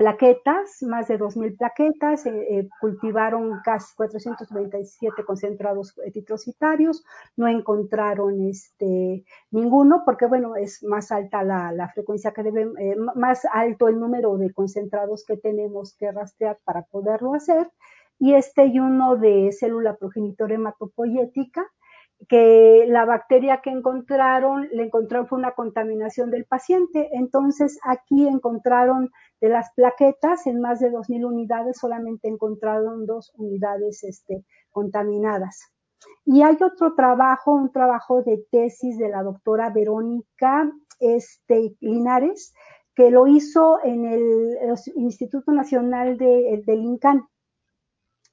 plaquetas, 0.00 0.82
más 0.82 1.08
de 1.08 1.18
2.000 1.18 1.58
plaquetas, 1.58 2.24
eh, 2.24 2.30
eh, 2.32 2.68
cultivaron 2.80 3.60
casi 3.62 3.94
427 3.96 5.24
concentrados 5.24 5.94
titrocitarios, 6.14 7.04
no 7.36 7.46
encontraron 7.48 8.48
este, 8.48 9.22
ninguno, 9.50 10.02
porque 10.06 10.24
bueno, 10.24 10.56
es 10.56 10.82
más 10.82 11.12
alta 11.12 11.42
la, 11.42 11.90
frecuencia 11.92 12.32
que 12.32 12.42
deben, 12.42 12.72
eh, 12.78 12.96
más 13.14 13.44
alto 13.52 13.88
el 13.88 14.00
número 14.00 14.38
de 14.38 14.54
concentrados 14.54 15.22
que 15.26 15.36
tenemos 15.36 15.94
que 15.98 16.10
rastrear 16.10 16.58
para 16.64 16.84
poderlo 16.84 17.34
hacer, 17.34 17.70
y 18.18 18.32
este 18.32 18.64
y 18.64 18.80
uno 18.80 19.16
de 19.16 19.52
célula 19.52 19.96
progenitora 19.96 20.54
hematopoyética, 20.54 21.66
que 22.28 22.84
la 22.88 23.04
bacteria 23.04 23.60
que 23.62 23.70
encontraron, 23.70 24.68
le 24.72 24.84
encontraron 24.84 25.26
fue 25.26 25.38
una 25.38 25.52
contaminación 25.52 26.30
del 26.30 26.44
paciente. 26.44 27.08
Entonces, 27.12 27.78
aquí 27.82 28.26
encontraron 28.26 29.10
de 29.40 29.48
las 29.48 29.70
plaquetas, 29.74 30.46
en 30.46 30.60
más 30.60 30.80
de 30.80 30.90
2.000 30.90 31.26
unidades, 31.26 31.78
solamente 31.78 32.28
encontraron 32.28 33.06
dos 33.06 33.32
unidades 33.36 34.04
este, 34.04 34.44
contaminadas. 34.70 35.72
Y 36.24 36.42
hay 36.42 36.56
otro 36.62 36.94
trabajo, 36.94 37.52
un 37.52 37.72
trabajo 37.72 38.22
de 38.22 38.44
tesis 38.50 38.98
de 38.98 39.08
la 39.08 39.22
doctora 39.22 39.70
Verónica 39.70 40.70
este, 40.98 41.76
Linares, 41.80 42.54
que 42.94 43.10
lo 43.10 43.26
hizo 43.26 43.78
en 43.82 44.04
el, 44.04 44.58
Instituto 44.96 45.52
Nacional 45.52 46.16
de, 46.18 46.62
del 46.66 46.80
INCAN. 46.80 47.26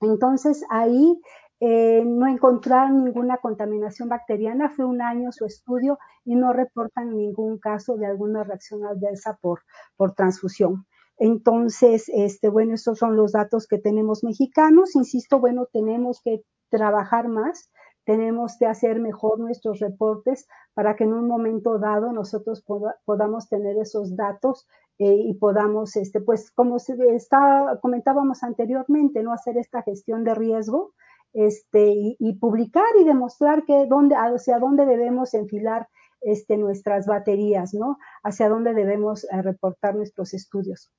Entonces, 0.01 0.63
ahí 0.69 1.19
eh, 1.59 2.03
no 2.05 2.27
encontraron 2.27 3.03
ninguna 3.03 3.37
contaminación 3.37 4.09
bacteriana, 4.09 4.69
fue 4.69 4.85
un 4.85 5.01
año 5.01 5.31
su 5.31 5.45
estudio 5.45 5.97
y 6.23 6.35
no 6.35 6.53
reportan 6.53 7.15
ningún 7.15 7.57
caso 7.57 7.97
de 7.97 8.05
alguna 8.05 8.43
reacción 8.43 8.85
adversa 8.85 9.37
por, 9.41 9.61
por 9.95 10.13
transfusión. 10.13 10.85
Entonces, 11.17 12.09
este, 12.09 12.49
bueno, 12.49 12.73
estos 12.73 12.99
son 12.99 13.15
los 13.15 13.31
datos 13.31 13.67
que 13.67 13.79
tenemos 13.79 14.23
mexicanos. 14.23 14.95
Insisto, 14.95 15.39
bueno, 15.39 15.67
tenemos 15.71 16.21
que 16.23 16.43
trabajar 16.69 17.27
más, 17.27 17.71
tenemos 18.05 18.57
que 18.57 18.67
hacer 18.67 18.99
mejor 18.99 19.39
nuestros 19.39 19.79
reportes 19.79 20.47
para 20.73 20.95
que 20.95 21.05
en 21.05 21.13
un 21.13 21.27
momento 21.27 21.79
dado 21.79 22.11
nosotros 22.11 22.63
podamos 23.05 23.49
tener 23.49 23.77
esos 23.77 24.15
datos 24.15 24.67
eh, 24.99 25.13
y 25.13 25.33
podamos, 25.35 25.95
este, 25.95 26.21
pues 26.21 26.51
como 26.51 26.79
se 26.79 26.95
está, 27.15 27.79
comentábamos 27.81 28.43
anteriormente, 28.43 29.23
no 29.23 29.33
hacer 29.33 29.57
esta 29.57 29.81
gestión 29.83 30.23
de 30.23 30.35
riesgo 30.35 30.93
este, 31.33 31.93
y, 32.17 32.33
publicar 32.39 32.95
y 32.99 33.03
demostrar 33.03 33.65
que 33.65 33.85
dónde, 33.87 34.15
hacia 34.15 34.59
dónde 34.59 34.85
debemos 34.85 35.33
enfilar 35.33 35.87
este, 36.21 36.57
nuestras 36.57 37.05
baterías, 37.05 37.73
¿no? 37.73 37.97
Hacia 38.23 38.49
dónde 38.49 38.73
debemos 38.73 39.25
eh, 39.25 39.41
reportar 39.41 39.95
nuestros 39.95 40.33
estudios. 40.33 40.91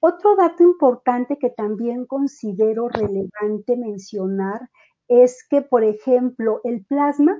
Otro 0.00 0.36
dato 0.36 0.62
importante 0.62 1.38
que 1.38 1.50
también 1.50 2.06
considero 2.06 2.88
relevante 2.88 3.76
mencionar 3.76 4.70
es 5.08 5.44
que, 5.48 5.62
por 5.62 5.82
ejemplo, 5.82 6.60
el 6.64 6.84
plasma 6.84 7.36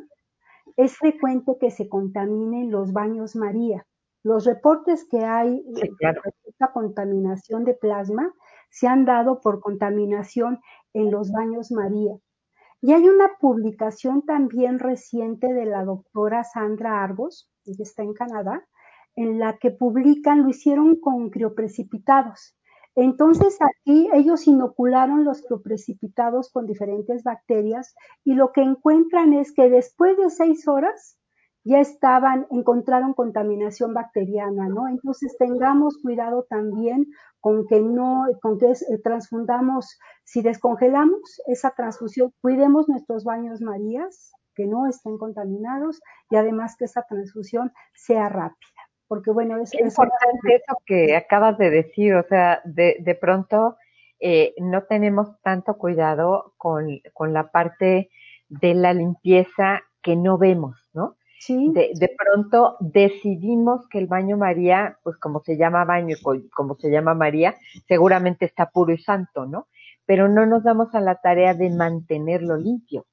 es 0.76 0.96
frecuente 0.96 1.56
que 1.60 1.70
se 1.70 1.88
contamine 1.88 2.62
en 2.62 2.70
los 2.70 2.92
baños 2.92 3.36
María. 3.36 3.86
Los 4.24 4.44
reportes 4.44 5.06
que 5.08 5.24
hay 5.24 5.62
de 5.68 5.90
esta 6.44 6.72
contaminación 6.72 7.64
de 7.64 7.74
plasma 7.74 8.32
se 8.70 8.88
han 8.88 9.04
dado 9.04 9.40
por 9.40 9.60
contaminación 9.60 10.60
en 10.92 11.10
los 11.10 11.30
baños 11.30 11.70
María. 11.70 12.16
Y 12.80 12.92
hay 12.92 13.08
una 13.08 13.30
publicación 13.40 14.22
también 14.22 14.78
reciente 14.78 15.52
de 15.52 15.66
la 15.66 15.84
doctora 15.84 16.44
Sandra 16.44 17.02
Argos, 17.02 17.50
ella 17.64 17.82
está 17.82 18.02
en 18.02 18.14
Canadá, 18.14 18.66
en 19.18 19.40
la 19.40 19.58
que 19.58 19.72
publican, 19.72 20.42
lo 20.44 20.48
hicieron 20.48 21.00
con 21.00 21.30
crioprecipitados. 21.30 22.54
Entonces 22.94 23.58
aquí 23.60 24.08
ellos 24.12 24.46
inocularon 24.46 25.24
los 25.24 25.42
crioprecipitados 25.42 26.50
con 26.52 26.66
diferentes 26.66 27.24
bacterias 27.24 27.94
y 28.24 28.34
lo 28.34 28.52
que 28.52 28.62
encuentran 28.62 29.32
es 29.32 29.52
que 29.52 29.70
después 29.70 30.16
de 30.16 30.30
seis 30.30 30.68
horas 30.68 31.18
ya 31.64 31.80
estaban, 31.80 32.46
encontraron 32.50 33.12
contaminación 33.12 33.92
bacteriana, 33.92 34.68
¿no? 34.68 34.86
Entonces 34.86 35.36
tengamos 35.36 35.98
cuidado 35.98 36.46
también 36.48 37.06
con 37.40 37.66
que 37.66 37.80
no, 37.80 38.24
con 38.40 38.58
que 38.58 38.70
eh, 38.70 38.98
transfundamos, 39.02 39.98
si 40.24 40.42
descongelamos 40.42 41.42
esa 41.48 41.72
transfusión, 41.72 42.32
cuidemos 42.40 42.88
nuestros 42.88 43.24
baños 43.24 43.60
marías, 43.60 44.30
que 44.54 44.66
no 44.66 44.86
estén 44.86 45.18
contaminados 45.18 46.00
y 46.30 46.36
además 46.36 46.76
que 46.76 46.84
esa 46.84 47.04
transfusión 47.08 47.72
sea 47.94 48.28
rápida. 48.28 48.77
Porque 49.08 49.30
bueno, 49.30 49.56
es, 49.58 49.74
importante 49.74 50.54
eso 50.54 50.78
que 50.86 51.16
acabas 51.16 51.58
de 51.58 51.70
decir, 51.70 52.14
o 52.14 52.22
sea, 52.24 52.60
de, 52.64 52.96
de 53.00 53.14
pronto 53.14 53.76
eh, 54.20 54.54
no 54.58 54.84
tenemos 54.84 55.40
tanto 55.42 55.78
cuidado 55.78 56.54
con, 56.56 57.00
con 57.12 57.32
la 57.32 57.50
parte 57.50 58.10
de 58.48 58.74
la 58.74 58.92
limpieza 58.92 59.82
que 60.02 60.16
no 60.16 60.38
vemos, 60.38 60.76
¿no? 60.92 61.16
De, 61.46 62.16
pronto 62.18 62.76
decidimos 62.80 63.88
que 63.88 63.98
el 63.98 64.06
baño 64.06 64.36
María, 64.36 64.98
pues 65.02 65.16
como 65.16 65.40
se 65.40 65.56
llama 65.56 65.84
baño 65.84 66.16
y 66.16 66.48
como 66.50 66.74
se 66.76 66.90
llama 66.90 67.14
María, 67.14 67.54
seguramente 67.86 68.44
está 68.44 68.70
puro 68.70 68.92
y 68.92 68.98
santo, 68.98 69.46
¿no? 69.46 69.68
Pero 70.04 70.28
no 70.28 70.46
nos 70.46 70.64
damos 70.64 70.94
a 70.94 71.00
la 71.00 71.20
tarea 71.20 71.54
de 71.54 71.70
mantenerlo 71.70 72.56
limpio. 72.56 73.06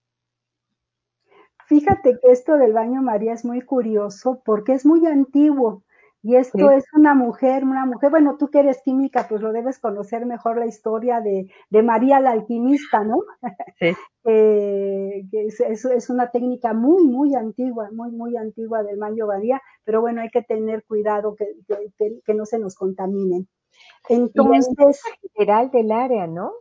Fíjate 1.68 2.20
que 2.20 2.32
esto 2.32 2.58
del 2.58 2.74
baño 2.74 3.02
María 3.02 3.34
es 3.34 3.46
muy 3.46 3.62
curioso 3.62 4.42
porque 4.44 4.74
es 4.74 4.86
muy 4.86 5.06
antiguo. 5.06 5.84
Y 6.28 6.38
esto 6.38 6.72
es 6.72 6.86
una 6.94 7.14
mujer, 7.14 7.64
una 7.64 7.86
mujer, 7.86 8.10
bueno, 8.10 8.36
tú 8.40 8.50
que 8.50 8.58
eres 8.58 8.82
química, 8.82 9.28
pues 9.30 9.42
lo 9.42 9.52
debes 9.52 9.78
conocer 9.78 10.26
mejor 10.26 10.58
la 10.58 10.66
historia 10.66 11.22
de, 11.22 11.52
de 11.70 11.84
María 11.84 12.20
la 12.20 12.32
alquimista, 12.32 13.04
¿no? 13.04 13.18
Sí. 13.78 13.94
eh, 14.24 15.24
es, 15.32 15.86
es, 15.86 16.10
una 16.10 16.32
técnica 16.32 16.74
muy, 16.74 17.06
muy 17.06 17.36
antigua, 17.36 17.92
muy, 17.92 18.10
muy 18.12 18.36
antigua 18.38 18.82
del 18.82 18.98
baño 18.98 19.28
María, 19.28 19.62
pero 19.84 20.02
bueno, 20.02 20.22
hay 20.22 20.30
que 20.32 20.42
tener 20.42 20.84
cuidado 20.86 21.36
que, 21.36 21.46
que, 21.96 22.20
que 22.26 22.34
no 22.34 22.48
se 22.48 22.58
nos 22.58 22.74
contaminen. 22.74 23.48
Entonces. 24.10 24.74
la 24.76 25.30
general 25.30 25.70
del 25.70 25.92
área, 25.92 26.26
¿no? 26.26 26.54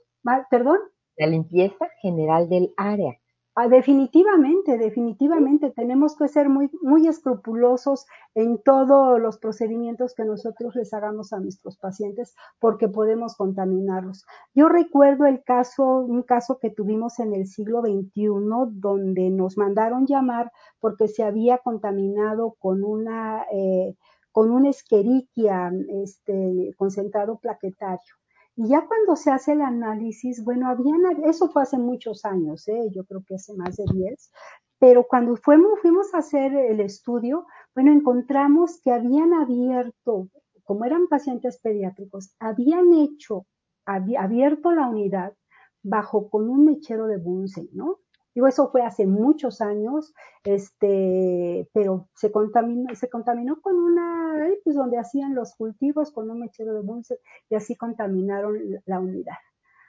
¿Perdón? 0.51 0.77
La 1.17 1.27
limpieza 1.27 1.89
general 2.03 2.51
del 2.51 2.75
área. 2.77 3.19
Ah, 3.57 3.69
definitivamente, 3.69 4.79
definitivamente 4.79 5.71
tenemos 5.71 6.17
que 6.17 6.27
ser 6.27 6.49
muy, 6.49 6.69
muy 6.83 7.07
escrupulosos 7.07 8.05
en 8.35 8.59
todos 8.59 9.21
los 9.21 9.39
procedimientos 9.39 10.13
que 10.15 10.25
nosotros 10.25 10.75
les 10.75 10.93
hagamos 10.93 11.33
a 11.33 11.39
nuestros 11.39 11.77
pacientes 11.79 12.35
porque 12.59 12.89
podemos 12.89 13.37
contaminarlos. 13.37 14.27
Yo 14.55 14.69
recuerdo 14.69 15.27
el 15.27 15.45
caso, 15.45 15.99
un 16.01 16.23
caso 16.25 16.59
que 16.59 16.71
tuvimos 16.71 17.21
en 17.21 17.33
el 17.33 17.47
siglo 17.47 17.81
XXI 17.83 18.27
donde 18.73 19.31
nos 19.31 19.57
mandaron 19.57 20.07
llamar 20.07 20.51
porque 20.81 21.07
se 21.07 21.23
había 21.23 21.59
contaminado 21.59 22.57
con 22.59 22.83
una, 22.83 23.45
eh, 23.53 23.95
con 24.33 24.51
un 24.51 24.67
Escherichia 24.67 25.71
este, 26.03 26.75
concentrado 26.77 27.39
plaquetario. 27.39 28.15
Y 28.57 28.69
ya 28.69 28.87
cuando 28.87 29.17
se 29.17 29.31
hace 29.31 29.53
el 29.53 29.63
análisis, 29.63 30.45
bueno, 30.45 30.69
habían, 30.69 31.25
eso 31.25 31.49
fue 31.49 31.63
hace 31.63 31.77
muchos 31.77 32.25
años, 32.25 32.69
¿eh? 32.69 32.89
yo 32.95 33.05
creo 33.05 33.25
que 33.27 33.35
hace 33.35 33.53
más 33.55 33.77
de 33.77 33.85
10, 33.93 34.31
pero 34.79 35.07
cuando 35.09 35.37
fuimos, 35.37 35.81
fuimos 35.81 36.15
a 36.15 36.19
hacer 36.19 36.55
el 36.55 36.81
estudio, 36.81 37.47
bueno, 37.75 37.93
encontramos 37.93 38.81
que 38.81 38.93
habían 38.93 39.35
abierto, 39.35 40.29
como 40.63 40.85
eran 40.85 41.09
pacientes 41.09 41.59
pediátricos, 41.59 42.35
habían 42.39 42.93
hecho, 42.95 43.47
abierto 43.87 44.73
la 44.73 44.89
unidad 44.89 45.35
bajo 45.83 46.31
con 46.31 46.49
un 46.49 46.65
mechero 46.65 47.07
de 47.07 47.19
Bunsen, 47.19 47.69
¿no? 47.73 47.99
Digo, 48.35 48.49
eso 48.49 48.69
fue 48.71 48.83
hace 48.83 49.07
muchos 49.07 49.61
años, 49.61 50.13
este, 50.43 51.69
pero 51.73 52.09
se 52.15 52.33
contaminó, 52.33 52.95
se 52.95 53.09
contaminó 53.09 53.61
con 53.61 53.77
una, 53.77 54.39
pues 54.65 54.75
donde 54.75 54.99
hacían 54.99 55.35
los 55.35 55.55
cultivos 55.55 56.11
con 56.11 56.31
un 56.31 56.41
mechero 56.41 56.75
de 56.75 56.81
bunce 56.81 57.21
y 57.49 57.55
así 57.55 57.77
contaminaron 57.77 58.59
la 58.87 58.99
unidad 58.99 59.37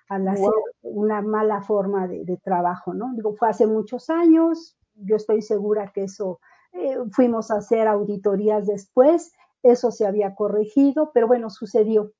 al 0.10 0.28
hacer 0.28 0.50
una 0.84 1.22
mala 1.22 1.62
forma 1.62 2.08
de, 2.08 2.40
trabajo, 2.44 2.94
¿no? 2.94 3.12
Digo, 3.16 3.36
fue 3.36 3.50
hace 3.50 3.66
muchos 3.66 4.10
años, 4.10 4.78
yo 4.94 5.16
estoy 5.16 5.42
segura 5.42 5.92
que 5.94 6.04
eso, 6.04 6.40
eh, 6.74 6.98
fuimos 7.12 7.50
a 7.50 7.56
hacer 7.56 7.88
auditorías 7.88 8.68
después, 8.68 9.34
eso 9.64 9.90
se 9.90 10.06
había 10.06 10.36
corregido, 10.36 11.12
pero 11.14 11.28
bueno, 11.28 11.50
sucedió, 11.50 12.14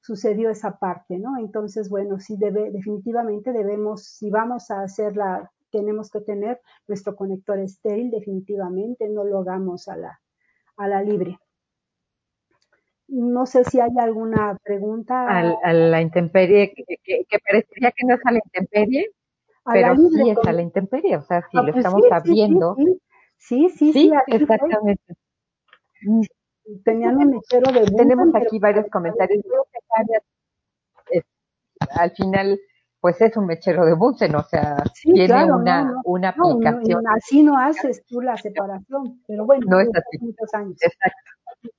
sucedió 0.00 0.50
esa 0.50 0.78
parte, 0.78 1.18
¿no? 1.18 1.36
Entonces, 1.38 1.88
bueno, 1.90 2.20
sí 2.20 2.36
debe, 2.36 2.70
definitivamente 2.70 3.52
debemos, 3.52 4.04
si 4.04 4.30
vamos 4.30 4.70
a 4.70 4.82
hacer 4.82 5.16
la 5.16 5.50
tenemos 5.76 6.10
que 6.10 6.20
tener 6.20 6.60
nuestro 6.88 7.14
conector 7.14 7.58
estéril 7.58 8.10
definitivamente, 8.10 9.08
no 9.10 9.24
lo 9.24 9.40
hagamos 9.40 9.88
a 9.88 9.96
la, 9.96 10.20
a 10.78 10.88
la 10.88 11.02
libre. 11.02 11.38
No 13.08 13.44
sé 13.44 13.62
si 13.64 13.78
hay 13.78 13.90
alguna 13.98 14.58
pregunta. 14.64 15.26
a 15.28 15.72
la 15.72 16.00
intemperie, 16.00 16.72
que, 16.74 17.38
parecería 17.46 17.92
que 17.92 18.06
no 18.06 18.14
es 18.14 18.20
a 18.24 18.32
la 18.32 18.40
intemperie, 18.44 19.10
pero 19.70 19.96
sí 19.96 20.30
es 20.30 20.38
a 20.48 20.52
la 20.52 20.62
intemperie, 20.62 21.16
o 21.16 21.22
sea, 21.22 21.42
si 21.50 21.58
ah, 21.58 21.62
lo 21.62 21.72
pues 21.72 21.84
estamos 21.84 22.02
sabiendo. 22.08 22.74
Sí, 23.36 23.68
sí, 23.68 23.92
sí, 23.92 24.12
exactamente. 24.28 25.14
Tenían 26.84 27.18
un 27.18 27.30
mechero 27.30 27.70
de 27.70 27.86
Tenemos 27.96 28.34
aquí 28.34 28.58
varios 28.58 28.86
comentarios. 28.90 29.44
al 31.90 32.10
final 32.12 32.58
pues 33.06 33.20
es 33.20 33.36
un 33.36 33.46
mechero 33.46 33.84
de 33.84 33.92
Bunsen, 33.94 34.34
o 34.34 34.42
sea, 34.42 34.82
tiene 35.00 35.44
una, 35.44 35.94
una 36.02 36.30
aplicación. 36.30 37.06
así 37.06 37.40
no 37.40 37.56
haces 37.56 38.04
tú 38.04 38.20
la 38.20 38.36
separación, 38.36 39.22
pero 39.28 39.46
bueno, 39.46 39.64
no 39.68 39.78
es 39.78 39.88
así. 39.94 40.18
Muchos 40.18 40.52
años. 40.54 40.76
Exacto, 40.80 41.30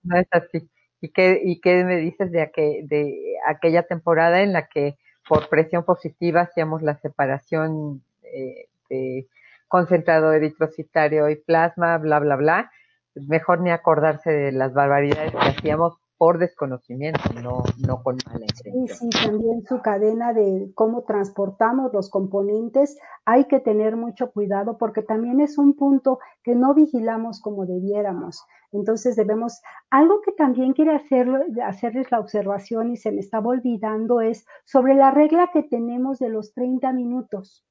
no 0.03 0.17
es 0.17 0.27
así. 0.31 0.69
¿Y 1.01 1.09
qué, 1.09 1.41
¿Y 1.43 1.59
qué 1.59 1.83
me 1.83 1.97
dices 1.97 2.31
de, 2.31 2.49
de 2.85 3.35
aquella 3.45 3.83
temporada 3.83 4.41
en 4.41 4.53
la 4.53 4.67
que 4.67 4.97
por 5.27 5.49
presión 5.49 5.83
positiva 5.83 6.43
hacíamos 6.43 6.81
la 6.81 6.95
separación 6.95 8.01
eh, 8.23 8.69
de 8.89 9.27
concentrado 9.67 10.31
eritrocitario 10.31 11.27
y 11.27 11.35
plasma, 11.35 11.97
bla, 11.97 12.19
bla, 12.19 12.37
bla? 12.37 12.71
Mejor 13.15 13.59
ni 13.59 13.71
acordarse 13.71 14.31
de 14.31 14.53
las 14.53 14.73
barbaridades 14.73 15.33
que 15.33 15.39
hacíamos 15.39 15.97
por 16.17 16.39
desconocimiento, 16.39 17.21
no, 17.41 17.63
no 17.77 18.01
con 18.01 18.17
mala 18.25 18.45
intención. 18.45 18.87
Sí, 18.87 19.09
sí, 19.11 19.27
también 19.27 19.63
su 19.65 19.81
cadena 19.81 20.33
de 20.33 20.71
cómo 20.73 21.03
transportamos 21.03 21.93
los 21.93 22.09
componentes, 22.09 22.97
hay 23.25 23.45
que 23.45 23.59
tener 23.59 23.95
mucho 23.95 24.31
cuidado 24.31 24.77
porque 24.77 25.03
también 25.03 25.41
es 25.41 25.57
un 25.57 25.75
punto 25.75 26.19
que 26.43 26.55
no 26.55 26.73
vigilamos 26.73 27.39
como 27.39 27.65
debiéramos. 27.65 28.43
Entonces 28.71 29.15
debemos, 29.15 29.61
algo 29.89 30.21
que 30.21 30.31
también 30.31 30.73
quiere 30.73 30.95
hacerlo, 30.95 31.39
hacerles 31.63 32.11
la 32.11 32.19
observación 32.19 32.91
y 32.91 32.97
se 32.97 33.11
me 33.11 33.19
estaba 33.19 33.49
olvidando 33.49 34.19
es 34.19 34.45
sobre 34.65 34.95
la 34.95 35.11
regla 35.11 35.51
que 35.53 35.63
tenemos 35.63 36.19
de 36.19 36.29
los 36.29 36.53
30 36.53 36.91
minutos. 36.93 37.63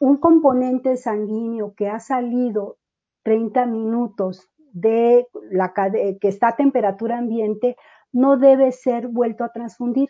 Un 0.00 0.16
componente 0.16 0.96
sanguíneo 0.96 1.74
que 1.74 1.88
ha 1.88 2.00
salido 2.00 2.78
30 3.22 3.66
minutos 3.66 4.51
de 4.72 5.26
la, 5.50 5.72
que 5.72 6.28
está 6.28 6.48
a 6.48 6.56
temperatura 6.56 7.18
ambiente 7.18 7.76
no 8.12 8.36
debe 8.36 8.72
ser 8.72 9.08
vuelto 9.08 9.44
a 9.44 9.52
transfundir. 9.52 10.08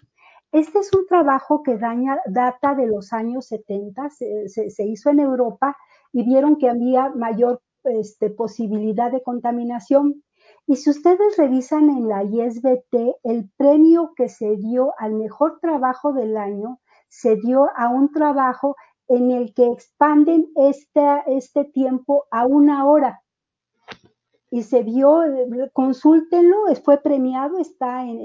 Este 0.53 0.81
es 0.81 0.93
un 0.93 1.07
trabajo 1.07 1.63
que 1.63 1.79
daña, 1.79 2.21
data 2.27 2.75
de 2.75 2.87
los 2.87 3.13
años 3.13 3.47
70, 3.47 4.11
se, 4.11 4.85
hizo 4.85 5.11
en 5.11 5.21
Europa 5.21 5.77
y 6.13 6.25
vieron 6.25 6.57
que 6.57 6.69
había 6.69 7.09
mayor 7.11 7.63
este, 7.85 8.29
posibilidad 8.29 9.11
de 9.11 9.23
contaminación. 9.23 10.23
Y 10.67 10.77
si 10.77 10.91
ustedes 10.91 11.37
revisan 11.39 11.89
en 11.89 12.07
la 12.09 12.23
ISBT, 12.25 13.17
el 13.23 13.51
premio 13.57 14.13
que 14.15 14.29
se 14.29 14.57
dio 14.57 14.93
al 14.99 15.15
mejor 15.15 15.59
trabajo 15.61 16.13
del 16.13 16.37
año 16.37 16.81
se 17.09 17.37
dio 17.37 17.69
a 17.77 17.89
un 17.89 18.13
trabajo 18.13 18.77
en 19.09 19.31
el 19.31 19.55
que 19.55 19.67
expanden 19.67 20.49
este, 20.57 21.03
este 21.27 21.65
tiempo 21.65 22.27
a 22.31 22.47
una 22.47 22.87
hora. 22.87 23.22
Y 24.53 24.65
se 24.65 24.83
vio, 24.83 25.23
consúltenlo, 25.73 26.59
fue 26.85 26.99
premiado, 26.99 27.59
está 27.59 28.05
en, 28.05 28.21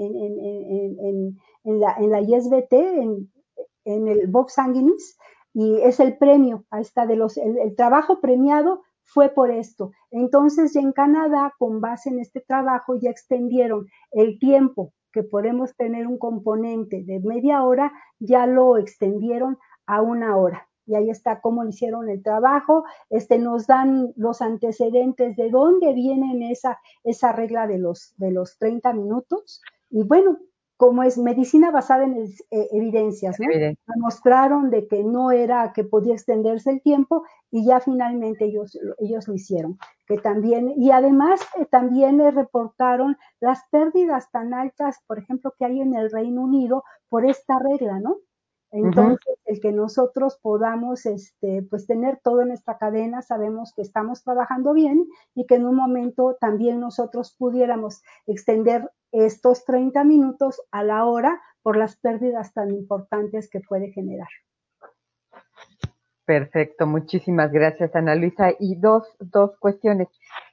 en, 1.64 1.80
la, 1.80 1.96
en 1.98 2.10
la 2.10 2.20
ISBT, 2.20 2.72
en, 3.86 4.08
el 4.08 4.26
Box 4.26 4.52
Sanguinis, 4.52 5.16
y 5.54 5.80
es 5.80 6.00
el 6.00 6.18
premio, 6.18 6.66
ahí 6.70 6.82
está, 6.82 7.06
de 7.06 7.16
los, 7.16 7.38
el, 7.38 7.74
trabajo 7.76 8.20
premiado 8.20 8.82
fue 9.04 9.30
por 9.30 9.50
esto. 9.50 9.92
Entonces, 10.10 10.74
ya 10.74 10.82
en 10.82 10.92
Canadá, 10.92 11.54
con 11.58 11.80
base 11.80 12.10
en 12.10 12.18
este 12.18 12.42
trabajo, 12.42 12.96
ya 12.96 13.08
extendieron 13.08 13.86
el 14.10 14.38
tiempo 14.38 14.92
que 15.14 15.22
podemos 15.22 15.74
tener 15.76 16.06
un 16.06 16.18
componente 16.18 17.04
de 17.06 17.20
media 17.20 17.64
hora, 17.64 17.90
ya 18.18 18.46
lo 18.46 18.76
extendieron 18.76 19.56
a 19.86 20.02
una 20.02 20.36
hora 20.36 20.67
y 20.88 20.96
ahí 20.96 21.10
está 21.10 21.40
cómo 21.40 21.64
hicieron 21.64 22.08
el 22.08 22.22
trabajo, 22.22 22.84
este, 23.10 23.38
nos 23.38 23.66
dan 23.66 24.12
los 24.16 24.42
antecedentes 24.42 25.36
de 25.36 25.50
dónde 25.50 25.92
vienen 25.92 26.42
esa, 26.42 26.80
esa 27.04 27.32
regla 27.32 27.66
de 27.66 27.78
los, 27.78 28.14
de 28.16 28.32
los 28.32 28.58
30 28.58 28.92
minutos, 28.94 29.60
y 29.90 30.02
bueno, 30.02 30.38
como 30.78 31.02
es 31.02 31.18
medicina 31.18 31.72
basada 31.72 32.04
en 32.04 32.16
eh, 32.16 32.68
evidencias, 32.70 33.36
¿no? 33.40 33.46
Mostraron 33.96 34.70
de 34.70 34.86
que 34.86 35.02
no 35.02 35.32
era, 35.32 35.72
que 35.72 35.82
podía 35.82 36.14
extenderse 36.14 36.70
el 36.70 36.80
tiempo 36.82 37.24
y 37.50 37.66
ya 37.66 37.80
finalmente 37.80 38.44
ellos, 38.44 38.78
ellos 38.98 39.26
lo 39.26 39.34
hicieron. 39.34 39.76
Que 40.06 40.18
también, 40.18 40.72
y 40.76 40.92
además 40.92 41.40
eh, 41.58 41.66
también 41.66 42.18
le 42.18 42.30
reportaron 42.30 43.16
las 43.40 43.58
pérdidas 43.72 44.30
tan 44.30 44.54
altas, 44.54 45.00
por 45.08 45.18
ejemplo, 45.18 45.52
que 45.58 45.64
hay 45.64 45.80
en 45.80 45.96
el 45.96 46.12
Reino 46.12 46.42
Unido 46.42 46.84
por 47.08 47.28
esta 47.28 47.58
regla, 47.58 47.98
¿no? 47.98 48.18
Entonces, 48.70 49.38
el 49.46 49.60
que 49.60 49.72
nosotros 49.72 50.38
podamos, 50.42 51.06
este, 51.06 51.62
pues 51.70 51.86
tener 51.86 52.20
todo 52.22 52.42
en 52.42 52.50
esta 52.50 52.76
cadena, 52.76 53.22
sabemos 53.22 53.72
que 53.74 53.82
estamos 53.82 54.22
trabajando 54.22 54.74
bien 54.74 55.06
y 55.34 55.46
que 55.46 55.54
en 55.54 55.66
un 55.66 55.74
momento 55.74 56.36
también 56.38 56.80
nosotros 56.80 57.34
pudiéramos 57.38 58.02
extender 58.26 58.90
estos 59.10 59.64
30 59.64 60.04
minutos 60.04 60.60
a 60.70 60.84
la 60.84 61.06
hora 61.06 61.40
por 61.62 61.76
las 61.76 61.96
pérdidas 61.96 62.52
tan 62.52 62.70
importantes 62.70 63.48
que 63.48 63.60
puede 63.60 63.90
generar. 63.90 64.28
Perfecto, 66.26 66.86
muchísimas 66.86 67.50
gracias 67.50 67.96
Ana 67.96 68.14
Luisa. 68.14 68.52
Y 68.58 68.76
dos, 68.76 69.04
dos 69.18 69.56
cuestiones. 69.58 70.08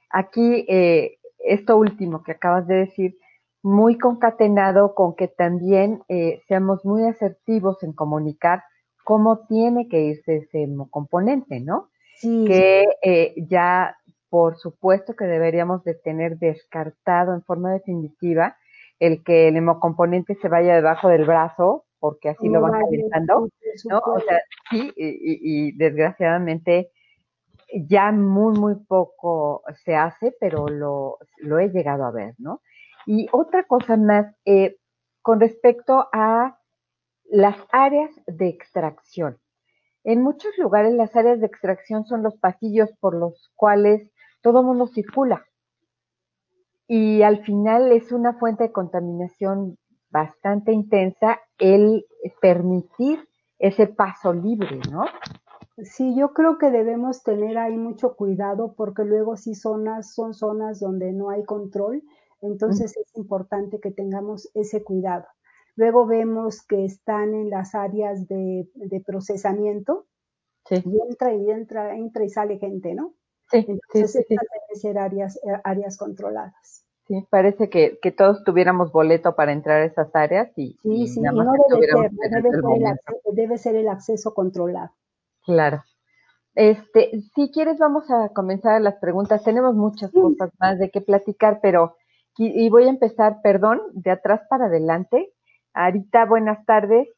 Aquí, 0.08 0.64
eh, 0.68 1.18
esto 1.38 1.76
último 1.76 2.22
que 2.22 2.32
acabas 2.32 2.66
de 2.66 2.76
decir, 2.76 3.18
muy 3.66 3.98
concatenado 3.98 4.94
con 4.94 5.16
que 5.16 5.26
también 5.26 6.04
eh, 6.08 6.40
seamos 6.46 6.84
muy 6.84 7.02
asertivos 7.02 7.82
en 7.82 7.92
comunicar 7.92 8.62
cómo 9.02 9.44
tiene 9.48 9.88
que 9.88 10.02
irse 10.02 10.36
ese 10.36 10.68
componente, 10.88 11.58
¿no? 11.58 11.88
Sí. 12.14 12.44
Que 12.46 12.84
eh, 13.02 13.34
ya, 13.48 13.96
por 14.30 14.56
supuesto 14.56 15.16
que 15.16 15.24
deberíamos 15.24 15.82
de 15.82 15.94
tener 15.94 16.38
descartado 16.38 17.34
en 17.34 17.42
forma 17.42 17.72
definitiva 17.72 18.56
el 19.00 19.24
que 19.24 19.48
el 19.48 19.56
hemocomponente 19.56 20.36
se 20.36 20.48
vaya 20.48 20.76
debajo 20.76 21.08
del 21.08 21.24
brazo, 21.24 21.86
porque 21.98 22.28
así 22.28 22.48
lo 22.48 22.60
van 22.60 22.80
calentando, 22.80 23.48
¿no? 23.90 23.98
O 23.98 24.20
sea, 24.20 24.42
sí, 24.70 24.92
y, 24.96 25.16
y, 25.42 25.72
desgraciadamente 25.76 26.92
ya 27.88 28.12
muy, 28.12 28.56
muy 28.56 28.76
poco 28.76 29.64
se 29.84 29.96
hace, 29.96 30.32
pero 30.38 30.68
lo, 30.68 31.18
lo 31.38 31.58
he 31.58 31.68
llegado 31.70 32.04
a 32.04 32.12
ver, 32.12 32.36
¿no? 32.38 32.60
Y 33.06 33.28
otra 33.32 33.64
cosa 33.64 33.96
más, 33.96 34.34
eh, 34.44 34.76
con 35.22 35.40
respecto 35.40 36.08
a 36.12 36.58
las 37.24 37.56
áreas 37.72 38.10
de 38.26 38.48
extracción. 38.48 39.38
En 40.04 40.22
muchos 40.22 40.56
lugares 40.58 40.94
las 40.94 41.16
áreas 41.16 41.40
de 41.40 41.46
extracción 41.46 42.04
son 42.04 42.22
los 42.22 42.36
pasillos 42.36 42.90
por 43.00 43.14
los 43.14 43.50
cuales 43.56 44.10
todo 44.40 44.62
mundo 44.62 44.86
circula. 44.86 45.44
Y 46.86 47.22
al 47.22 47.44
final 47.44 47.90
es 47.90 48.12
una 48.12 48.34
fuente 48.34 48.64
de 48.64 48.72
contaminación 48.72 49.78
bastante 50.10 50.72
intensa 50.72 51.40
el 51.58 52.06
permitir 52.40 53.28
ese 53.58 53.88
paso 53.88 54.32
libre, 54.32 54.80
¿no? 54.90 55.04
Sí, 55.82 56.14
yo 56.16 56.32
creo 56.32 56.56
que 56.58 56.70
debemos 56.70 57.22
tener 57.22 57.58
ahí 57.58 57.76
mucho 57.76 58.14
cuidado 58.14 58.74
porque 58.76 59.04
luego 59.04 59.36
sí 59.36 59.54
zonas 59.54 60.14
son 60.14 60.32
zonas 60.32 60.80
donde 60.80 61.12
no 61.12 61.30
hay 61.30 61.44
control 61.44 62.02
entonces 62.40 62.96
es 62.96 63.16
importante 63.16 63.80
que 63.80 63.90
tengamos 63.90 64.50
ese 64.54 64.82
cuidado. 64.82 65.26
Luego 65.76 66.06
vemos 66.06 66.64
que 66.66 66.84
están 66.84 67.34
en 67.34 67.50
las 67.50 67.74
áreas 67.74 68.26
de, 68.28 68.68
procesamiento 69.06 70.06
sí. 70.64 70.82
y 70.84 71.00
entra 71.08 71.34
y 71.34 71.50
entra, 71.50 71.96
entra 71.96 72.24
y 72.24 72.30
sale 72.30 72.58
gente, 72.58 72.94
¿no? 72.94 73.14
Sí, 73.50 73.64
Entonces 73.68 74.12
sí, 74.12 74.18
estas 74.34 74.46
deben 74.50 74.80
ser 74.80 74.98
áreas, 74.98 75.36
eh, 75.36 75.60
áreas 75.64 75.96
controladas. 75.96 76.84
Sí, 77.06 77.24
parece 77.30 77.70
que, 77.70 77.98
que, 78.02 78.10
todos 78.10 78.42
tuviéramos 78.42 78.90
boleto 78.90 79.36
para 79.36 79.52
entrar 79.52 79.82
a 79.82 79.84
esas 79.84 80.14
áreas 80.16 80.50
y, 80.56 80.76
sí, 80.82 81.06
sí, 81.06 81.20
no 81.20 81.32
debe 81.32 81.86
ser, 81.86 82.10
debe 82.10 82.50
ser, 82.50 82.76
el 82.76 82.86
acceso, 82.86 83.32
debe 83.32 83.58
ser 83.58 83.76
el 83.76 83.88
acceso 83.88 84.34
controlado. 84.34 84.90
Claro. 85.44 85.84
Este, 86.56 87.20
si 87.34 87.50
quieres 87.52 87.78
vamos 87.78 88.10
a 88.10 88.30
comenzar 88.30 88.80
las 88.80 88.96
preguntas. 88.96 89.44
Tenemos 89.44 89.76
muchas 89.76 90.10
cosas 90.10 90.50
más 90.58 90.78
de 90.78 90.90
qué 90.90 91.02
platicar, 91.02 91.60
pero 91.62 91.96
y 92.38 92.68
voy 92.68 92.84
a 92.84 92.90
empezar, 92.90 93.40
perdón, 93.42 93.80
de 93.92 94.10
atrás 94.10 94.42
para 94.48 94.66
adelante. 94.66 95.32
Arita, 95.72 96.24
buenas 96.24 96.64
tardes. 96.66 97.08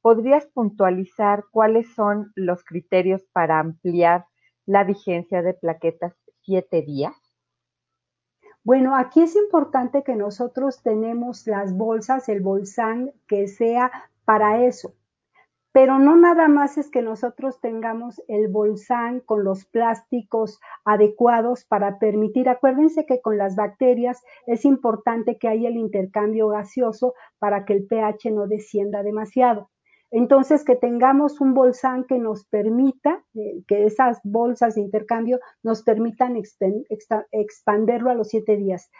¿Podrías 0.00 0.46
puntualizar 0.46 1.44
cuáles 1.50 1.92
son 1.94 2.32
los 2.34 2.64
criterios 2.64 3.22
para 3.32 3.58
ampliar 3.58 4.26
la 4.66 4.84
vigencia 4.84 5.42
de 5.42 5.54
plaquetas 5.54 6.14
siete 6.42 6.82
días? 6.82 7.14
Bueno, 8.62 8.96
aquí 8.96 9.22
es 9.22 9.36
importante 9.36 10.02
que 10.02 10.16
nosotros 10.16 10.82
tenemos 10.82 11.46
las 11.46 11.74
bolsas, 11.74 12.28
el 12.28 12.40
bolsán 12.40 13.12
que 13.26 13.48
sea 13.48 13.90
para 14.24 14.64
eso. 14.64 14.94
Pero 15.72 16.00
no 16.00 16.16
nada 16.16 16.48
más 16.48 16.78
es 16.78 16.90
que 16.90 17.00
nosotros 17.00 17.60
tengamos 17.60 18.20
el 18.26 18.48
bolsán 18.48 19.20
con 19.20 19.44
los 19.44 19.64
plásticos 19.66 20.58
adecuados 20.84 21.64
para 21.64 21.98
permitir, 21.98 22.48
acuérdense 22.48 23.06
que 23.06 23.20
con 23.20 23.38
las 23.38 23.54
bacterias 23.54 24.20
es 24.46 24.64
importante 24.64 25.38
que 25.38 25.46
haya 25.46 25.68
el 25.68 25.76
intercambio 25.76 26.48
gaseoso 26.48 27.14
para 27.38 27.64
que 27.64 27.74
el 27.74 27.86
pH 27.86 28.32
no 28.32 28.48
descienda 28.48 29.04
demasiado. 29.04 29.70
Entonces, 30.12 30.64
que 30.64 30.74
tengamos 30.74 31.40
un 31.40 31.54
bolsán 31.54 32.04
que 32.04 32.18
nos 32.18 32.44
permita, 32.46 33.24
eh, 33.34 33.62
que 33.68 33.84
esas 33.84 34.18
bolsas 34.24 34.74
de 34.74 34.80
intercambio 34.80 35.38
nos 35.62 35.84
permitan 35.84 36.36
expanderlo 37.30 38.10
a 38.10 38.14
los 38.14 38.28
siete 38.28 38.56
días 38.56 38.90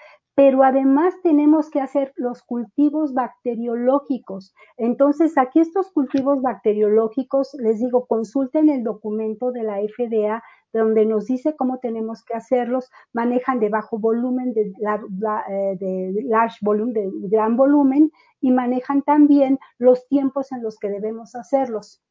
pero 0.40 0.64
además 0.64 1.12
tenemos 1.22 1.68
que 1.68 1.82
hacer 1.82 2.14
los 2.16 2.42
cultivos 2.42 3.12
bacteriológicos. 3.12 4.54
Entonces, 4.78 5.36
aquí 5.36 5.60
estos 5.60 5.90
cultivos 5.90 6.40
bacteriológicos, 6.40 7.52
les 7.58 7.78
digo, 7.78 8.06
consulten 8.06 8.70
el 8.70 8.82
documento 8.82 9.52
de 9.52 9.64
la 9.64 9.76
FDA 9.80 10.42
donde 10.72 11.04
nos 11.04 11.26
dice 11.26 11.54
cómo 11.56 11.78
tenemos 11.78 12.24
que 12.24 12.32
hacerlos, 12.32 12.88
manejan 13.12 13.60
de 13.60 13.68
bajo 13.68 13.98
volumen, 13.98 14.54
de, 14.54 14.72
eh, 14.72 15.76
de 15.78 16.22
large 16.24 16.56
volumen, 16.62 16.94
de 16.94 17.28
gran 17.28 17.58
volumen, 17.58 18.10
y 18.40 18.50
manejan 18.50 19.02
también 19.02 19.58
los 19.76 20.08
tiempos 20.08 20.52
en 20.52 20.62
los 20.62 20.78
que 20.78 20.88
debemos 20.88 21.34
hacerlos. 21.34 22.02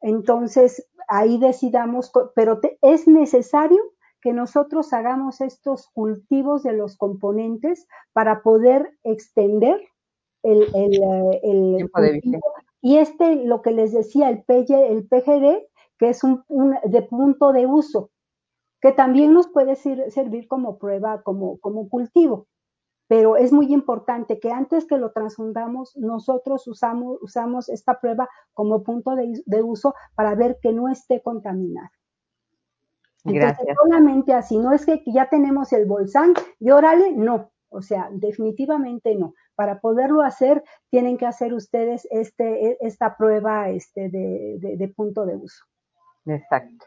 Entonces, 0.00 0.84
ahí 1.06 1.38
decidamos, 1.38 2.10
pero 2.34 2.58
es 2.82 3.06
necesario 3.06 3.80
que 4.26 4.32
nosotros 4.32 4.92
hagamos 4.92 5.40
estos 5.40 5.86
cultivos 5.94 6.64
de 6.64 6.72
los 6.72 6.96
componentes 6.96 7.86
para 8.12 8.42
poder 8.42 8.98
extender 9.04 9.80
el, 10.42 10.62
el, 10.74 11.88
cultivo. 11.92 12.40
Y 12.82 12.96
este, 12.96 13.36
lo 13.44 13.62
que 13.62 13.70
les 13.70 13.92
decía, 13.92 14.28
el, 14.30 14.44
el 14.48 15.06
PGD, 15.06 15.62
que 15.96 16.08
es 16.08 16.24
un, 16.24 16.42
de 16.82 17.02
punto 17.02 17.52
de 17.52 17.68
uso, 17.68 18.10
que 18.80 18.90
también 18.90 19.32
nos 19.32 19.46
puede 19.46 19.76
servir 19.76 20.48
como 20.48 20.76
prueba, 20.76 21.22
como, 21.22 21.60
como 21.60 21.88
cultivo. 21.88 22.48
Pero 23.06 23.36
es 23.36 23.52
muy 23.52 23.72
importante 23.72 24.40
que 24.40 24.50
antes 24.50 24.88
que 24.88 24.98
lo 24.98 25.12
transfundamos, 25.12 25.96
nosotros 25.96 26.66
usamos, 26.66 27.18
usamos 27.22 27.68
esta 27.68 28.00
prueba 28.00 28.28
como 28.54 28.82
punto 28.82 29.14
de, 29.14 29.40
de 29.46 29.62
uso 29.62 29.94
para 30.16 30.34
ver 30.34 30.58
que 30.60 30.72
no 30.72 30.88
esté 30.88 31.22
Gracias. 33.34 33.76
solamente 33.76 34.32
así, 34.32 34.58
no 34.58 34.72
es 34.72 34.86
que 34.86 35.02
ya 35.06 35.28
tenemos 35.28 35.72
el 35.72 35.86
bolsán 35.86 36.34
y 36.60 36.70
órale, 36.70 37.12
no, 37.12 37.50
o 37.68 37.82
sea, 37.82 38.08
definitivamente 38.12 39.14
no. 39.14 39.34
Para 39.54 39.80
poderlo 39.80 40.22
hacer, 40.22 40.62
tienen 40.90 41.18
que 41.18 41.26
hacer 41.26 41.52
ustedes 41.54 42.06
este, 42.10 42.68
e, 42.68 42.78
esta 42.80 43.16
prueba 43.16 43.68
este, 43.68 44.08
de, 44.08 44.92
punto 44.96 45.26
de 45.26 45.36
uso. 45.36 45.64
Exacto. 46.26 46.86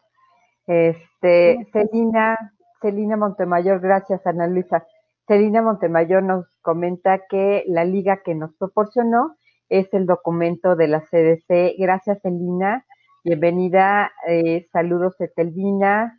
Este, 0.67 1.67
Celina, 1.71 2.37
Celina 2.81 3.17
Montemayor, 3.17 3.79
gracias 3.79 4.25
Ana 4.25 4.47
Luisa. 4.47 4.85
Celina 5.27 5.61
Montemayor 5.61 6.23
nos 6.23 6.45
comenta 6.61 7.21
que 7.27 7.63
la 7.67 7.85
liga 7.85 8.21
que 8.23 8.35
nos 8.35 8.53
proporcionó 8.55 9.35
es 9.69 9.93
el 9.93 10.05
documento 10.05 10.75
de 10.75 10.87
la 10.87 11.01
CDC. 11.01 11.75
Gracias, 11.77 12.19
Celina. 12.21 12.85
Bienvenida. 13.23 14.11
Eh, 14.27 14.67
saludos, 14.71 15.19
Etelvina. 15.19 16.18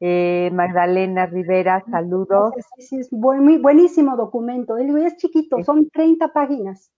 Eh, 0.00 0.50
Magdalena 0.54 1.26
Rivera, 1.26 1.84
saludos. 1.90 2.54
Sí, 2.78 2.82
sí, 2.82 2.98
es 3.00 3.12
muy 3.12 3.58
buenísimo 3.58 4.16
documento. 4.16 4.78
es 4.78 5.16
chiquito, 5.16 5.62
son 5.62 5.90
30 5.90 6.32
páginas. 6.32 6.90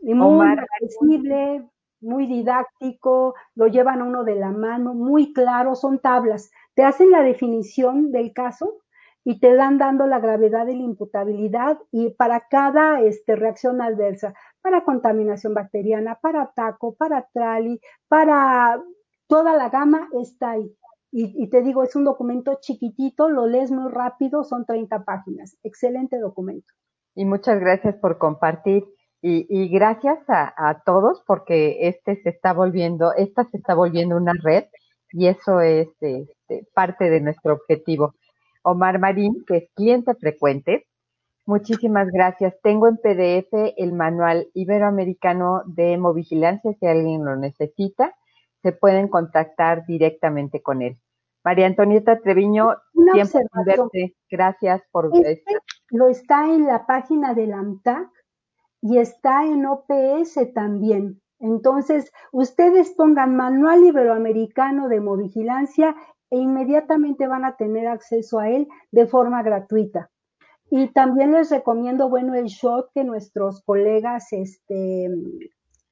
Y 0.00 0.12
muy 0.12 0.46
accesible, 0.48 1.68
muy 2.00 2.26
didáctico, 2.26 3.34
lo 3.54 3.68
llevan 3.68 4.02
uno 4.02 4.24
de 4.24 4.34
la 4.34 4.50
mano, 4.50 4.92
muy 4.92 5.32
claro, 5.32 5.76
son 5.76 6.00
tablas. 6.00 6.50
Te 6.74 6.82
hacen 6.82 7.10
la 7.10 7.22
definición 7.22 8.10
del 8.10 8.32
caso 8.32 8.80
y 9.22 9.38
te 9.38 9.54
dan 9.54 9.78
dando 9.78 10.06
la 10.06 10.18
gravedad 10.18 10.66
de 10.66 10.74
la 10.74 10.82
imputabilidad 10.82 11.78
y 11.92 12.10
para 12.10 12.48
cada 12.48 13.00
este, 13.00 13.36
reacción 13.36 13.80
adversa, 13.80 14.34
para 14.60 14.84
contaminación 14.84 15.54
bacteriana, 15.54 16.18
para 16.20 16.52
taco, 16.52 16.94
para 16.94 17.26
trali, 17.32 17.80
para 18.08 18.82
toda 19.26 19.56
la 19.56 19.70
gama 19.70 20.08
está 20.12 20.50
ahí. 20.50 20.76
Y, 21.16 21.48
te 21.48 21.62
digo, 21.62 21.84
es 21.84 21.94
un 21.94 22.02
documento 22.02 22.58
chiquitito, 22.60 23.28
lo 23.28 23.46
lees 23.46 23.70
muy 23.70 23.88
rápido, 23.88 24.42
son 24.42 24.66
30 24.66 25.04
páginas. 25.04 25.56
Excelente 25.62 26.18
documento. 26.18 26.66
Y 27.14 27.24
muchas 27.24 27.60
gracias 27.60 27.94
por 27.98 28.18
compartir. 28.18 28.84
Y, 29.22 29.68
gracias 29.68 30.18
a, 30.28 30.52
a, 30.56 30.82
todos 30.82 31.22
porque 31.24 31.86
este 31.86 32.20
se 32.20 32.30
está 32.30 32.52
volviendo, 32.52 33.14
esta 33.14 33.44
se 33.44 33.58
está 33.58 33.76
volviendo 33.76 34.16
una 34.16 34.32
red 34.42 34.64
y 35.12 35.28
eso 35.28 35.60
es 35.60 35.86
este, 36.00 36.66
parte 36.74 37.08
de 37.08 37.20
nuestro 37.20 37.54
objetivo. 37.54 38.14
Omar 38.64 38.98
Marín, 38.98 39.44
que 39.46 39.58
es 39.58 39.70
cliente 39.74 40.16
frecuente. 40.16 40.88
Muchísimas 41.46 42.08
gracias. 42.10 42.56
Tengo 42.60 42.88
en 42.88 42.96
PDF 42.96 43.72
el 43.76 43.92
manual 43.92 44.48
iberoamericano 44.52 45.62
de 45.66 45.92
hemovigilancia 45.92 46.72
si 46.80 46.86
alguien 46.86 47.24
lo 47.24 47.36
necesita. 47.36 48.16
Se 48.62 48.72
pueden 48.72 49.06
contactar 49.06 49.86
directamente 49.86 50.60
con 50.60 50.82
él. 50.82 50.98
María 51.44 51.66
Antonieta 51.66 52.20
Treviño, 52.20 52.74
tiempo 53.12 53.90
Gracias 54.30 54.82
por 54.90 55.10
este 55.12 55.44
Lo 55.90 56.08
está 56.08 56.46
en 56.46 56.66
la 56.66 56.86
página 56.86 57.34
del 57.34 57.52
AMTAC 57.52 58.08
y 58.80 58.98
está 58.98 59.44
en 59.44 59.66
OPS 59.66 60.52
también. 60.54 61.20
Entonces, 61.38 62.10
ustedes 62.32 62.92
pongan 62.92 63.36
Manual 63.36 63.84
Iberoamericano 63.84 64.88
de 64.88 64.96
Hemovigilancia 64.96 65.94
e 66.30 66.38
inmediatamente 66.38 67.28
van 67.28 67.44
a 67.44 67.56
tener 67.56 67.86
acceso 67.86 68.38
a 68.38 68.48
él 68.48 68.66
de 68.90 69.06
forma 69.06 69.42
gratuita. 69.42 70.10
Y 70.70 70.88
también 70.88 71.32
les 71.32 71.50
recomiendo, 71.50 72.08
bueno, 72.08 72.34
el 72.34 72.46
shot 72.46 72.90
que 72.94 73.04
nuestros 73.04 73.62
colegas 73.62 74.32
este, 74.32 75.08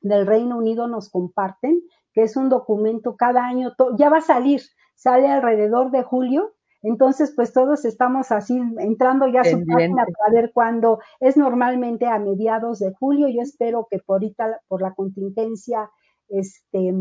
del 0.00 0.26
Reino 0.26 0.56
Unido 0.56 0.88
nos 0.88 1.10
comparten, 1.10 1.82
que 2.14 2.22
es 2.22 2.36
un 2.36 2.48
documento 2.48 3.16
cada 3.16 3.44
año, 3.44 3.72
ya 3.96 4.08
va 4.08 4.18
a 4.18 4.22
salir, 4.22 4.62
sale 4.94 5.28
alrededor 5.28 5.90
de 5.90 6.02
julio, 6.02 6.52
entonces 6.82 7.32
pues 7.36 7.52
todos 7.52 7.84
estamos 7.84 8.32
así 8.32 8.60
entrando 8.78 9.28
ya 9.28 9.42
a 9.42 9.44
su 9.44 9.64
página 9.66 10.04
para 10.04 10.34
ver 10.34 10.52
cuándo 10.52 10.98
es 11.20 11.36
normalmente 11.36 12.06
a 12.06 12.18
mediados 12.18 12.80
de 12.80 12.92
julio, 12.92 13.28
yo 13.28 13.40
espero 13.40 13.86
que 13.90 13.98
por 13.98 14.16
ahorita, 14.16 14.60
por 14.68 14.82
la 14.82 14.92
contingencia, 14.94 15.90
este, 16.28 16.92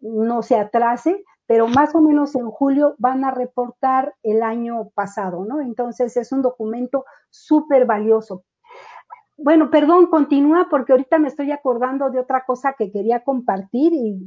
no 0.00 0.42
se 0.42 0.56
atrase, 0.56 1.24
pero 1.46 1.68
más 1.68 1.94
o 1.94 2.00
menos 2.00 2.34
en 2.34 2.50
julio 2.50 2.94
van 2.98 3.24
a 3.24 3.30
reportar 3.30 4.14
el 4.22 4.42
año 4.42 4.90
pasado, 4.94 5.44
¿no? 5.44 5.60
Entonces 5.60 6.16
es 6.16 6.32
un 6.32 6.42
documento 6.42 7.04
súper 7.30 7.86
valioso. 7.86 8.44
Bueno, 9.36 9.70
perdón, 9.70 10.06
continúa 10.06 10.68
porque 10.70 10.92
ahorita 10.92 11.18
me 11.18 11.28
estoy 11.28 11.50
acordando 11.50 12.10
de 12.10 12.20
otra 12.20 12.44
cosa 12.44 12.74
que 12.76 12.90
quería 12.92 13.24
compartir 13.24 13.92
y, 13.92 14.18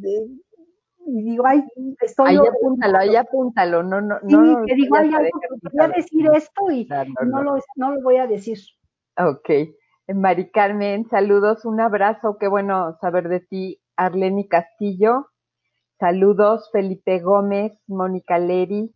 digo, 1.05 1.45
ay, 1.45 1.63
estoy... 2.01 2.31
Ahí 2.31 2.37
apúntalo, 2.37 2.97
ahí 2.97 3.15
apúntalo, 3.15 3.83
no, 3.83 4.01
no, 4.01 4.19
sí, 4.27 4.35
no. 4.35 4.63
que 4.65 4.75
digo, 4.75 4.95
ay, 4.95 5.09
voy 5.09 5.85
a 5.85 5.87
decir 5.89 6.29
esto 6.33 6.71
y 6.71 6.87
no, 7.25 7.43
Lo, 7.43 7.57
no 7.75 7.91
lo 7.91 8.01
voy 8.01 8.17
a 8.17 8.27
decir. 8.27 8.59
Ok. 9.17 9.49
Mari 10.07 10.51
Carmen, 10.51 11.07
saludos, 11.09 11.65
un 11.65 11.79
abrazo, 11.81 12.37
qué 12.39 12.47
bueno 12.47 12.97
saber 13.01 13.27
de 13.27 13.39
ti. 13.39 13.81
Arleni 13.97 14.47
Castillo, 14.47 15.29
Saludos 15.99 16.69
Felipe 16.73 17.19
Gómez, 17.19 17.71
Mónica 17.87 18.37
Leri, 18.37 18.93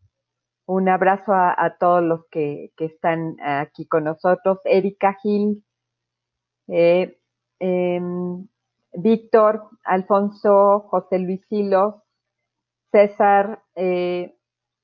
un 0.66 0.90
abrazo 0.90 1.32
a, 1.34 1.78
todos 1.80 2.04
los 2.04 2.26
que, 2.30 2.74
están 2.78 3.38
aquí 3.42 3.88
con 3.88 4.04
nosotros, 4.04 4.60
Erika 4.66 5.18
Gil, 5.22 5.64
eh, 6.68 7.18
em, 7.60 8.48
Víctor, 8.94 9.70
Alfonso, 9.84 10.82
José 10.90 11.20
Luis 11.20 11.42
Silos, 11.50 11.96
César, 12.92 13.64
eh, 13.76 14.36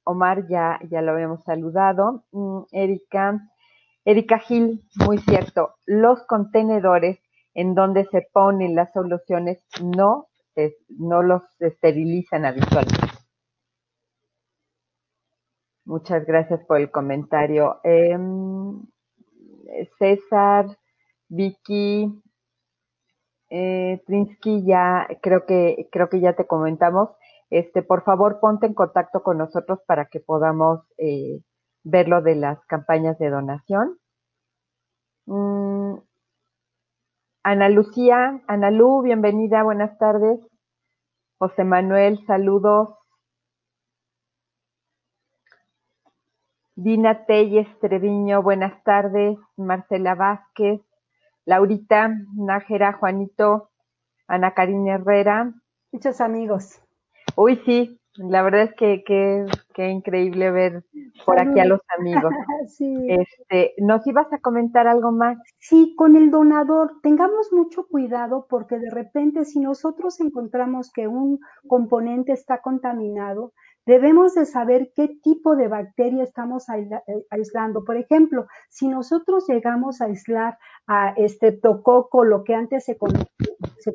Omar 0.03 0.47
ya, 0.47 0.80
ya 0.89 1.01
lo 1.01 1.14
habíamos 1.14 1.43
saludado, 1.43 2.26
mm, 2.32 2.62
Erika, 2.72 3.39
Erika 4.06 4.39
Gil, 4.39 4.84
muy 5.06 5.18
cierto, 5.18 5.76
los 5.86 6.26
contenedores 6.28 7.20
en 7.56 7.74
donde 7.74 8.06
se 8.06 8.28
ponen 8.32 8.76
las 8.76 8.91
soluciones 8.93 9.64
no 9.82 10.28
no 10.89 11.22
los 11.22 11.43
esterilizan 11.60 12.45
habitualmente. 12.45 13.08
Muchas 15.86 16.26
gracias 16.26 16.62
por 16.66 16.80
el 16.80 16.89
comentario. 16.89 17.80
Em, 17.84 18.82
César, 19.99 20.66
Vicky, 21.30 22.24
eh, 23.58 24.01
ya 24.66 25.08
creo 25.22 25.45
que 25.45 25.88
creo 25.91 26.10
que 26.10 26.20
ya 26.20 26.34
te 26.34 26.45
comentamos. 26.45 27.10
Este, 27.49 27.84
por 27.84 28.03
favor, 28.03 28.39
ponte 28.41 28.66
en 28.66 28.74
contacto 28.74 29.24
con 29.24 29.38
nosotros 29.38 29.80
para 29.88 30.06
que 30.06 30.20
podamos 30.20 30.82
eh, 30.97 31.41
ver 31.84 32.10
lo 32.10 32.22
de 32.22 32.36
las 32.36 32.60
campañas 32.66 33.18
de 33.20 33.30
donación. 33.30 33.97
Mm, 35.28 35.95
Ana 37.43 37.70
Lucía, 37.70 38.41
Ana 38.47 38.72
Lu, 38.72 39.01
bienvenida, 39.01 39.64
buenas 39.64 39.97
tardes. 39.99 40.39
José 41.38 41.64
Manuel, 41.64 42.26
saludos. 42.26 42.89
Dina 46.76 47.26
Telles 47.26 47.68
Treviño, 47.80 48.41
buenas 48.41 48.84
tardes. 48.84 49.38
Marcela 49.56 50.16
Vázquez, 50.16 50.82
Laurita 51.46 52.12
Nájera, 52.36 52.93
Juanito, 52.93 53.70
Ana 54.28 54.54
Karina 54.54 54.96
Herrera. 54.96 55.54
Muchos 55.91 56.20
amigos. 56.20 56.82
Uy, 57.36 57.62
sí, 57.66 58.00
la 58.18 58.41
verdad 58.43 58.64
es 58.64 58.74
que, 58.76 59.04
que, 59.74 59.89
increíble 59.89 60.50
ver 60.52 60.84
por 61.26 61.39
aquí 61.39 61.60
a 61.60 61.66
los 61.66 61.82
amigos. 61.98 62.32
sí. 62.68 63.08
Este, 63.10 63.74
¿Nos 63.78 64.08
ibas 64.08 64.32
a 64.32 64.39
comentar 64.39 64.88
algo 64.88 65.12
más? 65.12 65.38
Sí, 65.60 65.93
con 65.98 66.16
el 66.16 66.32
donador, 66.32 66.93
tengamos 67.04 67.52
mucho 67.52 67.86
cuidado 67.88 68.48
porque 68.50 68.80
de 68.80 68.89
repente 68.89 69.46
si 69.46 69.60
nosotros 69.60 70.20
encontramos 70.22 70.91
que 70.91 71.08
un 71.08 71.39
componente 71.68 72.32
está 72.32 72.62
contaminado, 72.62 73.54
debemos 73.86 74.34
de 74.34 74.46
saber 74.46 74.92
qué 74.96 75.08
tipo 75.22 75.56
de 75.56 75.68
bacteria 75.68 76.24
estamos 76.24 76.68
eh, 76.70 76.90
aislando. 77.30 77.84
Por 77.84 77.98
ejemplo, 77.98 78.48
si 78.70 78.88
nosotros 78.88 79.46
llegamos 79.48 80.02
a 80.02 80.06
aislar 80.06 80.58
a 80.88 81.14
Streptococo, 81.18 82.24
lo 82.24 82.44
que 82.44 82.56
antes 82.56 82.86
se 82.86 82.98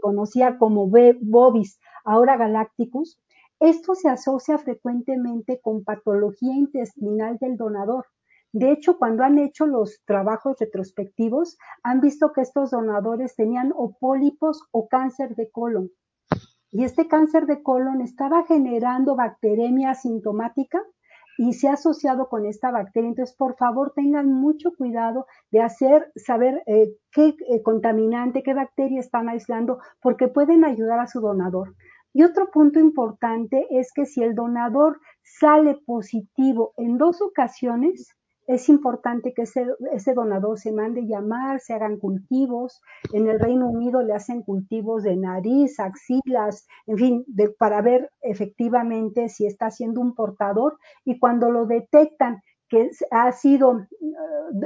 conocía, 0.01 0.59
como 0.59 0.89
Bovis, 0.89 1.79
ahora 2.05 2.37
Galacticus, 2.37 3.21
esto 3.61 3.95
se 3.95 4.09
asocia 4.09 4.57
frecuentemente 4.59 5.61
con 5.61 5.85
patología 5.85 6.55
intestinal 6.55 7.37
del 7.39 7.57
donador. 7.57 8.07
De 8.53 8.73
hecho, 8.73 8.99
cuando 8.99 9.23
han 9.23 9.39
hecho 9.39 9.67
los 9.67 10.01
trabajos 10.07 10.57
retrospectivos, 10.59 11.59
han 11.83 12.01
visto 12.01 12.33
que 12.33 12.41
estos 12.41 12.71
donadores 12.71 13.37
tenían 13.37 13.73
o 13.77 13.97
pólipos 13.99 14.63
o 14.73 14.89
cáncer 14.89 15.37
de 15.37 15.51
colon. 15.51 15.91
Y 16.73 16.85
este 16.85 17.09
cáncer 17.09 17.47
de 17.47 17.63
colon 17.63 18.01
estaba 18.01 18.45
generando 18.45 19.17
bacteremia 19.17 19.91
asintomática 19.91 20.81
y 21.37 21.55
se 21.55 21.69
ha 21.69 21.73
asociado 21.73 22.29
con 22.29 22.47
esta 22.47 22.71
bacteria. 22.71 23.09
Entonces, 23.09 23.35
por 23.35 23.57
favor, 23.57 23.93
tengan 23.95 24.33
mucho 24.33 24.73
cuidado 24.77 25.27
de 25.51 25.63
hacer, 25.63 26.13
saber 26.15 26.63
eh, 26.67 26.93
qué 27.13 27.35
eh, 27.49 27.63
contaminante, 27.63 28.43
qué 28.43 28.55
bacteria 28.55 29.01
están 29.01 29.29
aislando, 29.29 29.79
porque 30.01 30.29
pueden 30.29 30.65
ayudar 30.65 31.01
a 31.01 31.07
su 31.07 31.21
donador. 31.21 31.75
Y 32.13 32.25
otro 32.25 32.51
punto 32.51 32.79
importante 32.79 33.67
es 33.71 33.93
que 33.93 34.05
si 34.05 34.23
el 34.23 34.35
donador 34.35 35.01
sale 35.23 35.79
positivo 35.87 36.75
en 36.77 36.99
dos 36.99 37.23
ocasiones, 37.23 38.15
es 38.51 38.69
importante 38.69 39.33
que 39.33 39.43
ese, 39.43 40.15
donador 40.15 40.59
se 40.59 40.73
mande 40.73 41.07
llamar, 41.07 41.61
se 41.61 41.73
hagan 41.73 41.99
cultivos. 41.99 42.83
En 43.13 43.29
el 43.29 43.39
Reino 43.39 43.69
Unido 43.69 44.03
le 44.03 44.13
hacen 44.13 44.43
cultivos 44.43 45.05
de 45.05 45.17
nariz, 45.17 45.79
axilas, 45.79 46.67
en 46.89 46.99
fin, 46.99 47.25
para 47.59 47.81
ver 47.81 48.11
efectivamente 48.23 49.29
si 49.29 49.47
está 49.47 49.71
siendo 49.71 50.01
un 50.01 50.17
portador. 50.17 50.79
Y 51.05 51.21
cuando 51.21 51.53
lo 51.53 51.67
detectan 51.67 52.43
que 52.69 52.91
ha 53.13 53.31
sido 53.31 53.87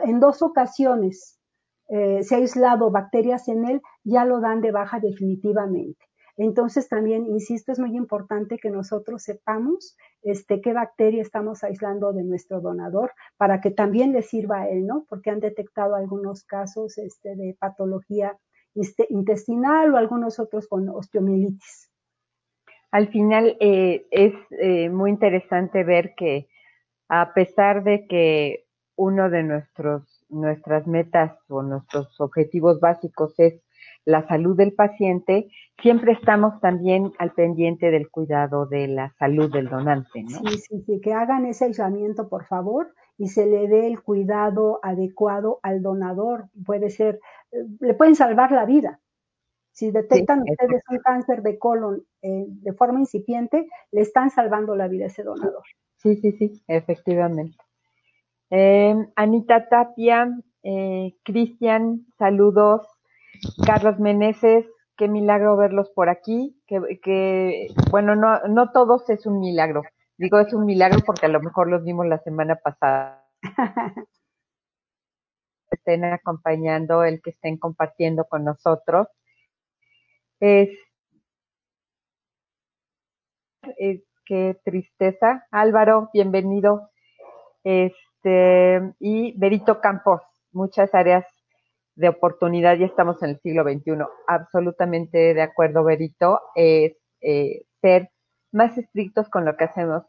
en 0.04 0.18
dos 0.18 0.40
ocasiones, 0.40 1.38
se 1.88 2.34
ha 2.34 2.38
aislado 2.38 2.90
bacterias 2.90 3.48
en 3.48 3.68
él, 3.68 3.82
ya 4.02 4.24
lo 4.24 4.40
dan 4.40 4.62
de 4.62 4.72
baja 4.72 4.98
definitivamente. 4.98 6.02
Entonces 6.36 6.88
también, 6.88 7.26
insisto, 7.26 7.70
es 7.70 7.78
muy 7.78 7.96
importante 7.96 8.58
que 8.58 8.70
nosotros 8.70 9.22
sepamos 9.22 9.96
este, 10.22 10.60
qué 10.60 10.72
bacteria 10.72 11.22
estamos 11.22 11.62
aislando 11.62 12.12
de 12.12 12.24
nuestro 12.24 12.60
donador 12.60 13.12
para 13.36 13.60
que 13.60 13.70
también 13.70 14.12
le 14.12 14.22
sirva 14.22 14.62
a 14.62 14.68
él, 14.68 14.86
¿no? 14.86 15.06
Porque 15.08 15.30
han 15.30 15.40
detectado 15.40 15.94
algunos 15.94 16.44
casos 16.44 16.98
este, 16.98 17.36
de 17.36 17.56
patología 17.58 18.36
este, 18.74 19.06
intestinal 19.10 19.94
o 19.94 19.96
algunos 19.96 20.40
otros 20.40 20.66
con 20.66 20.88
osteomielitis. 20.88 21.90
Al 22.90 23.08
final 23.08 23.56
eh, 23.60 24.06
es 24.10 24.34
eh, 24.50 24.88
muy 24.88 25.10
interesante 25.10 25.84
ver 25.84 26.14
que 26.16 26.48
a 27.08 27.32
pesar 27.32 27.84
de 27.84 28.06
que 28.06 28.66
uno 28.96 29.30
de 29.30 29.42
nuestros, 29.42 30.24
nuestras 30.28 30.86
metas 30.86 31.36
o 31.48 31.62
nuestros 31.62 32.20
objetivos 32.20 32.80
básicos 32.80 33.34
es 33.38 33.63
la 34.04 34.26
salud 34.28 34.56
del 34.56 34.74
paciente, 34.74 35.48
siempre 35.80 36.12
estamos 36.12 36.60
también 36.60 37.12
al 37.18 37.32
pendiente 37.32 37.90
del 37.90 38.10
cuidado 38.10 38.66
de 38.66 38.88
la 38.88 39.14
salud 39.18 39.50
del 39.50 39.68
donante, 39.68 40.22
¿no? 40.22 40.38
Sí, 40.38 40.58
sí, 40.58 40.82
sí, 40.86 41.00
que 41.00 41.12
hagan 41.12 41.46
ese 41.46 41.66
aislamiento, 41.66 42.28
por 42.28 42.44
favor, 42.44 42.92
y 43.16 43.28
se 43.28 43.46
le 43.46 43.68
dé 43.68 43.86
el 43.86 44.02
cuidado 44.02 44.80
adecuado 44.82 45.60
al 45.62 45.82
donador. 45.82 46.48
Puede 46.66 46.90
ser, 46.90 47.20
eh, 47.52 47.64
le 47.80 47.94
pueden 47.94 48.16
salvar 48.16 48.52
la 48.52 48.66
vida. 48.66 49.00
Si 49.72 49.90
detectan 49.90 50.42
ustedes 50.48 50.82
un 50.88 50.98
cáncer 50.98 51.42
de 51.42 51.58
colon 51.58 52.04
eh, 52.22 52.44
de 52.46 52.72
forma 52.74 53.00
incipiente, 53.00 53.66
le 53.90 54.00
están 54.02 54.30
salvando 54.30 54.76
la 54.76 54.86
vida 54.86 55.04
a 55.04 55.08
ese 55.08 55.24
donador. 55.24 55.64
Sí, 55.96 56.16
sí, 56.16 56.32
sí, 56.32 56.62
efectivamente. 56.68 57.56
Eh, 58.50 58.94
Anita 59.16 59.68
Tapia, 59.68 60.30
Cristian, 61.24 62.06
saludos. 62.16 62.93
Carlos 63.66 63.98
Meneses, 63.98 64.66
qué 64.96 65.08
milagro 65.08 65.56
verlos 65.56 65.90
por 65.90 66.08
aquí, 66.08 66.60
que, 66.66 67.68
bueno, 67.90 68.16
no, 68.16 68.40
no 68.48 68.70
todos 68.72 69.08
es 69.10 69.26
un 69.26 69.40
milagro. 69.40 69.82
Digo, 70.16 70.38
es 70.38 70.52
un 70.52 70.64
milagro 70.64 71.00
porque 71.04 71.26
a 71.26 71.30
lo 71.30 71.40
mejor 71.40 71.68
los 71.68 71.82
vimos 71.84 72.06
la 72.06 72.18
semana 72.18 72.56
pasada. 72.56 73.24
estén 75.70 76.04
acompañando, 76.04 77.04
el 77.04 77.20
que 77.20 77.30
estén 77.30 77.58
compartiendo 77.58 78.24
con 78.24 78.44
nosotros. 78.44 79.08
Es, 80.40 80.70
qué 84.26 84.58
tristeza. 84.64 85.46
Álvaro, 85.50 86.10
bienvenido. 86.12 86.90
Este, 87.64 88.94
y 89.00 89.38
Berito 89.38 89.80
Campos, 89.80 90.22
muchas 90.52 90.94
áreas 90.94 91.24
de 91.96 92.08
oportunidad, 92.08 92.76
ya 92.76 92.86
estamos 92.86 93.22
en 93.22 93.30
el 93.30 93.40
siglo 93.40 93.62
XXI. 93.62 94.04
Absolutamente 94.26 95.34
de 95.34 95.42
acuerdo, 95.42 95.84
Berito, 95.84 96.40
es 96.54 96.96
eh, 97.20 97.64
ser 97.80 98.10
más 98.52 98.76
estrictos 98.78 99.28
con 99.28 99.44
lo 99.44 99.56
que 99.56 99.64
hacemos. 99.64 100.04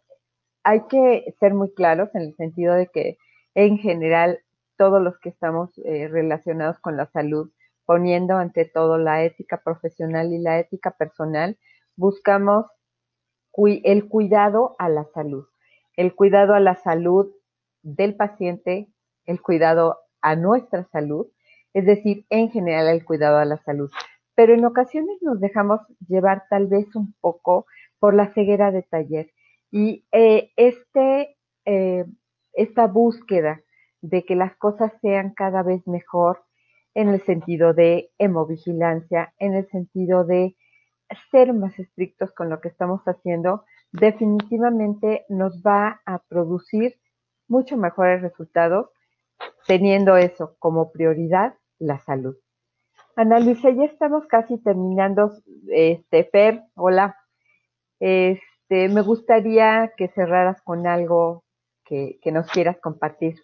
Hay 0.63 0.81
que 0.87 1.35
ser 1.39 1.53
muy 1.53 1.73
claros 1.73 2.09
en 2.15 2.23
el 2.23 2.35
sentido 2.35 2.73
de 2.73 2.87
que 2.87 3.17
en 3.53 3.77
general 3.77 4.39
todos 4.77 5.01
los 5.01 5.17
que 5.19 5.29
estamos 5.29 5.69
eh, 5.85 6.07
relacionados 6.07 6.79
con 6.79 6.97
la 6.97 7.05
salud, 7.07 7.51
poniendo 7.85 8.35
ante 8.35 8.65
todo 8.65 8.97
la 8.97 9.23
ética 9.23 9.61
profesional 9.63 10.33
y 10.33 10.39
la 10.39 10.59
ética 10.59 10.91
personal, 10.91 11.57
buscamos 11.95 12.65
el 13.83 14.09
cuidado 14.09 14.75
a 14.79 14.89
la 14.89 15.05
salud, 15.13 15.45
el 15.95 16.13
cuidado 16.13 16.55
a 16.55 16.59
la 16.59 16.75
salud 16.75 17.31
del 17.83 18.15
paciente, 18.15 18.89
el 19.25 19.41
cuidado 19.41 19.99
a 20.21 20.35
nuestra 20.35 20.83
salud 20.91 21.27
es 21.75 21.85
decir, 21.85 22.25
en 22.29 22.49
general 22.51 22.87
el 22.87 23.03
cuidado 23.03 23.37
a 23.37 23.43
la 23.43 23.57
salud. 23.57 23.91
Pero 24.33 24.53
en 24.53 24.63
ocasiones 24.63 25.17
nos 25.21 25.41
dejamos 25.41 25.81
llevar 26.07 26.43
tal 26.49 26.67
vez 26.67 26.95
un 26.95 27.13
poco 27.19 27.65
por 27.99 28.13
la 28.13 28.33
ceguera 28.33 28.71
de 28.71 28.81
taller 28.83 29.29
y 29.71 30.05
eh, 30.13 30.51
este, 30.55 31.35
eh, 31.65 32.05
esta 32.53 32.87
búsqueda 32.87 33.59
de 34.01 34.23
que 34.23 34.35
las 34.35 34.55
cosas 34.55 34.93
sean 35.01 35.33
cada 35.33 35.63
vez 35.63 35.85
mejor 35.85 36.45
en 36.93 37.09
el 37.09 37.21
sentido 37.25 37.73
de 37.73 38.09
hemovigilancia, 38.19 39.33
en 39.37 39.53
el 39.53 39.67
sentido 39.69 40.23
de 40.23 40.55
ser 41.29 41.53
más 41.53 41.77
estrictos 41.77 42.31
con 42.31 42.49
lo 42.49 42.61
que 42.61 42.69
estamos 42.69 43.01
haciendo, 43.03 43.65
definitivamente 43.91 45.25
nos 45.27 45.61
va 45.61 46.01
a 46.05 46.19
producir 46.19 46.95
mucho 47.49 47.75
mejores 47.75 48.21
resultados 48.21 48.87
teniendo 49.67 50.15
eso 50.15 50.55
como 50.59 50.93
prioridad 50.93 51.55
la 51.79 51.99
salud. 51.99 52.35
Ana 53.15 53.39
Luisa, 53.39 53.69
ya 53.71 53.85
estamos 53.85 54.27
casi 54.27 54.57
terminando. 54.57 55.31
Este, 55.67 56.25
Fer, 56.25 56.63
hola. 56.75 57.15
Este, 57.99 58.89
me 58.89 59.01
gustaría 59.01 59.93
que 59.95 60.09
cerraras 60.09 60.61
con 60.61 60.85
algo 60.85 61.43
que, 61.85 62.19
nos 62.33 62.47
quieras 62.47 62.77
compartir. 62.81 63.35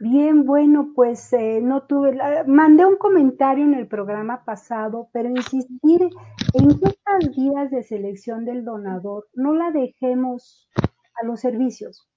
Bien, 0.00 0.44
bueno, 0.44 0.92
pues 0.94 1.32
eh, 1.32 1.60
no 1.60 1.82
tuve, 1.82 2.16
mandé 2.46 2.86
un 2.86 2.96
comentario 2.96 3.64
en 3.64 3.74
el 3.74 3.88
programa 3.88 4.44
pasado, 4.44 5.08
pero 5.12 5.28
insistir 5.28 6.08
en 6.54 6.68
que 6.78 6.86
estas 6.86 7.36
días 7.36 7.70
de 7.70 7.82
selección 7.82 8.44
del 8.44 8.64
donador 8.64 9.28
no 9.34 9.54
la 9.54 9.70
dejemos 9.72 10.70
a 11.20 11.26
los 11.26 11.40
servicios 11.40 12.08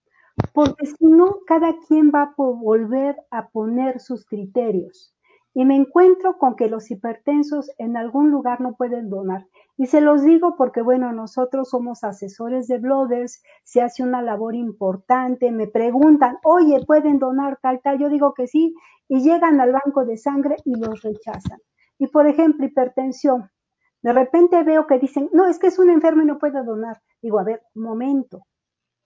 porque 0.54 0.86
si 0.86 1.06
no, 1.06 1.40
cada 1.46 1.76
quien 1.88 2.12
va 2.14 2.24
a 2.24 2.34
volver 2.38 3.16
a 3.32 3.50
poner 3.50 4.00
sus 4.00 4.26
criterios. 4.26 5.14
Y 5.54 5.66
me 5.66 5.76
encuentro 5.76 6.38
con 6.38 6.56
que 6.56 6.70
los 6.70 6.90
hipertensos 6.92 7.72
en 7.78 7.98
algún 7.98 8.32
lugar 8.32 8.62
no 8.62 8.76
pueden 8.76 9.10
donar. 9.10 9.48
Y 9.78 9.88
se 9.88 10.00
los 10.00 10.24
digo 10.24 10.56
porque, 10.58 10.82
bueno, 10.82 11.12
nosotros 11.12 11.70
somos 11.70 12.06
asesores 12.06 12.68
de 12.68 12.78
blooders, 12.78 13.44
se 13.66 13.82
hace 13.82 14.02
una 14.02 14.22
labor 14.22 14.56
importante, 14.56 15.52
me 15.52 15.68
preguntan, 15.68 16.38
oye, 16.44 16.86
¿pueden 16.86 17.20
donar 17.20 17.60
tal, 17.62 17.82
tal? 17.82 18.00
Yo 18.00 18.10
digo 18.10 18.34
que 18.34 18.48
sí, 18.48 18.74
y 19.10 19.22
llegan 19.22 19.60
al 19.60 19.74
banco 19.74 20.06
de 20.06 20.18
sangre 20.18 20.56
y 20.64 20.76
los 20.76 21.02
rechazan. 21.02 21.60
Y, 21.98 22.08
por 22.08 22.28
ejemplo, 22.28 22.66
hipertensión. 22.66 23.50
De 24.02 24.14
repente 24.14 24.64
veo 24.64 24.88
que 24.88 25.00
dicen, 25.00 25.30
no, 25.34 25.48
es 25.48 25.60
que 25.60 25.68
es 25.68 25.78
un 25.80 25.90
enfermo 25.90 26.24
y 26.24 26.26
no 26.26 26.40
puede 26.40 26.64
donar. 26.64 27.02
Digo, 27.22 27.40
a 27.40 27.44
ver, 27.44 27.62
un 27.76 27.84
momento, 27.84 28.44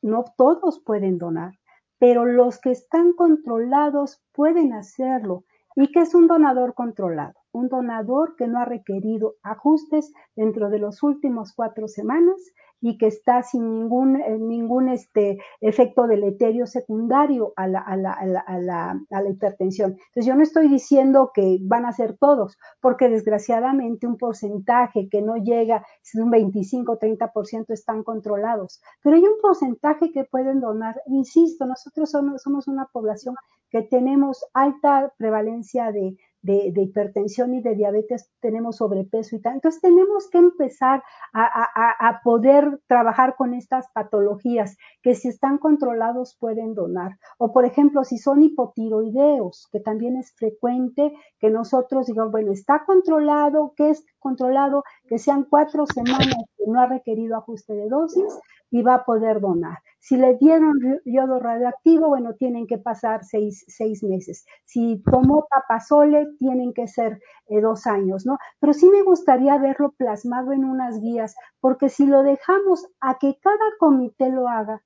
no 0.06 0.24
todos 0.38 0.80
pueden 0.80 1.18
donar, 1.18 1.54
pero 1.98 2.26
los 2.26 2.60
que 2.60 2.72
están 2.72 3.14
controlados 3.14 4.22
pueden 4.34 4.74
hacerlo. 4.74 5.46
¿Y 5.76 5.92
qué 5.92 6.02
es 6.02 6.14
un 6.14 6.28
donador 6.28 6.74
controlado? 6.74 7.34
Un 7.52 7.70
donador 7.70 8.36
que 8.36 8.48
no 8.48 8.60
ha 8.60 8.66
requerido 8.66 9.36
ajustes 9.42 10.14
dentro 10.36 10.70
de 10.70 10.80
los 10.80 11.02
últimos 11.04 11.54
cuatro 11.54 11.88
semanas 11.88 12.36
y 12.82 12.98
que 12.98 13.08
está 13.08 13.44
sin 13.44 13.70
ningún, 13.72 14.22
eh, 14.22 14.38
ningún 14.38 14.90
este, 14.90 15.38
efecto 15.62 16.08
deleterio 16.08 16.68
secundario 16.68 17.54
a 17.56 17.68
la, 17.68 17.80
a, 17.80 17.98
la, 17.98 18.12
a, 18.14 18.26
la, 18.26 18.40
a, 18.40 18.60
la, 18.60 19.02
a 19.12 19.22
la 19.22 19.30
hipertensión. 19.30 19.92
Entonces 19.92 20.26
yo 20.26 20.36
no 20.36 20.44
estoy 20.44 20.68
diciendo 20.68 21.32
que 21.34 21.58
van 21.62 21.86
a 21.86 21.94
ser 21.94 22.18
todos, 22.18 22.58
porque 22.82 23.10
desgraciadamente 23.10 24.08
un 24.08 24.18
porcentaje 24.18 25.08
que 25.10 25.22
no 25.22 25.38
llega, 25.38 25.86
es 26.04 26.16
un 26.16 26.30
25 26.30 27.00
30% 27.00 27.66
están 27.70 28.04
controlados, 28.04 28.82
pero 29.02 29.16
hay 29.16 29.24
un 29.24 29.40
porcentaje 29.42 30.12
que 30.12 30.24
pueden 30.26 30.60
donar. 30.60 31.02
Insisto, 31.08 31.66
nosotros 31.66 32.10
somos, 32.10 32.42
somos 32.42 32.68
una 32.68 32.86
población 32.92 33.36
que 33.70 33.82
tenemos 33.82 34.46
alta 34.54 35.14
prevalencia 35.18 35.92
de, 35.92 36.16
de, 36.46 36.82
hipertensión 36.82 37.54
y 37.54 37.62
de 37.62 37.76
diabetes, 37.76 38.30
tenemos 38.40 38.78
sobrepeso 38.78 39.36
y 39.36 39.42
tal. 39.42 39.56
Entonces 39.56 39.82
tenemos 39.82 40.30
que 40.30 40.38
empezar 40.38 41.04
a, 41.34 42.22
poder 42.24 42.80
trabajar 42.88 43.36
con 43.36 43.54
estas 43.54 43.88
patologías 43.94 44.78
que 45.02 45.16
si 45.16 45.28
están 45.28 45.58
controlados 45.58 46.38
pueden 46.40 46.74
donar. 46.74 47.18
O 47.38 47.52
por 47.52 47.66
ejemplo, 47.66 48.04
si 48.04 48.18
son 48.18 48.44
hipotiroideos, 48.44 49.68
que 49.72 49.80
también 49.80 50.18
es 50.18 50.34
frecuente 50.36 51.14
que 51.40 51.50
nosotros 51.50 52.08
digamos, 52.08 52.32
bueno, 52.32 52.52
está 52.52 52.84
controlado, 52.86 53.74
¿qué 53.76 53.90
es 53.90 54.06
controlado? 54.20 54.84
Que 55.08 55.18
sean 55.18 55.46
cuatro 55.50 55.86
semanas 55.88 56.36
que 56.58 56.66
no 56.68 56.80
ha 56.80 56.88
requerido 56.88 57.38
ajuste 57.38 57.74
de 57.74 57.90
dosis 57.90 58.40
y 58.72 58.82
va 58.82 58.96
a 58.96 59.06
poder 59.06 59.40
donar. 59.40 59.80
Si 60.06 60.18
le 60.18 60.36
dieron 60.38 60.80
yodo 61.04 61.40
radioactivo, 61.40 62.10
bueno, 62.10 62.36
tienen 62.36 62.68
que 62.68 62.78
pasar 62.78 63.24
seis, 63.24 63.66
seis 63.68 64.04
meses. 64.04 64.46
Si 64.64 65.02
tomó 65.02 65.48
tapasole, 65.50 66.28
tienen 66.38 66.76
que 66.76 66.88
ser 66.88 67.20
eh, 67.48 67.60
dos 67.60 67.88
años, 67.88 68.24
¿no? 68.24 68.38
Pero 68.60 68.74
sí 68.74 68.88
me 68.88 69.02
gustaría 69.02 69.58
verlo 69.58 69.96
plasmado 69.98 70.52
en 70.52 70.64
unas 70.64 71.02
guías, 71.02 71.36
porque 71.60 71.90
si 71.90 72.06
lo 72.06 72.22
dejamos 72.22 72.86
a 73.02 73.18
que 73.18 73.40
cada 73.42 73.66
comité 73.80 74.30
lo 74.30 74.48
haga, 74.48 74.84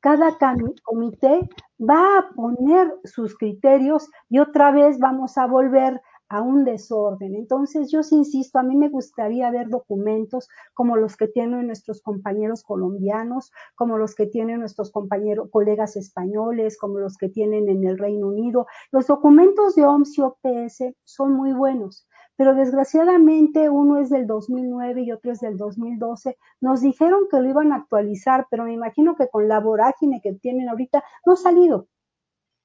cada 0.00 0.36
comité 0.84 1.48
va 1.78 2.18
a 2.18 2.28
poner 2.34 2.92
sus 3.04 3.38
criterios 3.38 4.10
y 4.28 4.40
otra 4.40 4.72
vez 4.72 4.98
vamos 4.98 5.38
a 5.38 5.46
volver 5.46 6.02
a 6.30 6.40
un 6.40 6.64
desorden. 6.64 7.34
Entonces, 7.34 7.90
yo 7.90 8.00
insisto, 8.12 8.58
a 8.60 8.62
mí 8.62 8.76
me 8.76 8.88
gustaría 8.88 9.50
ver 9.50 9.68
documentos 9.68 10.48
como 10.74 10.96
los 10.96 11.16
que 11.16 11.26
tienen 11.26 11.66
nuestros 11.66 12.00
compañeros 12.02 12.62
colombianos, 12.62 13.50
como 13.74 13.98
los 13.98 14.14
que 14.14 14.26
tienen 14.26 14.60
nuestros 14.60 14.92
compañeros, 14.92 15.48
colegas 15.50 15.96
españoles, 15.96 16.78
como 16.78 17.00
los 17.00 17.18
que 17.18 17.28
tienen 17.28 17.68
en 17.68 17.84
el 17.84 17.98
Reino 17.98 18.28
Unido. 18.28 18.66
Los 18.92 19.08
documentos 19.08 19.74
de 19.74 19.84
OMS 19.84 20.18
y 20.18 20.22
OPS 20.22 20.94
son 21.04 21.34
muy 21.34 21.52
buenos, 21.52 22.06
pero 22.36 22.54
desgraciadamente 22.54 23.68
uno 23.68 23.98
es 23.98 24.08
del 24.08 24.28
2009 24.28 25.02
y 25.02 25.10
otro 25.10 25.32
es 25.32 25.40
del 25.40 25.56
2012. 25.56 26.38
Nos 26.60 26.80
dijeron 26.80 27.24
que 27.28 27.40
lo 27.40 27.48
iban 27.50 27.72
a 27.72 27.76
actualizar, 27.76 28.46
pero 28.48 28.64
me 28.64 28.72
imagino 28.72 29.16
que 29.16 29.28
con 29.28 29.48
la 29.48 29.58
vorágine 29.58 30.20
que 30.22 30.34
tienen 30.34 30.68
ahorita 30.68 31.02
no 31.26 31.32
ha 31.32 31.36
salido. 31.36 31.88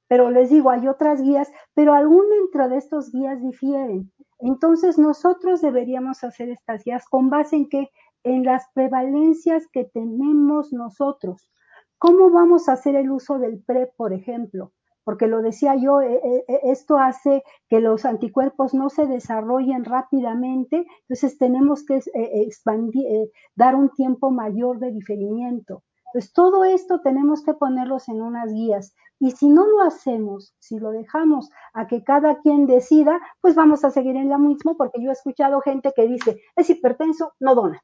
Pero 0.08 0.30
les 0.30 0.50
digo, 0.50 0.70
hay 0.70 0.88
otras 0.88 1.22
guías, 1.22 1.52
pero 1.74 1.94
algún 1.94 2.30
dentro 2.30 2.70
de 2.70 2.78
estos 2.78 3.12
guías 3.12 3.42
difieren. 3.42 4.12
Entonces 4.40 4.98
nosotros 4.98 5.62
deberíamos 5.62 6.24
hacer 6.24 6.50
estas 6.50 6.84
guías 6.84 7.06
con 7.10 7.30
base 7.30 7.56
en 7.56 7.70
qué? 7.70 7.90
En 8.24 8.44
las 8.44 8.66
prevalencias 8.74 9.68
que 9.72 9.86
tenemos 9.86 10.74
nosotros. 10.74 11.50
¿Cómo 11.98 12.30
vamos 12.30 12.68
a 12.68 12.74
hacer 12.74 12.96
el 12.96 13.10
uso 13.10 13.40
del 13.40 13.64
PrEP, 13.64 13.96
por 13.96 14.14
ejemplo? 14.14 14.74
Porque 15.04 15.28
lo 15.28 15.42
decía 15.42 15.76
yo, 15.76 16.02
eh, 16.02 16.20
eh, 16.24 16.46
eh, 16.48 16.60
esto 16.64 16.98
hace 16.98 17.44
que 17.70 17.80
los 17.80 18.06
anticuerpos 18.06 18.74
no 18.74 18.90
se 18.90 19.06
desarrollen 19.06 19.86
rápidamente, 19.86 20.86
entonces 21.02 21.38
tenemos 21.38 21.86
que 21.86 22.02
expandir, 22.14 23.32
dar 23.56 23.76
un 23.76 23.90
tiempo 23.90 24.32
mayor 24.32 24.80
de 24.80 24.92
diferimiento. 24.92 25.84
Pues 26.16 26.32
todo 26.32 26.64
esto 26.64 27.02
tenemos 27.02 27.44
que 27.44 27.54
ponerlos 27.54 28.08
en 28.08 28.22
unas 28.22 28.54
guías. 28.54 28.96
Y 29.20 29.32
si 29.32 29.50
no 29.50 29.68
lo 29.68 29.82
hacemos, 29.82 30.56
si 30.60 30.80
lo 30.80 30.92
dejamos 30.92 31.50
a 31.74 31.88
que 31.88 32.06
cada 32.06 32.40
quien 32.40 32.68
decida, 32.68 33.20
pues 33.42 33.54
vamos 33.54 33.84
a 33.84 33.92
seguir 33.92 34.16
en 34.16 34.30
la 34.30 34.38
misma, 34.38 34.76
porque 34.78 35.04
yo 35.04 35.10
he 35.10 35.12
escuchado 35.12 35.60
gente 35.60 35.92
que 35.94 36.08
dice, 36.08 36.40
es 36.56 36.70
hipertenso, 36.70 37.34
no 37.42 37.54
dona. 37.54 37.84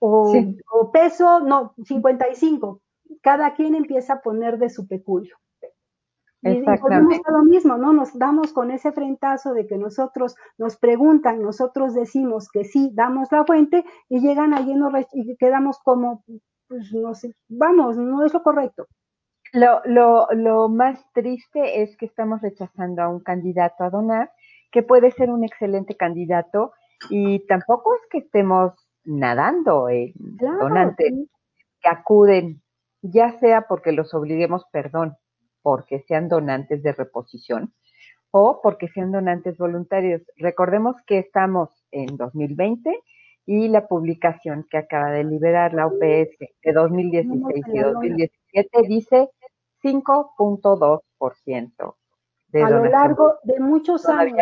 O, 0.00 0.34
o 0.72 0.90
peso, 0.90 1.38
no, 1.38 1.74
55. 1.84 2.80
Cada 3.22 3.54
quien 3.54 3.76
empieza 3.76 4.14
a 4.14 4.20
poner 4.20 4.58
de 4.58 4.70
su 4.70 4.88
peculio. 4.88 5.36
Y 6.42 6.60
volvemos 6.60 7.20
a 7.24 7.30
lo 7.30 7.44
mismo, 7.44 7.76
¿no? 7.76 7.92
Nos 7.92 8.18
damos 8.18 8.52
con 8.52 8.72
ese 8.72 8.90
frentazo 8.90 9.54
de 9.54 9.68
que 9.68 9.78
nosotros 9.78 10.34
nos 10.56 10.76
preguntan, 10.76 11.40
nosotros 11.40 11.94
decimos 11.94 12.48
que 12.48 12.64
sí, 12.64 12.90
damos 12.94 13.30
la 13.30 13.44
fuente 13.44 13.84
y 14.08 14.18
llegan 14.18 14.54
allí 14.54 14.74
y 15.12 15.36
quedamos 15.36 15.78
como, 15.84 16.24
pues 16.68 16.92
no 16.92 17.14
sé, 17.14 17.34
vamos, 17.48 17.96
no 17.96 18.24
es 18.24 18.32
lo 18.32 18.42
correcto. 18.42 18.86
Lo, 19.52 19.80
lo, 19.86 20.28
lo 20.32 20.68
más 20.68 21.00
triste 21.14 21.82
es 21.82 21.96
que 21.96 22.06
estamos 22.06 22.42
rechazando 22.42 23.02
a 23.02 23.08
un 23.08 23.20
candidato 23.20 23.82
a 23.84 23.90
donar, 23.90 24.30
que 24.70 24.82
puede 24.82 25.10
ser 25.12 25.30
un 25.30 25.44
excelente 25.44 25.96
candidato, 25.96 26.72
y 27.10 27.46
tampoco 27.46 27.94
es 27.94 28.02
que 28.10 28.18
estemos 28.18 28.72
nadando 29.04 29.88
en 29.88 30.12
donantes 30.60 31.14
que 31.80 31.88
acuden, 31.88 32.62
ya 33.00 33.38
sea 33.38 33.62
porque 33.62 33.92
los 33.92 34.12
obliguemos, 34.12 34.64
perdón, 34.70 35.16
porque 35.62 36.04
sean 36.06 36.28
donantes 36.28 36.82
de 36.82 36.92
reposición 36.92 37.72
o 38.30 38.60
porque 38.62 38.88
sean 38.88 39.12
donantes 39.12 39.56
voluntarios. 39.56 40.22
Recordemos 40.36 40.96
que 41.06 41.18
estamos 41.18 41.70
en 41.90 42.16
2020 42.16 43.02
y 43.50 43.68
la 43.68 43.88
publicación 43.88 44.66
que 44.70 44.76
acaba 44.76 45.10
de 45.10 45.24
liberar 45.24 45.72
la 45.72 45.86
UPS 45.86 46.36
de 46.62 46.72
2016 46.74 47.64
y 47.72 47.78
2017 47.78 48.82
dice 48.86 49.30
5.2%. 49.82 51.94
A 52.62 52.70
lo 52.70 52.84
largo 52.84 53.36
de 53.44 53.58
muchos 53.58 54.06
años, 54.06 54.36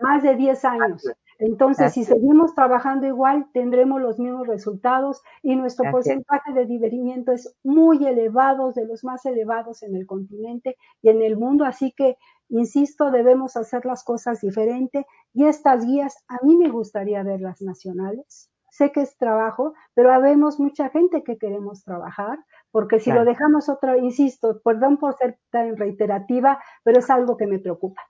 más 0.00 0.24
de 0.24 0.34
10 0.34 0.64
años. 0.64 1.04
Entonces, 1.40 1.92
si 1.94 2.04
seguimos 2.04 2.54
trabajando 2.54 3.06
igual, 3.06 3.46
tendremos 3.52 4.00
los 4.00 4.18
mismos 4.18 4.46
resultados 4.46 5.22
y 5.42 5.56
nuestro 5.56 5.90
porcentaje 5.90 6.52
de 6.52 6.66
diverimiento 6.66 7.32
es 7.32 7.56
muy 7.64 8.06
elevado, 8.06 8.72
de 8.72 8.86
los 8.86 9.02
más 9.02 9.26
elevados 9.26 9.82
en 9.82 9.96
el 9.96 10.06
continente 10.06 10.76
y 11.02 11.08
en 11.08 11.22
el 11.22 11.36
mundo. 11.36 11.64
Así 11.64 11.92
que 11.96 12.16
Insisto, 12.50 13.12
debemos 13.12 13.56
hacer 13.56 13.86
las 13.86 14.02
cosas 14.02 14.40
diferente 14.40 15.06
y 15.32 15.46
estas 15.46 15.86
guías 15.86 16.16
a 16.26 16.44
mí 16.44 16.56
me 16.56 16.68
gustaría 16.68 17.22
verlas 17.22 17.62
nacionales. 17.62 18.50
Sé 18.70 18.90
que 18.90 19.02
es 19.02 19.16
trabajo, 19.16 19.74
pero 19.94 20.12
habemos 20.12 20.58
mucha 20.58 20.88
gente 20.90 21.22
que 21.22 21.38
queremos 21.38 21.84
trabajar, 21.84 22.40
porque 22.72 22.98
si 22.98 23.12
lo 23.12 23.24
dejamos 23.24 23.68
otra, 23.68 23.98
insisto, 23.98 24.60
perdón 24.64 24.96
por 24.96 25.16
ser 25.16 25.38
tan 25.50 25.76
reiterativa, 25.76 26.60
pero 26.82 26.98
es 26.98 27.08
algo 27.08 27.36
que 27.36 27.46
me 27.46 27.60
preocupa. 27.60 28.02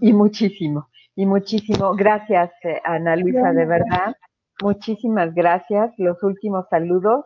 Y 0.00 0.12
muchísimo, 0.12 0.88
y 1.16 1.26
muchísimo. 1.26 1.94
Gracias, 1.94 2.50
eh, 2.64 2.80
Ana 2.84 3.16
Luisa, 3.16 3.52
de 3.52 3.66
verdad. 3.66 4.14
Muchísimas 4.62 5.34
gracias. 5.34 5.92
Los 5.98 6.22
últimos 6.22 6.66
saludos. 6.68 7.24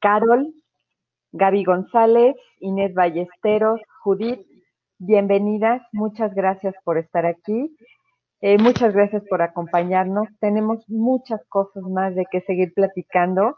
Carol, 0.00 0.52
Gaby 1.32 1.64
González, 1.64 2.36
Inés 2.60 2.94
Ballesteros, 2.94 3.80
Judith, 4.02 4.46
bienvenidas, 4.98 5.82
muchas 5.92 6.34
gracias 6.34 6.74
por 6.84 6.98
estar 6.98 7.26
aquí, 7.26 7.74
eh, 8.40 8.58
muchas 8.58 8.92
gracias 8.92 9.22
por 9.28 9.42
acompañarnos. 9.42 10.28
Tenemos 10.38 10.84
muchas 10.88 11.40
cosas 11.48 11.82
más 11.84 12.14
de 12.14 12.26
que 12.30 12.42
seguir 12.42 12.74
platicando. 12.74 13.56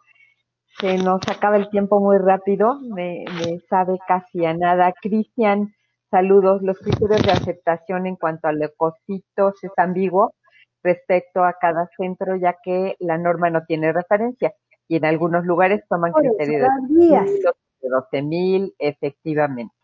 Se 0.78 0.96
nos 0.98 1.20
acaba 1.28 1.56
el 1.56 1.68
tiempo 1.70 1.98
muy 2.00 2.18
rápido, 2.18 2.78
me, 2.80 3.24
sabe 3.68 3.98
casi 4.06 4.44
a 4.44 4.54
nada. 4.54 4.94
Cristian, 5.02 5.74
saludos. 6.16 6.62
Los 6.62 6.78
criterios 6.78 7.22
de 7.22 7.32
aceptación 7.32 8.06
en 8.06 8.16
cuanto 8.16 8.48
a 8.48 8.52
leucocitos 8.52 9.62
es 9.62 9.70
ambiguo 9.76 10.34
respecto 10.82 11.44
a 11.44 11.52
cada 11.60 11.90
centro, 11.94 12.36
ya 12.36 12.56
que 12.64 12.96
la 13.00 13.18
norma 13.18 13.50
no 13.50 13.64
tiene 13.66 13.92
referencia 13.92 14.54
y 14.88 14.96
en 14.96 15.04
algunos 15.04 15.44
lugares 15.44 15.84
toman 15.90 16.12
criterios 16.12 16.68
de 16.88 17.88
12.000, 17.88 18.74
efectivamente. 18.78 19.74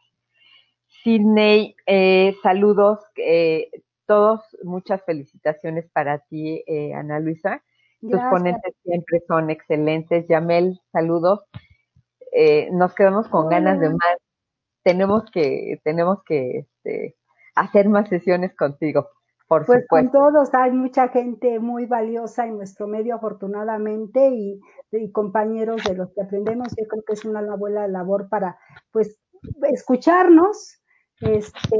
Sidney, 1.03 1.77
eh, 1.87 2.35
saludos, 2.43 3.01
eh, 3.17 3.71
todos, 4.07 4.41
muchas 4.63 5.05
felicitaciones 5.05 5.91
para 5.93 6.19
ti, 6.19 6.65
eh, 6.67 6.95
Ana 6.95 7.21
Luisa. 7.21 7.63
Tus 8.01 8.21
ponentes 8.31 8.75
siempre 8.83 9.21
son 9.29 9.51
excelentes. 9.51 10.27
Yamel, 10.29 10.81
saludos. 10.93 11.41
Eh, 12.33 12.71
nos 12.73 12.95
quedamos 12.95 13.29
con 13.29 13.49
ganas 13.49 13.79
de 13.79 13.91
más. 13.91 14.17
Tenemos 14.83 15.25
que, 15.31 15.81
tenemos 15.85 16.23
que 16.25 16.61
este, 16.61 17.17
hacer 17.55 17.89
más 17.89 18.09
sesiones 18.09 18.55
contigo. 18.57 19.09
Por 19.49 19.67
pues 19.67 19.83
supuesto. 19.83 20.19
con 20.19 20.33
todos, 20.33 20.55
hay 20.55 20.73
mucha 20.73 21.09
gente 21.09 21.59
muy 21.59 21.87
valiosa 21.87 22.47
en 22.47 22.57
nuestro 22.57 22.87
medio, 22.87 23.15
afortunadamente, 23.15 24.31
y, 24.31 24.61
y 24.93 25.13
compañeros 25.13 25.85
de 25.85 25.95
los 25.95 26.13
que 26.15 26.23
aprendemos. 26.23 26.69
Yo 26.69 26.87
creo 26.89 27.03
que 27.07 27.13
es 27.13 27.25
una 27.25 27.43
buena 27.57 27.87
labor 27.87 28.29
para, 28.29 28.59
pues, 28.91 29.19
escucharnos, 29.71 30.81
este, 31.21 31.77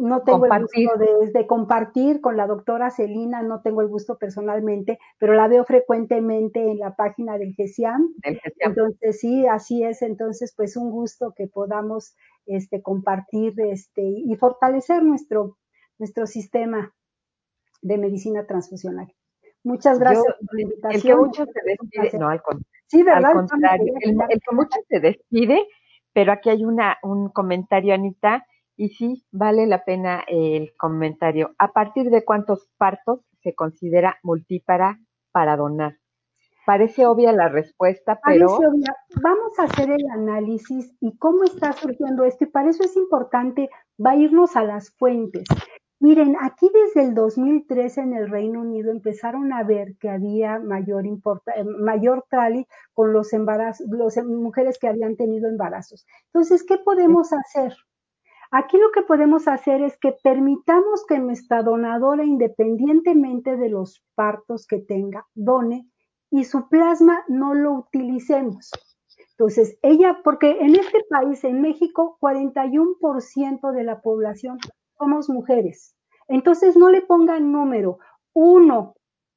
no 0.00 0.22
tengo 0.22 0.46
el 0.46 0.62
gusto 0.62 0.96
de, 1.32 1.46
compartir 1.46 2.20
con 2.20 2.36
la 2.36 2.46
doctora 2.46 2.90
Celina, 2.90 3.42
no 3.42 3.60
tengo 3.62 3.82
el 3.82 3.88
gusto 3.88 4.18
personalmente, 4.18 4.98
pero 5.18 5.34
la 5.34 5.48
veo 5.48 5.64
frecuentemente 5.64 6.70
en 6.70 6.78
la 6.78 6.96
página 6.96 7.38
del 7.38 7.54
GESIAM. 7.54 8.14
Entonces, 8.58 9.20
sí, 9.20 9.46
así 9.46 9.84
es. 9.84 10.02
Entonces, 10.02 10.54
pues 10.56 10.76
un 10.76 10.90
gusto 10.90 11.34
que 11.36 11.46
podamos 11.46 12.14
este, 12.46 12.82
compartir 12.82 13.54
este, 13.60 14.02
y 14.02 14.34
fortalecer 14.36 15.02
nuestro, 15.02 15.58
nuestro 15.98 16.26
sistema 16.26 16.94
de 17.82 17.98
medicina 17.98 18.46
transfusional. 18.46 19.12
Muchas 19.64 19.98
gracias 19.98 20.24
por 20.24 20.54
la 20.54 20.62
invitación. 20.62 20.94
El 20.94 21.02
que 21.02 21.16
mucho 21.16 21.44
se 21.44 21.60
despide, 21.64 22.18
no, 22.18 22.28
al, 22.28 22.40
sí, 22.86 23.02
¿verdad? 23.02 23.32
contrario, 23.34 23.92
el, 24.00 24.16
el 24.28 24.40
que 24.40 24.54
mucho 24.54 24.78
se 24.88 25.00
despide 25.00 25.66
pero 26.18 26.32
aquí 26.32 26.50
hay 26.50 26.64
una, 26.64 26.98
un 27.04 27.28
comentario, 27.28 27.94
Anita, 27.94 28.44
y 28.78 28.90
sí, 28.90 29.24
vale 29.32 29.66
la 29.66 29.84
pena 29.84 30.22
el 30.28 30.72
comentario. 30.76 31.54
¿A 31.58 31.72
partir 31.72 32.10
de 32.10 32.24
cuántos 32.24 32.70
partos 32.78 33.20
se 33.42 33.52
considera 33.54 34.18
multípara 34.22 35.00
para 35.32 35.56
donar? 35.56 35.98
Parece 36.64 37.04
obvia 37.04 37.32
la 37.32 37.48
respuesta, 37.48 38.20
pero... 38.24 38.46
Parece 38.46 38.66
obvia. 38.68 38.96
Vamos 39.20 39.58
a 39.58 39.64
hacer 39.64 39.90
el 39.90 40.08
análisis 40.12 40.94
y 41.00 41.18
cómo 41.18 41.42
está 41.42 41.72
surgiendo 41.72 42.24
esto, 42.24 42.44
y 42.44 42.48
para 42.48 42.70
eso 42.70 42.84
es 42.84 42.96
importante 42.96 43.68
va 44.04 44.12
a 44.12 44.16
irnos 44.16 44.54
a 44.54 44.62
las 44.62 44.92
fuentes. 44.92 45.44
Miren, 46.00 46.36
aquí 46.40 46.70
desde 46.72 47.08
el 47.08 47.14
2013 47.16 48.02
en 48.02 48.14
el 48.14 48.30
Reino 48.30 48.60
Unido 48.60 48.92
empezaron 48.92 49.52
a 49.52 49.64
ver 49.64 49.96
que 49.98 50.08
había 50.08 50.60
mayor, 50.60 51.04
eh, 51.04 51.64
mayor 51.64 52.24
trali 52.30 52.68
con 52.92 53.12
los 53.12 53.32
embarazos, 53.32 53.88
las 53.90 54.16
em, 54.16 54.28
mujeres 54.28 54.78
que 54.78 54.86
habían 54.86 55.16
tenido 55.16 55.48
embarazos. 55.48 56.06
Entonces, 56.26 56.64
¿qué 56.64 56.78
podemos 56.78 57.32
hacer? 57.32 57.74
Aquí 58.50 58.78
lo 58.78 58.90
que 58.92 59.02
podemos 59.02 59.46
hacer 59.46 59.82
es 59.82 59.98
que 59.98 60.16
permitamos 60.22 61.04
que 61.06 61.18
nuestra 61.18 61.62
donadora, 61.62 62.24
independientemente 62.24 63.56
de 63.56 63.68
los 63.68 64.02
partos 64.14 64.66
que 64.66 64.78
tenga, 64.78 65.26
done 65.34 65.88
y 66.30 66.44
su 66.44 66.68
plasma 66.68 67.22
no 67.28 67.54
lo 67.54 67.72
utilicemos. 67.72 68.70
Entonces, 69.32 69.78
ella, 69.82 70.20
porque 70.24 70.58
en 70.60 70.76
este 70.76 71.04
país, 71.10 71.44
en 71.44 71.60
México, 71.60 72.16
41% 72.20 73.72
de 73.72 73.84
la 73.84 74.00
población 74.00 74.58
somos 74.98 75.28
mujeres. 75.28 75.94
Entonces 76.26 76.76
no 76.76 76.90
le 76.90 77.02
pongan 77.02 77.52
número. 77.52 77.98
Uno, 78.32 78.94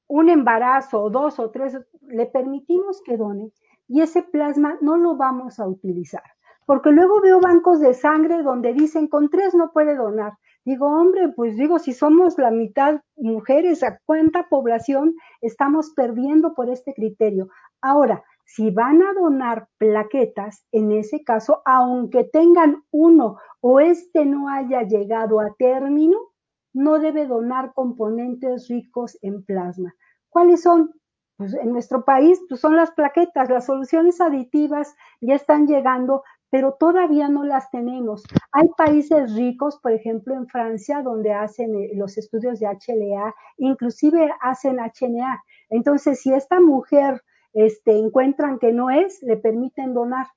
un 0.07 0.29
embarazo, 0.29 1.09
dos 1.09 1.39
o 1.39 1.51
tres, 1.51 1.77
le 2.01 2.25
permitimos 2.25 3.01
que 3.03 3.17
done 3.17 3.51
y 3.87 4.01
ese 4.01 4.23
plasma 4.23 4.77
no 4.81 4.97
lo 4.97 5.15
vamos 5.15 5.59
a 5.59 5.67
utilizar. 5.67 6.23
Porque 6.65 6.91
luego 6.91 7.21
veo 7.21 7.39
bancos 7.39 7.79
de 7.79 7.93
sangre 7.93 8.43
donde 8.43 8.73
dicen 8.73 9.07
con 9.07 9.29
tres 9.29 9.53
no 9.53 9.71
puede 9.71 9.95
donar. 9.95 10.33
Digo, 10.63 10.87
hombre, 10.87 11.29
pues 11.29 11.57
digo, 11.57 11.79
si 11.79 11.91
somos 11.91 12.37
la 12.37 12.51
mitad 12.51 13.01
mujeres, 13.15 13.81
¿a 13.83 13.99
cuánta 14.05 14.47
población 14.47 15.15
estamos 15.41 15.91
perdiendo 15.95 16.53
por 16.53 16.69
este 16.69 16.93
criterio? 16.93 17.49
Ahora, 17.81 18.23
si 18.45 18.69
van 18.69 19.01
a 19.01 19.13
donar 19.13 19.67
plaquetas, 19.77 20.63
en 20.71 20.91
ese 20.91 21.23
caso, 21.23 21.61
aunque 21.65 22.25
tengan 22.25 22.83
uno 22.91 23.37
o 23.61 23.79
este 23.79 24.25
no 24.25 24.49
haya 24.49 24.83
llegado 24.83 25.39
a 25.39 25.53
término, 25.57 26.17
no 26.73 26.99
debe 26.99 27.25
donar 27.25 27.73
componentes 27.73 28.67
ricos 28.67 29.17
en 29.21 29.43
plasma. 29.43 29.95
¿Cuáles 30.29 30.61
son? 30.61 30.91
Pues 31.37 31.53
en 31.53 31.71
nuestro 31.71 32.05
país 32.05 32.39
pues 32.47 32.61
son 32.61 32.75
las 32.75 32.91
plaquetas, 32.91 33.49
las 33.49 33.65
soluciones 33.65 34.21
aditivas 34.21 34.95
ya 35.21 35.35
están 35.35 35.65
llegando, 35.65 36.23
pero 36.51 36.73
todavía 36.73 37.29
no 37.29 37.43
las 37.43 37.71
tenemos. 37.71 38.23
Hay 38.51 38.67
países 38.77 39.33
ricos, 39.33 39.79
por 39.79 39.93
ejemplo 39.93 40.35
en 40.35 40.47
Francia, 40.47 41.01
donde 41.01 41.33
hacen 41.33 41.73
eh, 41.75 41.91
los 41.95 42.17
estudios 42.17 42.59
de 42.59 42.67
HLA, 42.67 43.33
inclusive 43.57 44.29
hacen 44.41 44.77
HNA. 44.77 45.43
Entonces, 45.69 46.19
si 46.19 46.33
esta 46.33 46.59
mujer 46.59 47.21
este, 47.53 47.97
encuentran 47.97 48.59
que 48.59 48.73
no 48.73 48.89
es, 48.89 49.23
le 49.23 49.37
permiten 49.37 49.93
donar. 49.93 50.27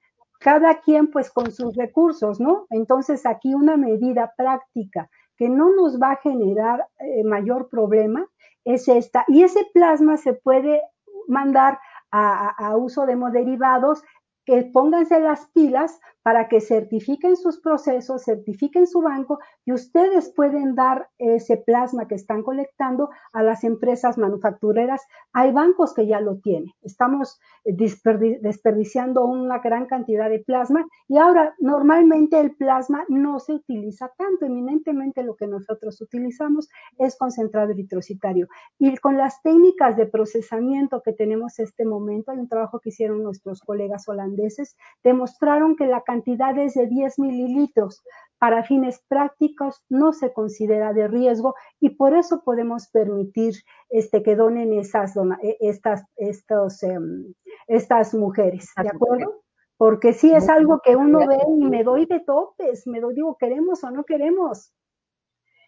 Cada 0.41 0.81
quien 0.81 1.11
pues 1.11 1.31
con 1.31 1.51
sus 1.51 1.75
recursos, 1.77 2.39
¿no? 2.39 2.67
Entonces 2.71 3.25
aquí 3.25 3.55
una 3.55 3.77
medida 3.77 4.35
práctica 4.37 5.09
que 5.37 5.49
no 5.49 5.75
nos 5.75 6.01
va 6.01 6.13
a 6.13 6.17
generar 6.17 6.87
eh, 6.99 7.25
mayor 7.25 7.69
problema 7.69 8.27
es 8.65 8.89
esta. 8.89 9.25
Y 9.27 9.43
ese 9.43 9.67
plasma 9.73 10.17
se 10.17 10.35
puede 10.35 10.83
mandar 11.29 11.79
a, 12.11 12.51
a 12.51 12.77
uso 12.77 13.07
de 13.07 13.15
hemoderivados 13.15 14.03
que 14.45 14.63
pónganse 14.63 15.21
las 15.21 15.47
pilas 15.49 16.01
para 16.25 16.49
que 16.49 16.63
certifiquen 16.63 17.37
sus 17.37 17.61
procesos, 17.61 18.25
certifiquen 18.25 18.87
su 18.87 19.03
banco 19.03 19.41
y 19.67 19.73
ustedes 19.73 20.33
pueden 20.35 20.75
dar 20.75 21.11
ese 21.19 21.59
plasma 21.59 22.09
que 22.09 22.15
están 22.15 22.43
colectando 22.43 23.11
a 23.35 23.43
las 23.43 23.63
empresas 23.63 24.17
manufactureras. 24.17 25.03
Hay 25.35 25.53
bancos 25.53 25.93
que 25.93 26.07
ya 26.07 26.21
lo 26.21 26.39
tienen. 26.39 26.73
Estamos 26.83 27.39
desperdiciando 27.67 29.27
una 29.27 29.59
gran 29.59 29.85
cantidad 29.85 30.31
de 30.31 30.39
plasma 30.39 30.87
y 31.09 31.19
ahora 31.19 31.55
normalmente 31.59 32.41
el 32.41 32.57
plasma 32.57 33.05
no 33.09 33.39
se 33.39 33.53
utiliza 33.53 34.11
tanto. 34.17 34.47
Eminentemente 34.47 35.23
lo 35.23 35.37
que 35.37 35.47
nosotros 35.47 36.01
utilizamos 36.01 36.71
es 36.99 37.17
concentrado 37.19 37.73
eritrocitario. 37.73 38.49
Y 38.79 38.97
con 38.97 39.19
las 39.19 39.43
técnicas 39.43 39.99
de 39.99 40.07
procesamiento 40.07 41.03
que 41.03 41.13
tenemos 41.13 41.59
en 41.59 41.67
este 41.67 41.85
momento, 41.85 42.33
hay 42.33 42.39
un 42.39 42.49
trabajo 42.49 42.81
que 42.81 42.89
hicieron 42.89 43.23
nuestros 43.23 43.61
colegas 43.61 44.09
holandeses, 44.09 44.75
demostraron 45.03 45.77
que 45.77 45.87
la 45.87 46.01
cantidades 46.15 46.75
de 46.75 46.87
10 46.87 47.19
mililitros 47.19 48.03
para 48.39 48.63
fines 48.63 49.03
prácticos 49.09 49.83
no 49.89 50.13
se 50.13 50.33
considera 50.33 50.93
de 50.93 51.09
riesgo 51.09 51.55
y 51.81 51.91
por 51.91 52.15
eso 52.15 52.43
podemos 52.45 52.89
permitir 52.89 53.55
este, 53.91 54.23
que 54.23 54.37
donen 54.37 54.73
esas, 54.75 55.17
e, 55.43 55.57
estas, 55.61 56.05
estos, 56.17 56.83
em, 56.85 57.35
estas 57.67 58.15
mujeres, 58.15 58.71
¿de 58.81 58.89
acuerdo? 58.89 59.43
Porque 59.77 60.13
sí 60.13 60.33
es 60.33 60.49
algo 60.49 60.81
que 60.85 60.95
uno 60.95 61.27
ve 61.27 61.39
y 61.59 61.65
me 61.65 61.83
doy 61.83 62.07
de 62.07 62.21
topes, 62.21 62.87
me 62.87 63.01
doy, 63.01 63.15
digo, 63.15 63.37
¿queremos 63.37 63.83
o 63.83 63.91
no 63.91 64.05
queremos? 64.05 64.73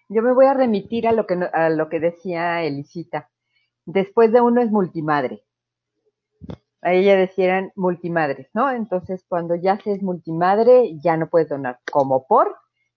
Yo 0.08 0.22
me 0.22 0.32
voy 0.32 0.46
a 0.46 0.54
remitir 0.54 1.08
a 1.08 1.12
lo 1.12 1.26
que, 1.26 1.34
a 1.34 1.70
lo 1.70 1.88
que 1.88 1.98
decía 1.98 2.62
Elisita. 2.62 3.28
Después 3.84 4.30
de 4.32 4.40
uno 4.40 4.60
es 4.62 4.70
multimadre 4.70 5.45
a 6.86 6.92
ella 6.92 7.16
decían 7.16 7.72
multimadres, 7.74 8.48
¿no? 8.54 8.70
Entonces, 8.70 9.24
cuando 9.28 9.56
ya 9.56 9.76
se 9.76 9.90
es 9.90 10.02
multimadre, 10.04 10.96
ya 11.00 11.16
no 11.16 11.28
puedes 11.28 11.48
donar, 11.48 11.80
como 11.90 12.28
por, 12.28 12.54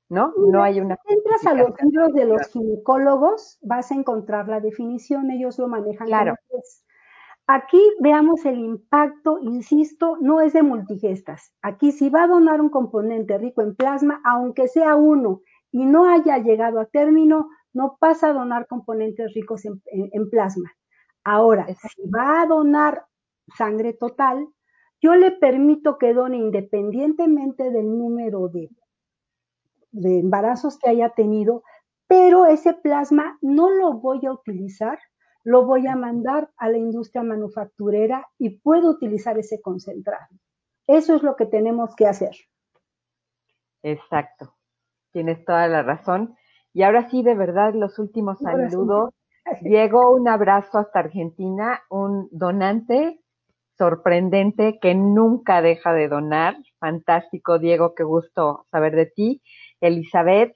¿no? 0.09 0.31
no 0.37 0.61
hay 0.61 0.79
una. 0.79 0.95
Entras 1.07 1.47
a 1.47 1.55
los 1.55 1.71
libros 1.81 2.13
de 2.13 2.25
los 2.25 2.47
ginecólogos, 2.49 3.57
vas 3.63 3.91
a 3.91 3.95
encontrar 3.95 4.47
la 4.47 4.59
definición, 4.59 5.31
ellos 5.31 5.57
lo 5.57 5.67
manejan. 5.67 6.05
Claro. 6.05 6.35
Aquí 7.47 7.81
veamos 7.99 8.45
el 8.45 8.59
impacto, 8.59 9.39
insisto, 9.41 10.17
no 10.21 10.39
es 10.39 10.53
de 10.53 10.61
multigestas. 10.61 11.51
Aquí 11.63 11.91
si 11.91 12.11
va 12.11 12.25
a 12.25 12.27
donar 12.27 12.61
un 12.61 12.69
componente 12.69 13.39
rico 13.39 13.63
en 13.63 13.75
plasma, 13.75 14.21
aunque 14.23 14.67
sea 14.67 14.95
uno 14.95 15.41
y 15.71 15.83
no 15.85 16.07
haya 16.07 16.37
llegado 16.37 16.79
a 16.79 16.85
término, 16.85 17.49
no 17.73 17.97
pasa 17.99 18.27
a 18.27 18.33
donar 18.33 18.67
componentes 18.67 19.33
ricos 19.33 19.65
en, 19.65 19.81
en 19.91 20.29
plasma. 20.29 20.71
Ahora, 21.23 21.65
si 21.67 22.07
va 22.07 22.43
a 22.43 22.45
donar 22.45 23.08
sangre 23.57 23.93
total, 23.93 24.47
yo 25.01 25.15
le 25.15 25.31
permito 25.31 25.97
que 25.97 26.13
done 26.13 26.37
independientemente 26.37 27.71
del 27.71 27.97
número 27.97 28.49
de, 28.49 28.69
de 29.91 30.19
embarazos 30.19 30.77
que 30.77 30.89
haya 30.89 31.09
tenido, 31.09 31.63
pero 32.07 32.45
ese 32.45 32.73
plasma 32.73 33.37
no 33.41 33.69
lo 33.69 33.93
voy 33.93 34.25
a 34.25 34.33
utilizar, 34.33 34.99
lo 35.43 35.65
voy 35.65 35.87
a 35.87 35.95
mandar 35.95 36.49
a 36.57 36.69
la 36.69 36.77
industria 36.77 37.23
manufacturera 37.23 38.27
y 38.37 38.59
puedo 38.59 38.89
utilizar 38.89 39.37
ese 39.37 39.61
concentrado. 39.61 40.27
Eso 40.87 41.15
es 41.15 41.23
lo 41.23 41.35
que 41.35 41.45
tenemos 41.45 41.95
que 41.95 42.07
hacer. 42.07 42.35
Exacto, 43.83 44.55
tienes 45.11 45.45
toda 45.45 45.67
la 45.67 45.83
razón. 45.83 46.35
Y 46.73 46.83
ahora 46.83 47.09
sí, 47.09 47.23
de 47.23 47.35
verdad, 47.35 47.73
los 47.73 47.99
últimos 47.99 48.39
saludos. 48.39 49.13
Llegó 49.61 50.11
un 50.11 50.27
abrazo 50.27 50.77
hasta 50.77 50.99
Argentina, 50.99 51.81
un 51.89 52.27
donante 52.31 53.18
sorprendente 53.79 54.77
que 54.81 54.93
nunca 54.93 55.61
deja 55.61 55.93
de 55.93 56.09
donar. 56.09 56.57
Fantástico, 56.79 57.59
Diego, 57.59 57.95
qué 57.95 58.03
gusto 58.03 58.65
saber 58.69 58.93
de 58.93 59.05
ti. 59.05 59.41
Elizabeth, 59.79 60.55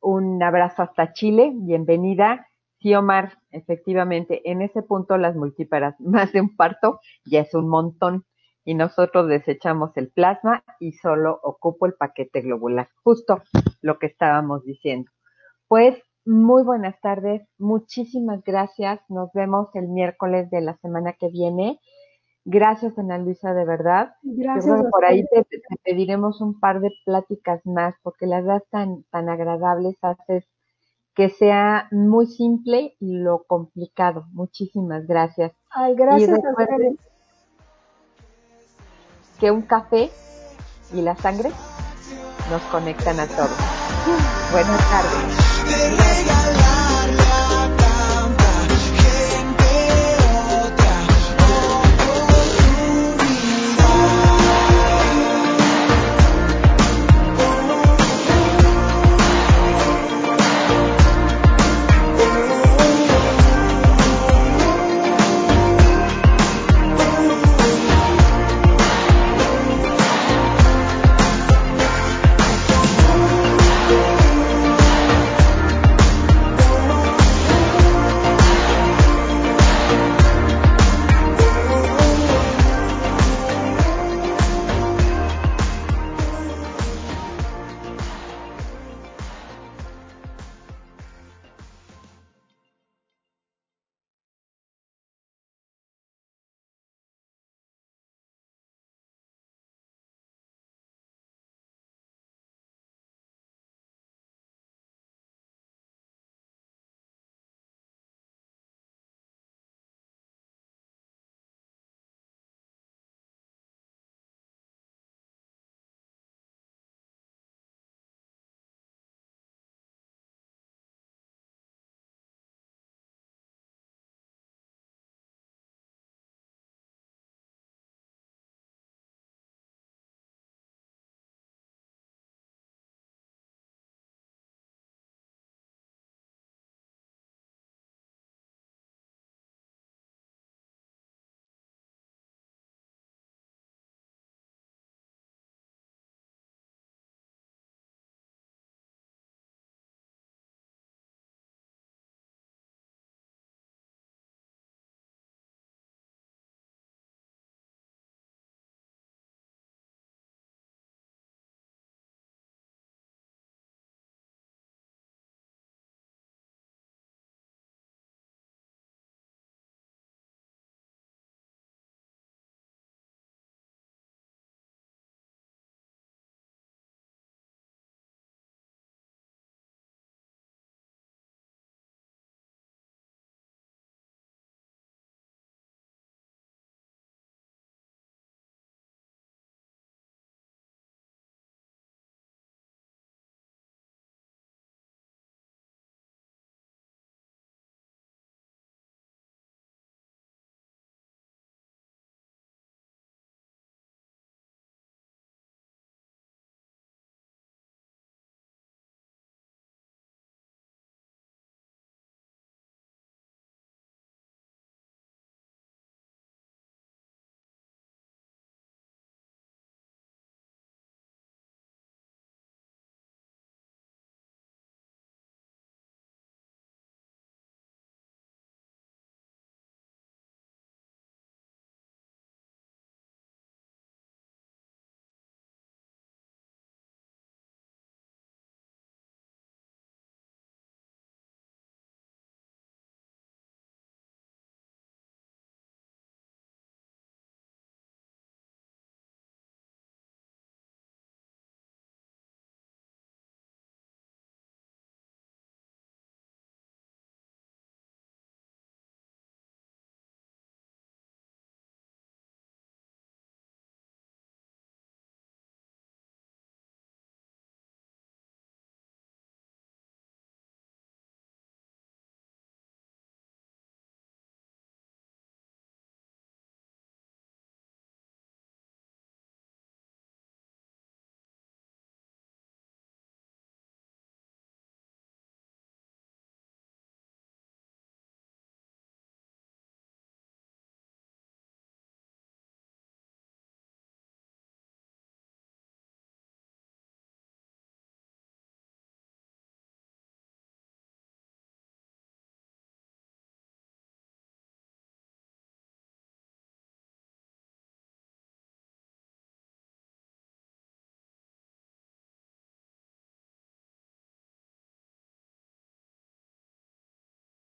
un 0.00 0.40
abrazo 0.42 0.82
hasta 0.82 1.14
Chile, 1.14 1.52
bienvenida. 1.54 2.46
Sí, 2.78 2.94
Omar, 2.94 3.38
efectivamente, 3.50 4.42
en 4.50 4.60
ese 4.60 4.82
punto 4.82 5.16
las 5.16 5.34
multíparas, 5.36 5.98
más 6.00 6.32
de 6.32 6.42
un 6.42 6.54
parto, 6.54 7.00
ya 7.24 7.40
es 7.40 7.54
un 7.54 7.68
montón. 7.68 8.24
Y 8.62 8.74
nosotros 8.74 9.26
desechamos 9.26 9.96
el 9.96 10.10
plasma 10.10 10.62
y 10.78 10.92
solo 10.92 11.40
ocupo 11.42 11.86
el 11.86 11.94
paquete 11.94 12.42
globular, 12.42 12.90
justo 13.02 13.42
lo 13.80 13.98
que 13.98 14.06
estábamos 14.06 14.64
diciendo. 14.64 15.10
Pues 15.66 15.96
muy 16.26 16.62
buenas 16.62 17.00
tardes, 17.00 17.40
muchísimas 17.56 18.44
gracias. 18.44 19.00
Nos 19.08 19.32
vemos 19.32 19.74
el 19.74 19.88
miércoles 19.88 20.50
de 20.50 20.60
la 20.60 20.76
semana 20.76 21.14
que 21.14 21.28
viene 21.28 21.80
Gracias, 22.52 22.98
Ana 22.98 23.16
Luisa, 23.16 23.54
de 23.54 23.64
verdad. 23.64 24.14
Gracias. 24.22 24.82
por 24.90 25.04
ahí 25.04 25.24
te, 25.26 25.46
pediremos 25.84 26.40
un 26.40 26.58
par 26.58 26.80
de 26.80 26.90
pláticas 27.04 27.64
más, 27.64 27.94
porque 28.02 28.26
las 28.26 28.44
das 28.44 28.64
tan, 28.70 29.04
tan 29.12 29.28
agradables, 29.28 29.96
haces 30.02 30.48
que 31.14 31.30
sea 31.30 31.86
muy 31.92 32.26
simple 32.26 32.96
y 32.98 33.18
lo 33.18 33.44
complicado. 33.44 34.26
Muchísimas 34.32 35.06
gracias. 35.06 35.52
Ay, 35.70 35.94
gracias 35.94 36.44
a 36.44 36.50
ustedes. 36.50 36.94
Que 39.38 39.52
un 39.52 39.62
café 39.62 40.10
y 40.92 41.02
la 41.02 41.14
sangre 41.14 41.50
nos 42.50 42.62
conectan 42.62 43.20
a 43.20 43.26
todos. 43.26 43.56
Buenas 44.50 44.90
tardes. 44.90 46.59